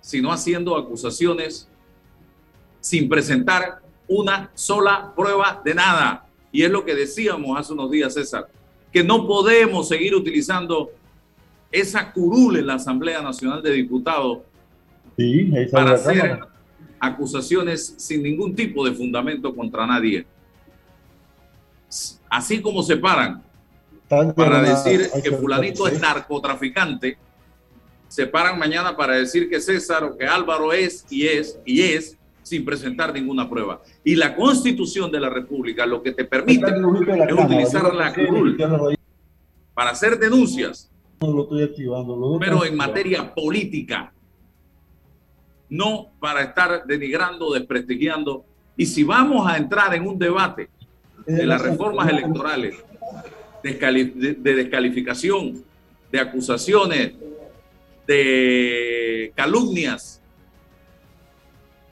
sino 0.00 0.32
haciendo 0.32 0.76
acusaciones 0.76 1.68
sin 2.80 3.08
presentar 3.08 3.80
una 4.08 4.50
sola 4.54 5.12
prueba 5.14 5.60
de 5.64 5.74
nada. 5.74 6.26
Y 6.52 6.62
es 6.62 6.70
lo 6.70 6.84
que 6.84 6.94
decíamos 6.94 7.58
hace 7.58 7.72
unos 7.72 7.90
días, 7.90 8.14
César, 8.14 8.48
que 8.92 9.04
no 9.04 9.26
podemos 9.26 9.88
seguir 9.88 10.14
utilizando 10.14 10.90
esa 11.70 12.12
curul 12.12 12.56
en 12.56 12.66
la 12.66 12.74
Asamblea 12.74 13.22
Nacional 13.22 13.62
de 13.62 13.72
Diputados 13.72 14.40
para 15.70 15.92
hacer 15.92 16.40
acusaciones 16.98 17.94
sin 17.98 18.22
ningún 18.22 18.54
tipo 18.54 18.84
de 18.84 18.92
fundamento 18.92 19.54
contra 19.54 19.86
nadie. 19.86 20.26
Así 22.30 22.62
como 22.62 22.84
se 22.84 22.96
paran 22.96 23.42
para 24.08 24.62
decir 24.62 25.10
que 25.22 25.32
fulanito 25.32 25.88
es 25.88 26.00
narcotraficante, 26.00 27.18
se 28.06 28.26
paran 28.26 28.58
mañana 28.58 28.96
para 28.96 29.14
decir 29.14 29.50
que 29.50 29.60
César 29.60 30.04
o 30.04 30.16
que 30.16 30.26
Álvaro 30.26 30.72
es 30.72 31.04
y 31.10 31.26
es 31.26 31.58
y 31.64 31.82
es 31.82 32.16
sin 32.42 32.64
presentar 32.64 33.12
ninguna 33.12 33.48
prueba. 33.48 33.82
Y 34.04 34.14
la 34.14 34.34
constitución 34.34 35.10
de 35.10 35.20
la 35.20 35.28
República 35.28 35.86
lo 35.86 36.02
que 36.02 36.12
te 36.12 36.24
permite 36.24 36.66
es 36.66 37.32
utilizar 37.32 37.94
la 37.94 38.14
curul 38.14 38.56
para 39.74 39.90
hacer 39.90 40.18
denuncias, 40.18 40.90
pero 41.18 42.64
en 42.64 42.76
materia 42.76 43.34
política, 43.34 44.12
no 45.68 46.08
para 46.18 46.42
estar 46.42 46.84
denigrando, 46.86 47.52
desprestigiando. 47.52 48.44
Y 48.76 48.86
si 48.86 49.04
vamos 49.04 49.48
a 49.48 49.56
entrar 49.56 49.94
en 49.94 50.06
un 50.06 50.18
debate 50.18 50.68
de 51.26 51.46
las 51.46 51.60
reformas 51.60 52.08
electorales, 52.08 52.76
de 53.62 54.54
descalificación, 54.54 55.64
de 56.10 56.20
acusaciones, 56.20 57.12
de 58.06 59.32
calumnias, 59.36 60.20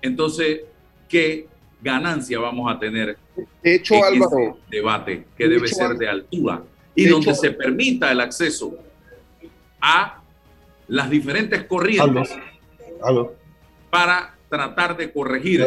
entonces, 0.02 0.60
¿qué 1.08 1.46
ganancia 1.80 2.38
vamos 2.38 2.72
a 2.72 2.78
tener 2.78 3.16
de 3.62 3.74
hecho, 3.74 3.94
en 3.94 4.04
Álvaro, 4.04 4.58
debate 4.68 5.26
que 5.36 5.48
debe 5.48 5.68
ser 5.68 5.96
de 5.96 6.08
altura 6.08 6.62
y 6.94 7.06
donde 7.06 7.34
se 7.34 7.52
permita 7.52 8.10
el 8.10 8.20
acceso 8.20 8.76
a 9.80 10.20
las 10.88 11.10
diferentes 11.10 11.64
corrientes 11.64 12.34
para 13.90 14.34
tratar 14.48 14.96
de 14.96 15.12
corregir 15.12 15.62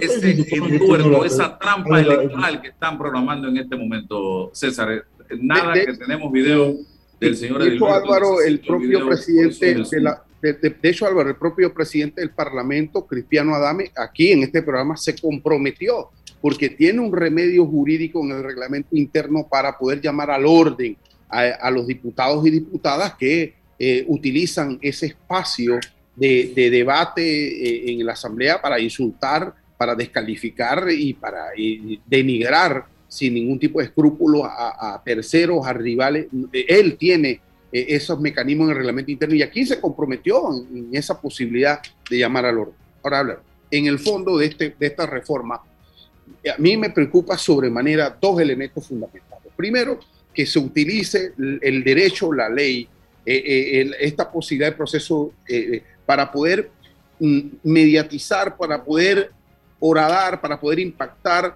ese 0.00 0.30
entuerto, 0.30 1.24
esa 1.24 1.58
trampa 1.58 2.00
electoral 2.00 2.60
que 2.60 2.68
están 2.68 2.98
programando 2.98 3.48
en 3.48 3.56
este 3.56 3.76
momento, 3.76 4.50
César. 4.52 5.04
Nada 5.40 5.74
que 5.74 5.94
tenemos 5.94 6.32
video 6.32 6.76
del 7.20 7.36
señor 7.36 7.62
de 7.62 7.74
hecho, 7.74 7.86
Álvaro, 7.92 8.40
el 8.40 8.60
propio 8.60 9.06
presidente 9.06 9.74
de 9.74 10.00
la, 10.00 10.22
de, 10.40 10.76
hecho, 10.82 11.06
Álvaro, 11.06 11.30
el 11.30 11.36
propio 11.36 11.72
presidente 11.74 12.20
del 12.20 12.30
Parlamento, 12.30 13.06
Cristiano 13.06 13.54
Adame, 13.54 13.90
aquí 13.96 14.32
en 14.32 14.44
este 14.44 14.62
programa 14.62 14.96
se 14.96 15.16
comprometió 15.16 16.10
porque 16.40 16.68
tiene 16.68 17.00
un 17.00 17.12
remedio 17.12 17.66
jurídico 17.66 18.24
en 18.24 18.30
el 18.30 18.44
reglamento 18.44 18.96
interno 18.96 19.46
para 19.48 19.76
poder 19.76 20.00
llamar 20.00 20.30
al 20.30 20.46
orden 20.46 20.96
a, 21.28 21.70
los 21.70 21.86
diputados 21.86 22.46
y 22.46 22.50
diputadas 22.50 23.14
que 23.16 23.54
eh, 23.78 24.04
utilizan 24.06 24.78
ese 24.80 25.06
espacio 25.06 25.78
de, 26.18 26.70
debate 26.70 27.22
eh, 27.22 27.92
en 27.92 28.04
la 28.04 28.12
Asamblea 28.12 28.60
para 28.60 28.80
insultar, 28.80 29.54
para 29.76 29.94
descalificar 29.94 30.86
y 30.90 31.14
para 31.14 31.50
denigrar 32.06 32.86
sin 33.08 33.34
ningún 33.34 33.58
tipo 33.58 33.78
de 33.78 33.86
escrúpulo 33.86 34.44
a, 34.44 35.00
terceros, 35.04 35.66
a 35.66 35.72
rivales. 35.72 36.26
Él 36.52 36.96
tiene 36.98 37.40
eh, 37.72 37.86
esos 37.88 38.20
mecanismos 38.20 38.66
en 38.66 38.70
el 38.72 38.76
reglamento 38.76 39.10
interno 39.10 39.34
y 39.34 39.42
aquí 39.42 39.64
se 39.64 39.80
comprometió 39.80 40.50
en, 40.54 40.90
esa 40.92 41.18
posibilidad 41.20 41.80
de 42.10 42.18
llamar 42.18 42.44
al 42.44 42.58
orden. 42.58 42.74
Ahora 43.02 43.18
hablar, 43.20 43.42
en 43.70 43.86
el 43.86 43.98
fondo 43.98 44.36
de, 44.38 44.46
este, 44.46 44.74
de 44.78 44.86
esta 44.86 45.06
reforma, 45.06 45.54
a 45.54 46.58
mí 46.58 46.76
me 46.76 46.90
preocupa 46.90 47.38
sobremanera 47.38 48.16
dos 48.20 48.40
elementos 48.40 48.86
fundamentales. 48.86 49.52
Primero, 49.56 49.98
que 50.34 50.44
se 50.44 50.58
utilice 50.58 51.32
el, 51.36 51.82
derecho, 51.82 52.32
la 52.32 52.48
ley, 52.48 52.88
eh, 53.24 53.42
eh, 53.46 53.90
esta 54.00 54.30
posibilidad 54.30 54.70
de 54.70 54.76
proceso 54.76 55.32
para 56.08 56.32
poder 56.32 56.70
mm, 57.20 57.40
mediatizar, 57.64 58.56
para 58.56 58.82
poder 58.82 59.30
oradar, 59.78 60.40
para 60.40 60.58
poder 60.58 60.78
impactar 60.78 61.54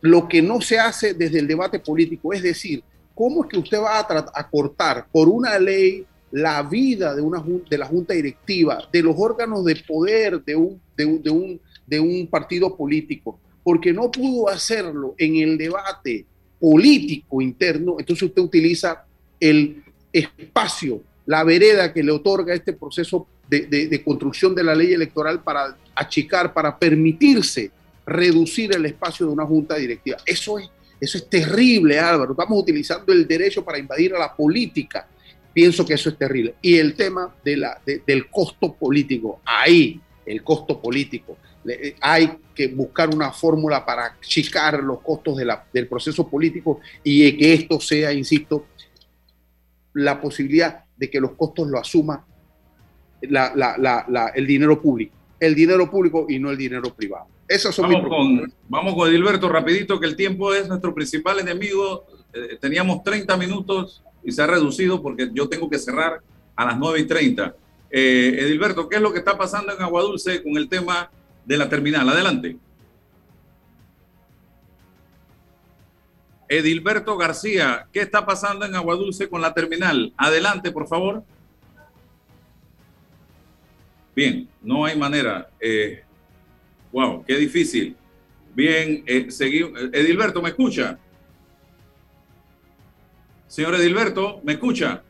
lo 0.00 0.26
que 0.26 0.40
no 0.40 0.58
se 0.62 0.78
hace 0.78 1.12
desde 1.12 1.40
el 1.40 1.46
debate 1.46 1.80
político, 1.80 2.32
es 2.32 2.42
decir, 2.42 2.82
¿cómo 3.14 3.44
es 3.44 3.50
que 3.50 3.58
usted 3.58 3.78
va 3.78 3.98
a, 3.98 4.48
cortar 4.48 5.06
por 5.12 5.28
una 5.28 5.58
ley 5.58 6.06
la 6.30 6.62
vida 6.62 7.14
de, 7.14 7.20
una, 7.20 7.44
de 7.68 7.76
la 7.76 7.84
junta 7.84 8.14
directiva, 8.14 8.88
de 8.90 9.02
los 9.02 9.16
órganos 9.18 9.66
de 9.66 9.76
poder 9.86 10.42
de 10.42 10.56
un, 10.56 10.80
de, 10.96 11.30
un, 11.30 11.60
de 11.86 12.00
un 12.00 12.26
partido 12.26 12.74
político? 12.74 13.38
Porque 13.62 13.92
no 13.92 14.10
pudo 14.10 14.48
hacerlo 14.48 15.14
en 15.18 15.36
el 15.36 15.58
debate 15.58 16.24
político 16.58 17.42
interno, 17.42 17.96
entonces 17.98 18.22
usted 18.22 18.40
utiliza 18.40 19.04
el 19.38 19.84
espacio, 20.10 21.02
la 21.26 21.44
vereda 21.44 21.92
que 21.92 22.02
le 22.02 22.12
otorga 22.12 22.54
este 22.54 22.72
proceso 22.72 23.26
de, 23.48 23.66
de, 23.66 24.02
construcción 24.02 24.54
de 24.54 24.64
la 24.64 24.74
ley 24.74 24.92
electoral 24.92 25.42
para 25.42 25.76
achicar, 25.94 26.54
para 26.54 26.78
permitirse 26.78 27.70
reducir 28.06 28.74
el 28.74 28.86
espacio 28.86 29.26
de 29.26 29.32
una 29.32 29.44
junta 29.44 29.76
directiva. 29.76 30.16
Eso 30.24 30.58
es, 30.58 30.70
eso 31.00 31.18
es 31.18 31.28
terrible, 31.28 31.98
Álvaro. 31.98 32.32
Estamos 32.32 32.58
utilizando 32.58 33.12
el 33.12 33.26
derecho 33.26 33.64
para 33.64 33.78
invadir 33.78 34.14
a 34.14 34.18
la 34.18 34.34
política. 34.34 35.06
Pienso 35.52 35.84
que 35.84 35.94
eso 35.94 36.08
es 36.08 36.16
terrible. 36.16 36.54
Y 36.62 36.76
el 36.76 36.94
tema 36.94 37.34
de 37.44 37.56
la, 37.58 37.80
del 37.84 38.30
costo 38.30 38.72
político, 38.72 39.40
ahí, 39.44 40.00
el 40.24 40.42
costo 40.42 40.80
político. 40.80 41.36
Eh, 41.68 41.94
hay 42.00 42.32
que 42.54 42.68
buscar 42.68 43.14
una 43.14 43.30
fórmula 43.32 43.84
para 43.84 44.06
achicar 44.06 44.82
los 44.82 45.00
costos 45.00 45.36
del 45.72 45.88
proceso 45.88 46.28
político 46.28 46.80
y 47.04 47.36
que 47.36 47.52
esto 47.52 47.80
sea, 47.80 48.12
insisto, 48.12 48.66
la 49.94 50.20
posibilidad 50.20 50.84
de 50.96 51.10
que 51.10 51.20
los 51.20 51.32
costos 51.32 51.68
lo 51.68 51.78
asuma 51.78 52.24
el 53.20 54.46
dinero 54.46 54.80
público. 54.80 55.14
El 55.38 55.54
dinero 55.54 55.90
público 55.90 56.26
y 56.28 56.38
no 56.38 56.50
el 56.50 56.56
dinero 56.56 56.94
privado 56.94 57.26
vamos, 57.78 58.08
con, 58.08 58.52
vamos 58.68 58.94
con 58.94 59.08
Edilberto 59.08 59.48
rapidito, 59.48 60.00
que 60.00 60.06
el 60.06 60.16
tiempo 60.16 60.54
es 60.54 60.68
nuestro 60.68 60.94
principal 60.94 61.38
enemigo. 61.40 62.04
Eh, 62.32 62.58
teníamos 62.60 63.02
30 63.02 63.36
minutos 63.36 64.02
y 64.24 64.32
se 64.32 64.42
ha 64.42 64.46
reducido 64.46 65.02
porque 65.02 65.30
yo 65.32 65.48
tengo 65.48 65.68
que 65.68 65.78
cerrar 65.78 66.20
a 66.56 66.64
las 66.64 66.78
9 66.78 67.00
y 67.00 67.04
30. 67.04 67.54
Eh, 67.90 68.36
Edilberto, 68.40 68.88
¿qué 68.88 68.96
es 68.96 69.02
lo 69.02 69.12
que 69.12 69.18
está 69.18 69.36
pasando 69.36 69.74
en 69.74 69.82
Aguadulce 69.82 70.42
con 70.42 70.56
el 70.56 70.68
tema 70.68 71.10
de 71.44 71.56
la 71.56 71.68
terminal? 71.68 72.08
Adelante. 72.08 72.56
Edilberto 76.52 77.16
García, 77.16 77.86
¿qué 77.92 78.00
está 78.00 78.26
pasando 78.26 78.66
en 78.66 78.74
Aguadulce 78.74 79.26
con 79.28 79.40
la 79.40 79.54
terminal? 79.54 80.12
Adelante, 80.18 80.70
por 80.70 80.86
favor. 80.86 81.24
Bien, 84.14 84.46
no 84.60 84.84
hay 84.84 84.98
manera. 84.98 85.48
Eh, 85.60 86.04
Wow, 86.92 87.24
qué 87.26 87.36
difícil. 87.36 87.96
Bien, 88.54 89.02
eh, 89.06 89.30
seguimos. 89.30 89.80
Edilberto, 89.94 90.42
¿me 90.42 90.50
escucha? 90.50 90.98
Señor 93.46 93.74
Edilberto, 93.76 94.40
¿me 94.44 94.52
escucha? 94.52 95.02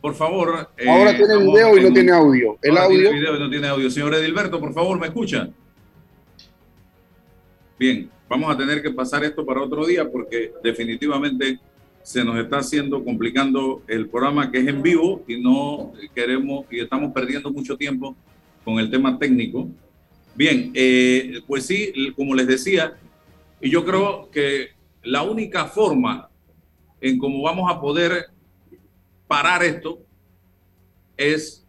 Por 0.00 0.14
favor. 0.14 0.70
Eh, 0.76 0.88
Ahora 0.88 1.16
tiene 1.16 1.36
video 1.36 1.76
y 1.78 1.82
no 1.82 1.92
tiene 1.92 2.12
audio. 2.12 2.58
El 2.62 2.78
audio. 2.78 3.10
Tiene 3.10 3.18
video 3.18 3.36
y 3.36 3.40
no 3.40 3.50
tiene 3.50 3.66
audio. 3.66 3.90
Señor 3.90 4.14
Edilberto, 4.14 4.60
por 4.60 4.72
favor, 4.72 5.00
¿me 5.00 5.08
escucha? 5.08 5.50
Bien, 7.80 8.10
vamos 8.28 8.54
a 8.54 8.58
tener 8.58 8.82
que 8.82 8.90
pasar 8.90 9.24
esto 9.24 9.42
para 9.42 9.62
otro 9.62 9.86
día 9.86 10.06
porque 10.06 10.52
definitivamente 10.62 11.58
se 12.02 12.22
nos 12.22 12.36
está 12.36 12.58
haciendo 12.58 13.02
complicando 13.02 13.82
el 13.88 14.06
programa 14.06 14.52
que 14.52 14.58
es 14.58 14.66
en 14.66 14.82
vivo 14.82 15.24
y 15.26 15.40
no 15.40 15.94
queremos 16.14 16.66
y 16.70 16.80
estamos 16.80 17.10
perdiendo 17.10 17.50
mucho 17.50 17.78
tiempo 17.78 18.14
con 18.66 18.78
el 18.78 18.90
tema 18.90 19.18
técnico. 19.18 19.66
Bien, 20.34 20.70
eh, 20.74 21.40
pues 21.46 21.64
sí, 21.64 21.90
como 22.14 22.34
les 22.34 22.48
decía, 22.48 22.98
y 23.62 23.70
yo 23.70 23.82
creo 23.82 24.30
que 24.30 24.72
la 25.02 25.22
única 25.22 25.64
forma 25.64 26.28
en 27.00 27.16
cómo 27.16 27.40
vamos 27.40 27.72
a 27.72 27.80
poder 27.80 28.26
parar 29.26 29.62
esto 29.62 30.00
es 31.16 31.66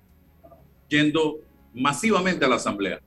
yendo 0.90 1.40
masivamente 1.74 2.44
a 2.44 2.50
la 2.50 2.58
Asamblea. 2.58 3.00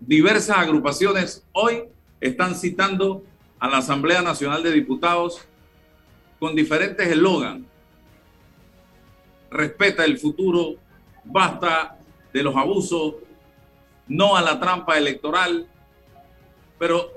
Diversas 0.00 0.58
agrupaciones 0.58 1.46
hoy 1.52 1.84
están 2.20 2.54
citando 2.54 3.24
a 3.58 3.68
la 3.68 3.78
Asamblea 3.78 4.22
Nacional 4.22 4.62
de 4.62 4.72
Diputados 4.72 5.40
con 6.38 6.54
diferentes 6.54 7.06
eslogans. 7.06 7.66
Respeta 9.50 10.04
el 10.04 10.18
futuro, 10.18 10.76
basta 11.24 11.98
de 12.32 12.42
los 12.42 12.56
abusos, 12.56 13.14
no 14.06 14.36
a 14.36 14.42
la 14.42 14.58
trampa 14.58 14.96
electoral. 14.96 15.66
Pero 16.78 17.10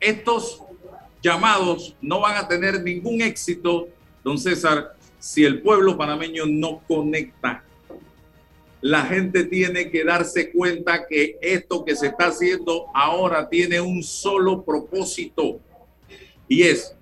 estos 0.00 0.62
llamados 1.22 1.94
no 2.00 2.20
van 2.20 2.36
a 2.36 2.48
tener 2.48 2.82
ningún 2.82 3.20
éxito, 3.20 3.88
don 4.24 4.38
César, 4.38 4.96
si 5.18 5.44
el 5.44 5.60
pueblo 5.60 5.96
panameño 5.96 6.44
no 6.46 6.80
conecta. 6.88 7.62
La 8.80 9.02
gente 9.02 9.44
tiene 9.44 9.90
que 9.90 10.04
darse 10.04 10.50
cuenta 10.50 11.06
que 11.06 11.38
esto 11.42 11.84
que 11.84 11.94
se 11.94 12.08
está 12.08 12.28
haciendo 12.28 12.86
ahora 12.94 13.48
tiene 13.48 13.80
un 13.80 14.02
solo 14.02 14.64
propósito 14.64 15.60
y 16.48 16.62
es 16.62 16.94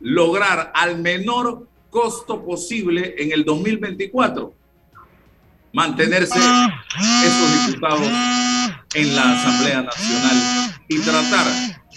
lograr 0.00 0.72
al 0.74 0.98
menor 0.98 1.68
costo 1.88 2.44
posible 2.44 3.14
en 3.18 3.32
el 3.32 3.44
2024 3.44 4.54
mantenerse 5.72 6.38
esos 6.38 7.66
diputados 7.66 8.08
en 8.94 9.16
la 9.16 9.40
Asamblea 9.40 9.82
Nacional 9.82 10.80
y 10.88 10.98
tratar 11.00 11.46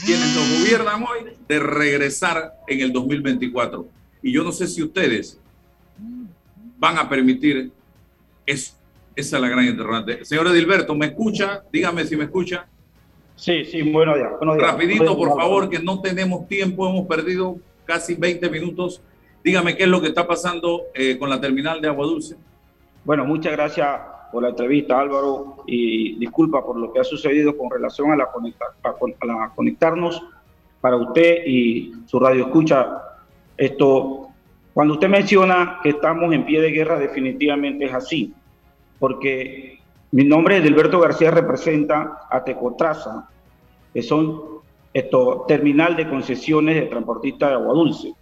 quienes 0.05 0.36
nos 0.36 0.59
gobiernan 0.59 1.03
hoy 1.03 1.34
de 1.47 1.59
regresar 1.59 2.53
en 2.67 2.82
el 2.82 2.93
2024. 2.93 3.88
Y 4.21 4.32
yo 4.32 4.43
no 4.43 4.51
sé 4.51 4.67
si 4.67 4.84
ustedes 4.84 5.39
van 6.84 6.98
a 6.98 7.08
permitir 7.08 7.72
eso. 8.46 8.76
Esa 9.16 9.38
es 9.38 9.42
la 9.42 9.48
gran 9.48 9.64
interrogante. 9.64 10.26
Señor 10.26 10.48
Edilberto, 10.48 10.94
¿me 10.96 11.06
escucha? 11.06 11.64
Dígame 11.72 12.04
si 12.04 12.18
me 12.18 12.26
escucha. 12.26 12.68
Sí, 13.38 13.64
sí, 13.64 13.84
buenos 13.84 14.18
días. 14.18 14.32
Buenos 14.38 14.58
días. 14.58 14.72
Rapidito, 14.72 15.16
por 15.16 15.30
favor, 15.30 15.70
que 15.70 15.80
no 15.80 16.02
tenemos 16.02 16.46
tiempo, 16.46 16.90
hemos 16.90 17.08
perdido 17.08 17.56
casi 17.86 18.16
20 18.16 18.50
minutos. 18.50 19.02
Dígame 19.46 19.78
qué 19.78 19.84
es 19.84 19.90
lo 19.90 20.02
que 20.02 20.10
está 20.10 20.28
pasando 20.28 20.82
eh, 20.94 21.18
con 21.18 21.30
la 21.30 21.40
terminal 21.40 21.80
de 21.80 21.88
Agua 21.88 22.06
Dulce. 22.06 22.36
Bueno, 23.06 23.24
muchas 23.24 23.54
gracias 23.54 24.02
por 24.34 24.44
la 24.44 24.50
entrevista, 24.50 25.00
Álvaro, 25.00 25.64
y 25.66 26.18
disculpa 26.18 26.66
por 26.66 26.76
lo 26.76 26.92
que 26.92 27.00
ha 27.00 27.06
sucedido 27.06 27.56
con 27.56 27.70
relación 27.70 28.12
a 28.12 28.18
la, 28.18 28.26
a 28.26 29.26
la 29.26 29.52
conectarnos 29.56 30.22
para 30.82 30.98
usted 30.98 31.46
y 31.46 31.94
su 32.08 32.20
radio 32.20 32.48
escucha. 32.48 33.04
Esto, 33.56 34.33
cuando 34.74 34.95
usted 34.95 35.09
menciona 35.09 35.80
que 35.84 35.89
estamos 35.89 36.34
en 36.34 36.45
pie 36.45 36.61
de 36.61 36.71
guerra, 36.71 36.97
definitivamente 36.97 37.86
es 37.86 37.93
así, 37.93 38.34
porque 38.99 39.80
mi 40.11 40.24
nombre 40.24 40.57
es 40.57 40.63
Delberto 40.63 40.99
García, 40.99 41.32
representa 41.32 42.21
a 42.30 42.43
Tecotraza, 42.43 43.30
que 43.93 44.01
son 44.01 44.41
esto, 44.93 45.45
terminal 45.47 45.95
de 45.95 46.07
concesiones 46.07 46.76
de 46.76 46.84
transportistas 46.84 47.49
de 47.49 47.55
agua 47.55 47.74
dulce. 47.74 48.13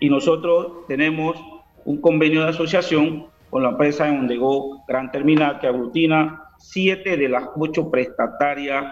Y 0.00 0.08
nosotros 0.08 0.86
tenemos 0.86 1.36
un 1.84 2.00
convenio 2.00 2.42
de 2.42 2.50
asociación 2.50 3.26
con 3.50 3.62
la 3.62 3.70
empresa 3.70 4.04
de 4.04 4.10
Ondego 4.10 4.84
Gran 4.86 5.10
Terminal, 5.10 5.58
que 5.60 5.66
aglutina 5.66 6.44
siete 6.58 7.16
de 7.16 7.28
las 7.28 7.44
ocho 7.56 7.90
prestatarias 7.90 8.84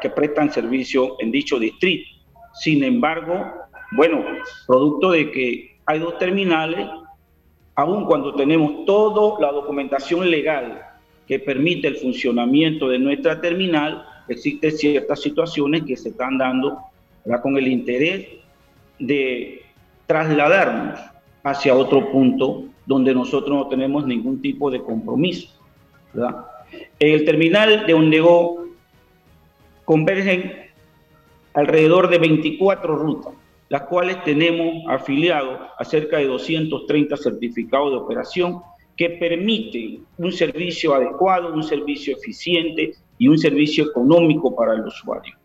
que 0.00 0.10
prestan 0.10 0.52
servicio 0.52 1.16
en 1.18 1.32
dicho 1.32 1.58
distrito. 1.58 2.08
Sin 2.54 2.84
embargo, 2.84 3.52
bueno, 3.94 4.24
producto 4.66 5.12
de 5.12 5.30
que 5.30 5.76
hay 5.86 5.98
dos 5.98 6.18
terminales, 6.18 6.86
aun 7.74 8.04
cuando 8.06 8.34
tenemos 8.34 8.84
toda 8.84 9.40
la 9.40 9.52
documentación 9.52 10.30
legal 10.30 10.82
que 11.26 11.38
permite 11.38 11.88
el 11.88 11.96
funcionamiento 11.96 12.88
de 12.88 12.98
nuestra 12.98 13.40
terminal, 13.40 14.04
existen 14.28 14.72
ciertas 14.72 15.20
situaciones 15.20 15.84
que 15.84 15.96
se 15.96 16.10
están 16.10 16.38
dando 16.38 16.78
con 17.42 17.56
el 17.56 17.68
interés 17.68 18.26
de 18.98 19.62
trasladarnos 20.06 21.00
hacia 21.42 21.74
otro 21.74 22.10
punto 22.10 22.64
donde 22.86 23.14
nosotros 23.14 23.56
no 23.56 23.68
tenemos 23.68 24.06
ningún 24.06 24.40
tipo 24.40 24.70
de 24.70 24.82
compromiso. 24.82 25.48
En 26.98 27.14
el 27.14 27.24
terminal 27.24 27.86
de 27.86 27.94
Ondego 27.94 28.66
convergen 29.84 30.52
alrededor 31.54 32.08
de 32.08 32.18
24 32.18 32.96
rutas, 32.96 33.32
las 33.68 33.82
cuales 33.82 34.22
tenemos 34.24 34.84
afiliados 34.88 35.58
a 35.78 35.84
cerca 35.84 36.18
de 36.18 36.26
230 36.26 37.16
certificados 37.16 37.90
de 37.90 37.96
operación 37.96 38.60
que 38.96 39.10
permiten 39.10 40.04
un 40.18 40.32
servicio 40.32 40.94
adecuado, 40.94 41.52
un 41.52 41.62
servicio 41.62 42.16
eficiente 42.16 42.94
y 43.18 43.28
un 43.28 43.38
servicio 43.38 43.86
económico 43.86 44.54
para 44.54 44.74
el 44.74 44.82
usuario, 44.82 45.36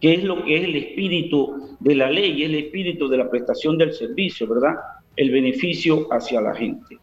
que 0.00 0.14
es 0.14 0.24
lo 0.24 0.44
que 0.44 0.56
es 0.56 0.64
el 0.64 0.76
espíritu 0.76 1.76
de 1.80 1.94
la 1.94 2.10
ley, 2.10 2.42
el 2.44 2.54
espíritu 2.54 3.08
de 3.08 3.18
la 3.18 3.30
prestación 3.30 3.76
del 3.78 3.92
servicio, 3.92 4.46
¿verdad? 4.46 4.76
el 5.16 5.30
beneficio 5.30 6.06
hacia 6.12 6.40
la 6.40 6.54
gente. 6.54 6.98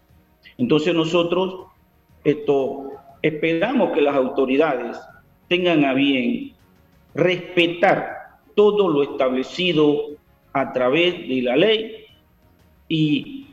Entonces 0.57 0.93
nosotros 0.93 1.67
esto, 2.23 2.91
esperamos 3.21 3.91
que 3.93 4.01
las 4.01 4.15
autoridades 4.15 4.97
tengan 5.47 5.85
a 5.85 5.93
bien 5.93 6.53
respetar 7.13 8.39
todo 8.55 8.89
lo 8.89 9.03
establecido 9.03 10.11
a 10.53 10.73
través 10.73 11.27
de 11.27 11.41
la 11.41 11.55
ley 11.55 12.05
y, 12.87 13.47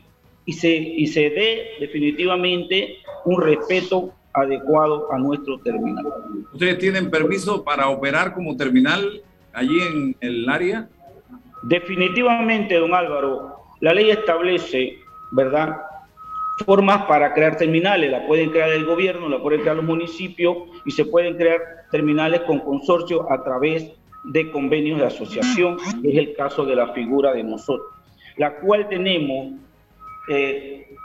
y, 0.45 0.53
se, 0.53 0.69
y 0.75 1.07
se 1.07 1.29
dé 1.29 1.71
definitivamente 1.79 2.97
un 3.25 3.41
respeto 3.41 4.13
adecuado 4.33 5.11
a 5.11 5.17
nuestro 5.17 5.59
terminal. 5.59 6.05
¿Ustedes 6.53 6.77
tienen 6.77 7.09
permiso 7.09 7.63
para 7.63 7.89
operar 7.89 8.33
como 8.33 8.55
terminal 8.55 9.21
allí 9.53 9.79
en 9.79 10.15
el 10.21 10.49
área? 10.49 10.89
Definitivamente, 11.63 12.75
don 12.75 12.93
Álvaro, 12.93 13.57
la 13.81 13.93
ley 13.93 14.09
establece, 14.11 14.97
¿verdad? 15.31 15.77
Formas 16.65 17.05
para 17.05 17.33
crear 17.33 17.57
terminales, 17.57 18.11
la 18.11 18.25
pueden 18.27 18.49
crear 18.49 18.69
el 18.69 18.85
gobierno, 18.85 19.29
la 19.29 19.41
pueden 19.41 19.61
crear 19.61 19.77
los 19.77 19.85
municipios 19.85 20.57
y 20.85 20.91
se 20.91 21.05
pueden 21.05 21.35
crear 21.37 21.61
terminales 21.91 22.41
con 22.41 22.59
consorcio 22.59 23.31
a 23.31 23.43
través 23.43 23.91
de 24.23 24.51
convenios 24.51 24.99
de 24.99 25.05
asociación, 25.05 25.77
que 26.01 26.09
es 26.11 26.17
el 26.17 26.35
caso 26.35 26.65
de 26.65 26.75
la 26.75 26.93
figura 26.93 27.33
de 27.33 27.43
nosotros, 27.43 27.87
la 28.37 28.55
cual 28.59 28.87
tenemos 28.89 29.53
eh, 30.29 30.95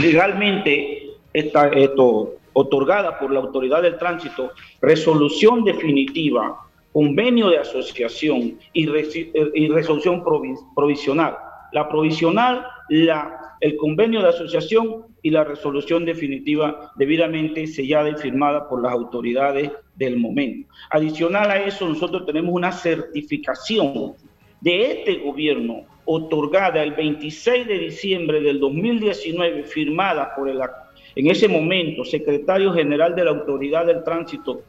legalmente 0.00 1.10
esta, 1.32 1.68
esto, 1.68 2.34
otorgada 2.52 3.18
por 3.18 3.30
la 3.30 3.40
autoridad 3.40 3.82
del 3.82 3.98
tránsito, 3.98 4.50
resolución 4.80 5.64
definitiva, 5.64 6.60
convenio 6.92 7.48
de 7.48 7.58
asociación 7.58 8.58
y, 8.72 8.88
y 9.54 9.68
resolución 9.68 10.24
provisional. 10.74 11.36
La 11.72 11.88
provisional, 11.88 12.66
la, 12.88 13.56
el 13.60 13.76
convenio 13.76 14.22
de 14.22 14.28
asociación 14.28 15.04
y 15.22 15.30
la 15.30 15.44
resolución 15.44 16.04
definitiva 16.04 16.92
debidamente 16.96 17.66
sellada 17.66 18.10
y 18.10 18.14
firmada 18.14 18.68
por 18.68 18.82
las 18.82 18.92
autoridades 18.92 19.70
del 19.94 20.16
momento. 20.16 20.72
Adicional 20.90 21.50
a 21.50 21.62
eso, 21.64 21.88
nosotros 21.88 22.24
tenemos 22.26 22.54
una 22.54 22.72
certificación 22.72 24.14
de 24.60 24.92
este 24.92 25.16
gobierno 25.16 25.84
otorgada 26.04 26.82
el 26.82 26.92
26 26.92 27.66
de 27.66 27.78
diciembre 27.78 28.40
del 28.40 28.58
2019, 28.58 29.64
firmada 29.64 30.34
por 30.34 30.48
el, 30.48 30.60
en 31.14 31.26
ese 31.30 31.48
momento, 31.48 32.04
secretario 32.04 32.72
general 32.72 33.14
de 33.14 33.24
la 33.24 33.30
Autoridad 33.30 33.86
del 33.86 34.02
Tránsito 34.02 34.62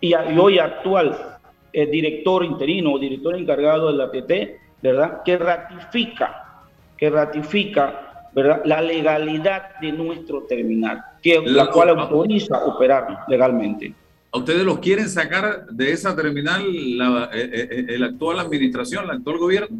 y, 0.00 0.14
hoy 0.14 0.58
actual 0.58 1.38
eh, 1.72 1.86
director 1.86 2.44
interino 2.44 2.94
o 2.94 2.98
director 2.98 3.36
encargado 3.36 3.92
de 3.92 3.98
la 3.98 4.10
TT, 4.10 4.82
¿verdad? 4.82 5.22
Que 5.24 5.36
ratifica, 5.36 6.62
que 6.96 7.10
ratifica, 7.10 8.09
¿verdad? 8.34 8.62
La 8.64 8.80
legalidad 8.80 9.78
de 9.80 9.92
nuestro 9.92 10.42
terminal, 10.42 11.02
que 11.22 11.40
la, 11.44 11.70
cual 11.70 11.90
autoriza 11.90 12.64
operar 12.64 13.24
legalmente. 13.28 13.94
¿A 14.32 14.38
ustedes 14.38 14.62
los 14.62 14.78
quieren 14.78 15.08
sacar 15.08 15.66
de 15.66 15.92
esa 15.92 16.14
terminal 16.14 16.62
la, 16.96 17.30
eh, 17.32 17.50
eh, 17.52 17.86
eh, 17.88 18.04
actual 18.04 18.38
administración, 18.38 19.04
el 19.04 19.10
actual 19.10 19.38
gobierno? 19.38 19.78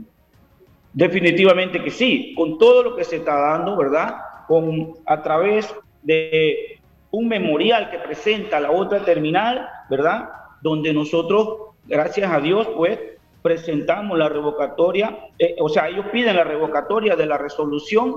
Definitivamente 0.93 1.83
que 1.83 1.91
sí, 1.91 2.35
con 2.37 2.59
todo 2.59 2.83
lo 2.83 2.97
que 2.97 3.05
se 3.05 3.17
está 3.17 3.39
dando, 3.39 3.77
¿verdad? 3.77 4.17
Con, 4.49 4.95
a 5.07 5.23
través 5.23 5.73
de 6.03 6.81
un 7.13 7.29
memorial 7.29 7.91
que 7.91 7.99
presenta 7.99 8.59
la 8.59 8.73
otra 8.73 9.05
terminal, 9.05 9.69
¿verdad? 9.89 10.31
Donde 10.63 10.93
nosotros, 10.93 11.75
gracias 11.87 12.31
a 12.33 12.41
Dios, 12.41 12.69
pues 12.77 12.99
presentamos 13.43 14.19
la 14.19 14.29
revocatoria, 14.29 15.19
eh, 15.39 15.57
o 15.61 15.69
sea, 15.69 15.89
ellos 15.89 16.07
piden 16.13 16.37
la 16.37 16.45
revocatoria 16.45 17.17
de 17.17 17.27
la 17.27 17.39
resolución 17.39 18.17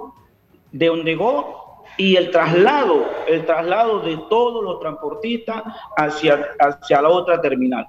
de 0.73 0.89
Ondego 0.89 1.63
y 1.97 2.15
el 2.15 2.31
traslado, 2.31 3.05
el 3.27 3.45
traslado 3.45 3.99
de 3.99 4.17
todos 4.29 4.63
los 4.63 4.79
transportistas 4.79 5.63
hacia, 5.95 6.49
hacia 6.59 7.01
la 7.01 7.09
otra 7.09 7.39
terminal, 7.39 7.87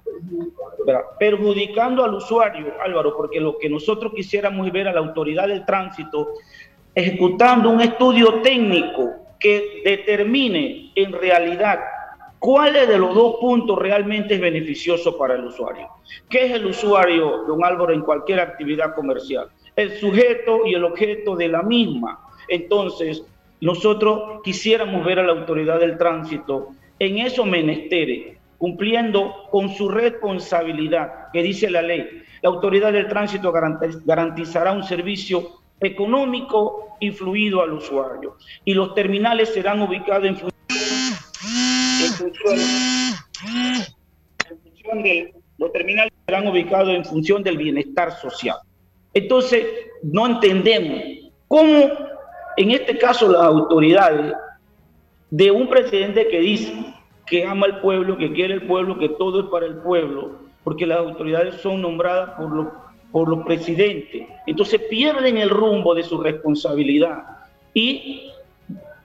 perjudicando 1.18 2.04
al 2.04 2.14
usuario, 2.14 2.74
Álvaro, 2.84 3.16
porque 3.16 3.40
lo 3.40 3.58
que 3.58 3.68
nosotros 3.68 4.12
quisiéramos 4.14 4.70
ver 4.70 4.88
a 4.88 4.92
la 4.92 5.00
autoridad 5.00 5.48
del 5.48 5.64
tránsito 5.64 6.34
ejecutando 6.94 7.70
un 7.70 7.80
estudio 7.80 8.40
técnico 8.42 9.10
que 9.40 9.82
determine 9.84 10.92
en 10.94 11.12
realidad 11.12 11.80
cuál 12.38 12.74
de 12.74 12.98
los 12.98 13.14
dos 13.14 13.36
puntos 13.40 13.78
realmente 13.78 14.34
es 14.34 14.40
beneficioso 14.40 15.16
para 15.16 15.34
el 15.34 15.46
usuario. 15.46 15.88
¿Qué 16.28 16.46
es 16.46 16.52
el 16.52 16.66
usuario, 16.66 17.44
don 17.46 17.64
Álvaro, 17.64 17.92
en 17.92 18.02
cualquier 18.02 18.40
actividad 18.40 18.94
comercial? 18.94 19.48
El 19.74 19.98
sujeto 19.98 20.60
y 20.66 20.74
el 20.74 20.84
objeto 20.84 21.34
de 21.34 21.48
la 21.48 21.62
misma. 21.62 22.20
Entonces, 22.48 23.22
nosotros 23.60 24.42
quisiéramos 24.42 25.04
ver 25.04 25.18
a 25.18 25.22
la 25.22 25.32
autoridad 25.32 25.80
del 25.80 25.96
tránsito 25.96 26.70
en 26.98 27.18
esos 27.18 27.46
menesteres, 27.46 28.36
cumpliendo 28.58 29.48
con 29.50 29.68
su 29.70 29.88
responsabilidad 29.88 31.30
que 31.32 31.42
dice 31.42 31.70
la 31.70 31.82
ley. 31.82 32.22
La 32.42 32.50
autoridad 32.50 32.92
del 32.92 33.08
tránsito 33.08 33.52
garantizará 33.52 34.72
un 34.72 34.84
servicio 34.84 35.60
económico 35.80 36.96
y 37.00 37.10
fluido 37.10 37.62
al 37.62 37.72
usuario. 37.72 38.36
Y 38.64 38.74
los 38.74 38.94
terminales 38.94 39.52
serán 39.52 39.82
ubicados 39.82 40.26
en 40.26 40.36
función, 40.36 40.52
los 45.58 45.72
terminales 45.72 46.12
serán 46.26 46.46
ubicados 46.48 46.90
en 46.90 47.04
función 47.04 47.42
del 47.42 47.56
bienestar 47.56 48.12
social. 48.20 48.58
Entonces, 49.14 49.64
no 50.02 50.26
entendemos 50.26 51.32
cómo 51.48 52.13
en 52.56 52.70
este 52.70 52.98
caso 52.98 53.30
las 53.30 53.42
autoridades 53.42 54.34
de 55.30 55.50
un 55.50 55.68
presidente 55.68 56.28
que 56.28 56.40
dice 56.40 56.72
que 57.26 57.44
ama 57.44 57.66
al 57.66 57.80
pueblo, 57.80 58.16
que 58.16 58.32
quiere 58.32 58.54
el 58.54 58.66
pueblo, 58.66 58.98
que 58.98 59.08
todo 59.08 59.40
es 59.40 59.46
para 59.46 59.66
el 59.66 59.76
pueblo, 59.76 60.32
porque 60.62 60.86
las 60.86 60.98
autoridades 60.98 61.56
son 61.56 61.82
nombradas 61.82 62.30
por 62.38 62.50
los, 62.50 62.66
por 63.10 63.28
los 63.28 63.44
presidentes. 63.44 64.26
Entonces 64.46 64.80
pierden 64.82 65.38
el 65.38 65.50
rumbo 65.50 65.94
de 65.94 66.02
su 66.02 66.20
responsabilidad 66.20 67.24
y 67.72 68.30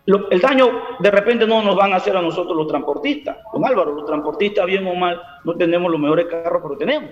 el 0.06 0.42
daño 0.42 0.70
de 1.00 1.12
repente 1.12 1.46
no 1.46 1.62
nos 1.62 1.76
van 1.76 1.94
a 1.94 1.98
hacer 1.98 2.18
a 2.18 2.22
nosotros 2.22 2.56
los 2.56 2.68
transportistas. 2.68 3.38
Don 3.54 3.66
Álvaro, 3.66 3.94
los 3.94 4.06
transportistas, 4.06 4.66
bien 4.66 4.88
o 4.88 4.96
mal, 4.96 5.22
no 5.44 5.54
tenemos 5.56 5.92
los 5.92 6.00
mejores 6.00 6.26
carros, 6.26 6.62
pero 6.64 6.78
tenemos. 6.78 7.12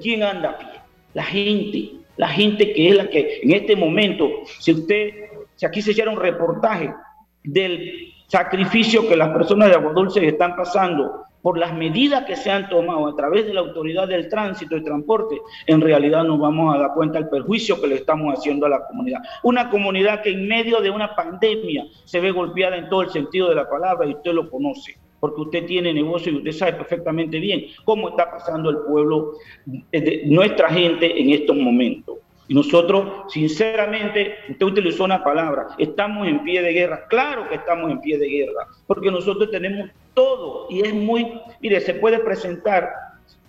¿Quién 0.00 0.22
anda 0.22 0.50
a 0.50 0.58
pie? 0.58 0.68
La 1.14 1.24
gente, 1.24 1.92
la 2.16 2.28
gente 2.28 2.72
que 2.72 2.88
es 2.90 2.96
la 2.96 3.08
que 3.08 3.40
en 3.42 3.52
este 3.52 3.74
momento, 3.74 4.30
si 4.60 4.72
usted, 4.72 5.25
si 5.56 5.66
aquí 5.66 5.82
se 5.82 5.90
hiciera 5.90 6.10
un 6.10 6.20
reportaje 6.20 6.94
del 7.42 8.12
sacrificio 8.28 9.08
que 9.08 9.16
las 9.16 9.30
personas 9.30 9.68
de 9.68 9.76
Agua 9.76 9.92
Dulce 9.92 10.26
están 10.26 10.56
pasando 10.56 11.26
por 11.46 11.58
las 11.58 11.72
medidas 11.74 12.24
que 12.24 12.34
se 12.34 12.50
han 12.50 12.68
tomado 12.68 13.06
a 13.06 13.14
través 13.14 13.46
de 13.46 13.54
la 13.54 13.60
autoridad 13.60 14.08
del 14.08 14.28
tránsito 14.28 14.76
y 14.76 14.82
transporte, 14.82 15.40
en 15.68 15.80
realidad 15.80 16.24
nos 16.24 16.40
vamos 16.40 16.74
a 16.74 16.78
dar 16.78 16.92
cuenta 16.92 17.20
del 17.20 17.28
perjuicio 17.28 17.80
que 17.80 17.86
le 17.86 17.94
estamos 17.94 18.36
haciendo 18.36 18.66
a 18.66 18.68
la 18.68 18.84
comunidad. 18.84 19.20
Una 19.44 19.70
comunidad 19.70 20.22
que 20.22 20.30
en 20.30 20.48
medio 20.48 20.80
de 20.80 20.90
una 20.90 21.14
pandemia 21.14 21.86
se 22.04 22.18
ve 22.18 22.32
golpeada 22.32 22.76
en 22.76 22.88
todo 22.88 23.02
el 23.02 23.10
sentido 23.10 23.48
de 23.48 23.54
la 23.54 23.70
palabra 23.70 24.08
y 24.08 24.14
usted 24.14 24.32
lo 24.32 24.50
conoce, 24.50 24.98
porque 25.20 25.42
usted 25.42 25.66
tiene 25.66 25.94
negocio 25.94 26.32
y 26.32 26.38
usted 26.38 26.50
sabe 26.50 26.72
perfectamente 26.72 27.38
bien 27.38 27.66
cómo 27.84 28.08
está 28.08 28.28
pasando 28.28 28.68
el 28.70 28.78
pueblo, 28.78 29.34
de 29.64 30.22
nuestra 30.26 30.68
gente 30.68 31.20
en 31.20 31.30
estos 31.30 31.56
momentos. 31.56 32.16
Y 32.48 32.54
nosotros, 32.54 33.32
sinceramente, 33.32 34.36
usted 34.48 34.66
utilizó 34.66 35.04
una 35.04 35.22
palabra, 35.24 35.68
estamos 35.78 36.28
en 36.28 36.44
pie 36.44 36.62
de 36.62 36.72
guerra. 36.72 37.06
Claro 37.08 37.48
que 37.48 37.56
estamos 37.56 37.90
en 37.90 38.00
pie 38.00 38.18
de 38.18 38.28
guerra, 38.28 38.68
porque 38.86 39.10
nosotros 39.10 39.50
tenemos 39.50 39.90
todo 40.14 40.66
y 40.70 40.80
es 40.82 40.94
muy, 40.94 41.40
mire, 41.60 41.80
se 41.80 41.94
puede 41.94 42.20
presentar 42.20 42.88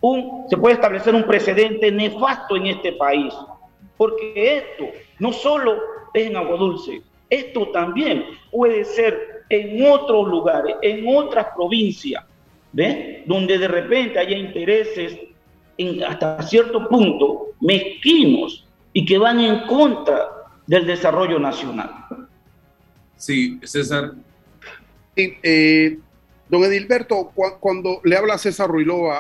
un, 0.02 0.46
se 0.50 0.58
puede 0.58 0.76
establecer 0.76 1.14
un 1.14 1.24
precedente 1.24 1.92
nefasto 1.92 2.56
en 2.56 2.68
este 2.68 2.94
país, 2.94 3.34
porque 3.98 4.58
esto 4.58 4.86
no 5.20 5.32
solo 5.32 5.78
es 6.14 6.28
en 6.28 6.36
Agua 6.36 6.58
Dulce, 6.58 7.02
esto 7.30 7.68
también 7.70 8.26
puede 8.52 8.84
ser 8.84 9.44
en 9.50 9.86
otros 9.86 10.28
lugares, 10.28 10.76
en 10.82 11.06
otras 11.08 11.48
provincias, 11.56 12.24
¿ve? 12.74 13.24
Donde 13.26 13.58
de 13.58 13.68
repente 13.68 14.20
haya 14.20 14.38
intereses 14.38 15.18
en, 15.78 16.04
hasta 16.04 16.42
cierto 16.44 16.88
punto 16.88 17.48
mezquinos 17.62 18.67
y 18.98 19.06
que 19.06 19.20
van 19.20 19.40
en 19.40 19.68
contra 19.68 20.28
del 20.66 20.88
desarrollo 20.88 21.38
nacional. 21.38 21.92
Sí, 23.16 23.60
César. 23.62 24.16
Eh, 25.16 26.00
don 26.50 26.64
Edilberto, 26.64 27.32
cuando 27.60 28.02
le 28.04 28.18
habla 28.18 28.34
a 28.34 28.38
César 28.40 28.68
Ruilova, 28.68 29.20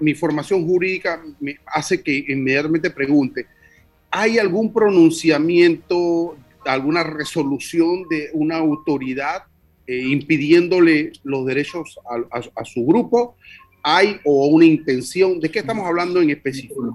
mi 0.00 0.14
formación 0.14 0.66
jurídica 0.66 1.22
me 1.40 1.58
hace 1.66 2.02
que 2.02 2.24
inmediatamente 2.26 2.88
pregunte, 2.88 3.46
¿hay 4.10 4.38
algún 4.38 4.72
pronunciamiento, 4.72 6.34
alguna 6.64 7.02
resolución 7.02 8.08
de 8.08 8.30
una 8.32 8.56
autoridad 8.56 9.42
eh, 9.86 10.06
impidiéndole 10.06 11.12
los 11.22 11.44
derechos 11.44 11.98
a, 12.32 12.38
a 12.38 12.64
su 12.64 12.82
grupo? 12.86 13.36
¿Hay 13.82 14.20
o 14.24 14.46
una 14.46 14.64
intención? 14.64 15.38
¿De 15.38 15.50
qué 15.50 15.58
estamos 15.58 15.86
hablando 15.86 16.22
en 16.22 16.30
específico? 16.30 16.94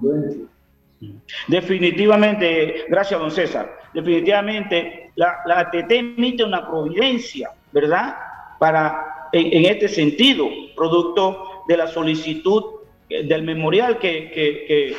Definitivamente, 1.48 2.84
gracias 2.88 3.20
don 3.20 3.30
César, 3.30 3.78
definitivamente 3.92 5.10
la, 5.16 5.38
la 5.46 5.60
ATT 5.60 5.90
emite 5.90 6.44
una 6.44 6.66
providencia, 6.66 7.50
¿verdad? 7.72 8.16
Para, 8.58 9.28
en, 9.32 9.64
este 9.64 9.88
sentido, 9.88 10.48
producto 10.76 11.64
de 11.68 11.76
la 11.76 11.86
solicitud 11.86 12.64
del 13.08 13.42
memorial 13.42 13.98
que, 13.98 14.30
que, 14.30 14.96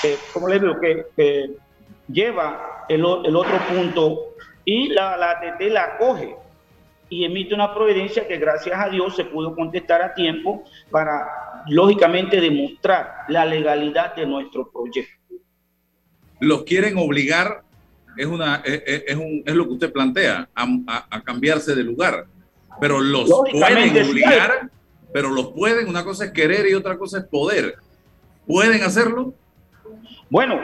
que, 0.00 0.48
le 0.48 0.58
digo? 0.58 0.80
Que, 0.80 1.50
lleva 2.10 2.86
el, 2.88 3.00
el, 3.00 3.36
otro 3.36 3.58
punto 3.68 4.34
y 4.64 4.88
la, 4.88 5.16
la 5.18 5.32
ATT 5.32 5.60
la 5.70 5.84
acoge 5.84 6.34
y 7.10 7.24
emite 7.24 7.54
una 7.54 7.74
providencia 7.74 8.26
que 8.26 8.38
gracias 8.38 8.78
a 8.78 8.88
Dios 8.88 9.16
se 9.16 9.24
pudo 9.24 9.54
contestar 9.54 10.02
a 10.02 10.14
tiempo 10.14 10.64
para, 10.90 11.26
lógicamente, 11.68 12.40
demostrar 12.40 13.24
la 13.28 13.44
legalidad 13.44 14.14
de 14.14 14.26
nuestro 14.26 14.70
proyecto 14.70 15.27
los 16.40 16.64
quieren 16.64 16.96
obligar, 16.98 17.62
es, 18.16 18.26
una, 18.26 18.62
es, 18.64 19.16
un, 19.16 19.42
es 19.46 19.54
lo 19.54 19.66
que 19.66 19.74
usted 19.74 19.92
plantea, 19.92 20.48
a, 20.54 21.22
cambiarse 21.22 21.74
de 21.74 21.84
lugar. 21.84 22.26
Pero 22.80 23.00
los 23.00 23.28
pueden 23.52 24.08
obligar, 24.08 24.70
pero 25.12 25.30
los 25.30 25.48
pueden, 25.48 25.88
una 25.88 26.04
cosa 26.04 26.26
es 26.26 26.30
querer 26.32 26.66
y 26.68 26.74
otra 26.74 26.96
cosa 26.96 27.18
es 27.18 27.24
poder. 27.24 27.76
¿Pueden 28.46 28.82
hacerlo? 28.82 29.34
Bueno, 30.30 30.60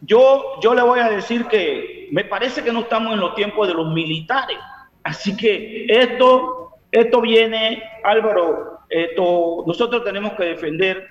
yo, 0.00 0.60
yo 0.62 0.74
le 0.74 0.82
voy 0.82 1.00
a 1.00 1.10
decir 1.10 1.46
que 1.46 2.08
me 2.10 2.24
parece 2.24 2.62
que 2.62 2.72
no 2.72 2.80
estamos 2.80 3.14
en 3.14 3.20
los 3.20 3.34
tiempos 3.34 3.68
de 3.68 3.74
los 3.74 3.92
militares. 3.92 4.58
Así 5.02 5.36
que 5.36 5.86
esto, 5.88 6.70
esto 6.90 7.20
viene, 7.20 7.82
Álvaro, 8.02 8.80
esto, 8.88 9.64
nosotros 9.66 10.04
tenemos 10.04 10.32
que 10.34 10.44
defender 10.44 11.06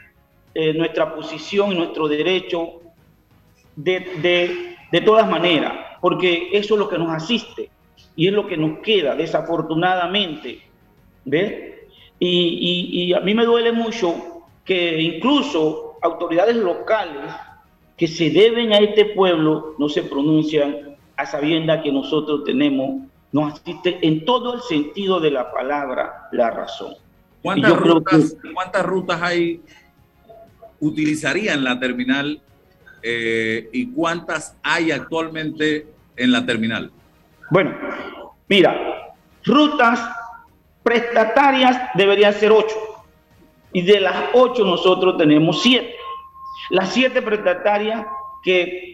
eh, 0.55 0.73
nuestra 0.73 1.13
posición 1.15 1.71
y 1.71 1.75
nuestro 1.75 2.07
derecho 2.07 2.82
de, 3.75 4.75
de, 4.91 5.01
todas 5.01 5.29
maneras, 5.29 5.73
porque 6.01 6.49
eso 6.53 6.75
es 6.75 6.79
lo 6.79 6.89
que 6.89 6.97
nos 6.97 7.09
asiste 7.09 7.69
y 8.15 8.27
es 8.27 8.33
lo 8.33 8.47
que 8.47 8.57
nos 8.57 8.79
queda, 8.79 9.15
desafortunadamente. 9.15 10.61
¿Ves? 11.25 11.73
Y, 12.19 13.07
y, 13.09 13.13
a 13.13 13.19
mí 13.19 13.33
me 13.33 13.45
duele 13.45 13.71
mucho 13.71 14.43
que 14.63 15.01
incluso 15.01 15.97
autoridades 16.01 16.55
locales 16.55 17.33
que 17.97 18.07
se 18.07 18.29
deben 18.29 18.73
a 18.73 18.79
este 18.79 19.05
pueblo 19.05 19.75
no 19.77 19.89
se 19.89 20.03
pronuncian 20.03 20.95
a 21.15 21.25
sabienda 21.25 21.81
que 21.81 21.91
nosotros 21.91 22.43
tenemos, 22.43 23.03
nos 23.31 23.53
asiste 23.53 23.99
en 24.01 24.25
todo 24.25 24.55
el 24.55 24.61
sentido 24.61 25.19
de 25.19 25.31
la 25.31 25.51
palabra 25.51 26.27
la 26.31 26.49
razón. 26.49 26.93
¿Cuántas, 27.41 27.77
rutas, 27.77 28.37
¿cuántas 28.53 28.85
rutas 28.85 29.21
hay 29.21 29.61
utilizarían 30.79 31.63
la 31.63 31.79
terminal 31.79 32.41
eh, 33.03 33.69
y 33.73 33.91
cuántas 33.91 34.57
hay 34.63 34.91
actualmente 34.91 35.87
en 36.15 36.31
la 36.31 36.45
terminal? 36.45 36.91
Bueno, 37.49 37.75
mira, 38.47 39.13
rutas 39.43 39.99
prestatarias 40.81 41.89
deberían 41.95 42.33
ser 42.33 42.51
ocho. 42.51 42.75
Y 43.73 43.81
de 43.81 43.99
las 43.99 44.15
ocho 44.33 44.63
nosotros 44.63 45.17
tenemos 45.17 45.61
siete. 45.61 45.95
Las 46.69 46.93
siete 46.93 47.21
prestatarias 47.21 48.05
que 48.43 48.93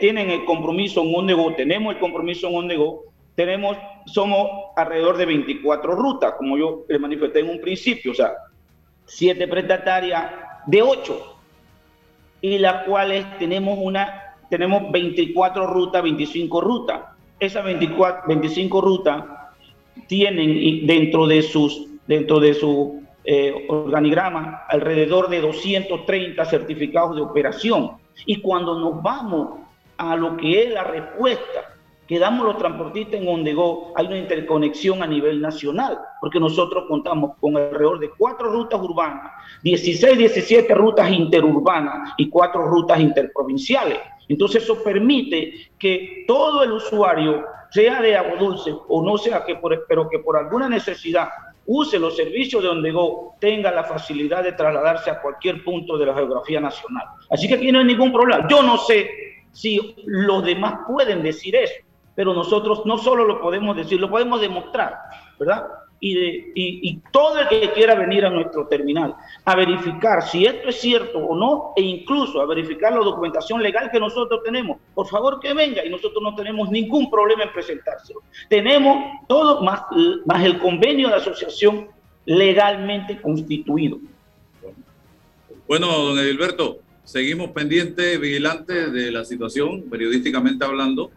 tienen 0.00 0.30
el 0.30 0.44
compromiso 0.44 1.02
en 1.02 1.14
Ondego, 1.14 1.54
tenemos 1.54 1.94
el 1.94 2.00
compromiso 2.00 2.48
en 2.48 2.56
Ondego, 2.56 3.04
tenemos, 3.34 3.76
somos 4.06 4.48
alrededor 4.76 5.16
de 5.16 5.26
24 5.26 5.94
rutas, 5.94 6.34
como 6.38 6.56
yo 6.56 6.84
le 6.88 6.98
manifesté 6.98 7.40
en 7.40 7.50
un 7.50 7.60
principio, 7.60 8.12
o 8.12 8.14
sea, 8.14 8.32
siete 9.06 9.46
prestatarias 9.48 10.30
de 10.66 10.82
ocho 10.82 11.33
y 12.44 12.58
las 12.58 12.84
cuales 12.84 13.24
tenemos 13.38 13.78
una 13.80 14.34
tenemos 14.50 14.92
24 14.92 15.66
rutas, 15.66 16.02
25 16.02 16.60
rutas. 16.60 17.00
Esas 17.40 17.64
24, 17.64 18.24
25 18.28 18.80
rutas 18.82 19.24
tienen 20.06 20.86
dentro 20.86 21.26
de 21.26 21.40
sus 21.40 21.86
dentro 22.06 22.40
de 22.40 22.52
su 22.52 23.02
eh, 23.24 23.64
organigrama 23.70 24.64
alrededor 24.68 25.30
de 25.30 25.40
230 25.40 26.44
certificados 26.44 27.16
de 27.16 27.22
operación. 27.22 27.92
Y 28.26 28.42
cuando 28.42 28.78
nos 28.78 29.02
vamos 29.02 29.60
a 29.96 30.14
lo 30.14 30.36
que 30.36 30.64
es 30.64 30.70
la 30.70 30.84
respuesta 30.84 31.73
quedamos 32.06 32.46
los 32.46 32.58
transportistas 32.58 33.20
en 33.20 33.28
Ondego, 33.28 33.92
hay 33.96 34.06
una 34.06 34.18
interconexión 34.18 35.02
a 35.02 35.06
nivel 35.06 35.40
nacional, 35.40 35.98
porque 36.20 36.40
nosotros 36.40 36.84
contamos 36.88 37.32
con 37.40 37.56
alrededor 37.56 37.98
de 37.98 38.10
cuatro 38.10 38.50
rutas 38.50 38.80
urbanas, 38.80 39.32
16, 39.62 40.18
17 40.18 40.74
rutas 40.74 41.10
interurbanas 41.10 42.12
y 42.16 42.28
cuatro 42.28 42.66
rutas 42.66 43.00
interprovinciales. 43.00 43.98
Entonces 44.28 44.62
eso 44.62 44.82
permite 44.82 45.70
que 45.78 46.24
todo 46.26 46.62
el 46.62 46.72
usuario, 46.72 47.44
sea 47.70 48.00
de 48.00 48.16
agua 48.16 48.36
dulce 48.38 48.72
o 48.88 49.02
no 49.02 49.18
sea 49.18 49.44
que 49.44 49.58
pero 49.88 50.08
que 50.08 50.20
por 50.20 50.36
alguna 50.36 50.68
necesidad 50.68 51.28
use 51.66 51.98
los 51.98 52.16
servicios 52.16 52.62
de 52.62 52.68
Ondego, 52.68 53.34
tenga 53.40 53.72
la 53.72 53.84
facilidad 53.84 54.44
de 54.44 54.52
trasladarse 54.52 55.10
a 55.10 55.20
cualquier 55.20 55.64
punto 55.64 55.96
de 55.98 56.06
la 56.06 56.14
geografía 56.14 56.60
nacional. 56.60 57.06
Así 57.30 57.48
que 57.48 57.54
aquí 57.54 57.72
no 57.72 57.80
hay 57.80 57.86
ningún 57.86 58.12
problema. 58.12 58.46
Yo 58.48 58.62
no 58.62 58.78
sé 58.78 59.10
si 59.50 59.96
los 60.04 60.44
demás 60.44 60.80
pueden 60.86 61.22
decir 61.22 61.56
eso, 61.56 61.74
pero 62.14 62.34
nosotros 62.34 62.82
no 62.84 62.98
solo 62.98 63.24
lo 63.24 63.40
podemos 63.40 63.76
decir, 63.76 64.00
lo 64.00 64.10
podemos 64.10 64.40
demostrar, 64.40 64.96
¿verdad? 65.38 65.66
Y, 66.00 67.00
todo 67.10 67.38
el 67.38 67.48
que 67.48 67.72
quiera 67.72 67.94
venir 67.94 68.26
a 68.26 68.30
nuestro 68.30 68.66
terminal 68.66 69.14
a 69.44 69.56
verificar 69.56 70.22
si 70.22 70.44
esto 70.44 70.68
es 70.68 70.78
cierto 70.78 71.18
o 71.18 71.34
no, 71.34 71.72
e 71.76 71.82
incluso 71.82 72.42
a 72.42 72.46
verificar 72.46 72.92
la 72.92 72.98
documentación 72.98 73.62
legal 73.62 73.90
que 73.90 73.98
nosotros 73.98 74.42
tenemos, 74.44 74.78
por 74.94 75.06
favor 75.06 75.40
que 75.40 75.54
venga 75.54 75.82
y 75.82 75.88
nosotros 75.88 76.22
no 76.22 76.34
tenemos 76.34 76.68
ningún 76.70 77.10
problema 77.10 77.44
en 77.44 77.52
presentárselo. 77.52 78.20
Tenemos 78.50 79.02
todo 79.28 79.62
más, 79.62 79.82
más 80.26 80.44
el 80.44 80.58
convenio 80.58 81.08
de 81.08 81.14
asociación 81.14 81.88
legalmente 82.26 83.20
constituido. 83.20 83.98
Bueno, 85.66 85.86
don 85.86 86.18
Edilberto, 86.18 86.80
seguimos 87.04 87.50
pendientes, 87.50 88.20
vigilantes 88.20 88.92
de 88.92 89.10
la 89.10 89.24
situación, 89.24 89.84
periodísticamente 89.88 90.64
hablando. 90.64 91.10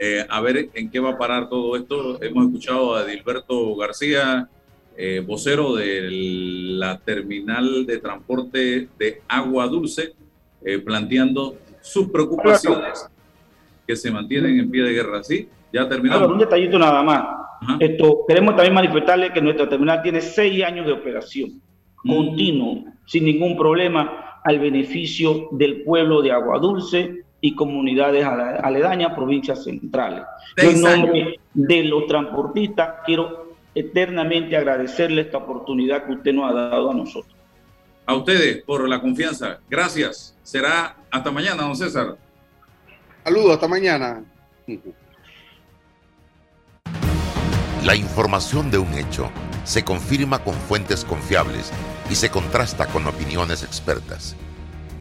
Eh, 0.00 0.24
a 0.28 0.40
ver 0.40 0.70
en 0.74 0.90
qué 0.90 1.00
va 1.00 1.10
a 1.10 1.18
parar 1.18 1.48
todo 1.48 1.76
esto. 1.76 2.22
Hemos 2.22 2.46
escuchado 2.46 2.94
a 2.94 3.02
Edilberto 3.02 3.74
García, 3.74 4.48
eh, 4.96 5.22
vocero 5.26 5.74
de 5.74 6.08
la 6.10 6.98
terminal 6.98 7.84
de 7.84 7.98
transporte 7.98 8.88
de 8.96 9.22
agua 9.26 9.66
dulce, 9.66 10.14
eh, 10.64 10.78
planteando 10.78 11.56
sus 11.80 12.10
preocupaciones 12.10 13.08
que 13.86 13.96
se 13.96 14.10
mantienen 14.10 14.60
en 14.60 14.70
pie 14.70 14.84
de 14.84 14.92
guerra. 14.92 15.24
¿Sí? 15.24 15.48
Ya 15.72 15.88
terminamos. 15.88 16.30
un 16.30 16.38
detallito 16.38 16.78
nada 16.78 17.02
más. 17.02 17.24
Esto, 17.80 18.20
queremos 18.28 18.54
también 18.54 18.74
manifestarle 18.74 19.32
que 19.32 19.42
nuestra 19.42 19.68
terminal 19.68 20.00
tiene 20.00 20.20
seis 20.20 20.62
años 20.62 20.86
de 20.86 20.92
operación 20.92 21.60
mm. 22.04 22.14
continuo, 22.14 22.84
sin 23.04 23.24
ningún 23.24 23.56
problema, 23.56 24.40
al 24.44 24.60
beneficio 24.60 25.48
del 25.50 25.82
pueblo 25.82 26.22
de 26.22 26.30
Agua 26.30 26.60
Dulce, 26.60 27.24
y 27.40 27.54
comunidades 27.54 28.24
aledañas, 28.24 29.14
provincias 29.14 29.64
centrales. 29.64 30.22
en 30.56 30.80
nombre 30.80 31.40
de 31.54 31.84
los 31.84 32.06
transportistas 32.06 32.96
quiero 33.06 33.54
eternamente 33.74 34.56
agradecerle 34.56 35.22
esta 35.22 35.38
oportunidad 35.38 36.04
que 36.06 36.12
usted 36.12 36.32
nos 36.32 36.50
ha 36.50 36.54
dado 36.54 36.90
a 36.90 36.94
nosotros. 36.94 37.34
A 38.06 38.14
ustedes 38.14 38.62
por 38.64 38.88
la 38.88 39.00
confianza. 39.00 39.60
Gracias. 39.68 40.36
Será 40.42 40.96
hasta 41.10 41.30
mañana, 41.30 41.62
don 41.62 41.76
César. 41.76 42.16
Saludos, 43.22 43.52
hasta 43.52 43.68
mañana. 43.68 44.24
La 47.84 47.94
información 47.94 48.70
de 48.70 48.78
un 48.78 48.92
hecho 48.94 49.30
se 49.64 49.84
confirma 49.84 50.42
con 50.42 50.54
fuentes 50.54 51.04
confiables 51.04 51.70
y 52.10 52.14
se 52.14 52.30
contrasta 52.30 52.86
con 52.86 53.06
opiniones 53.06 53.62
expertas 53.62 54.34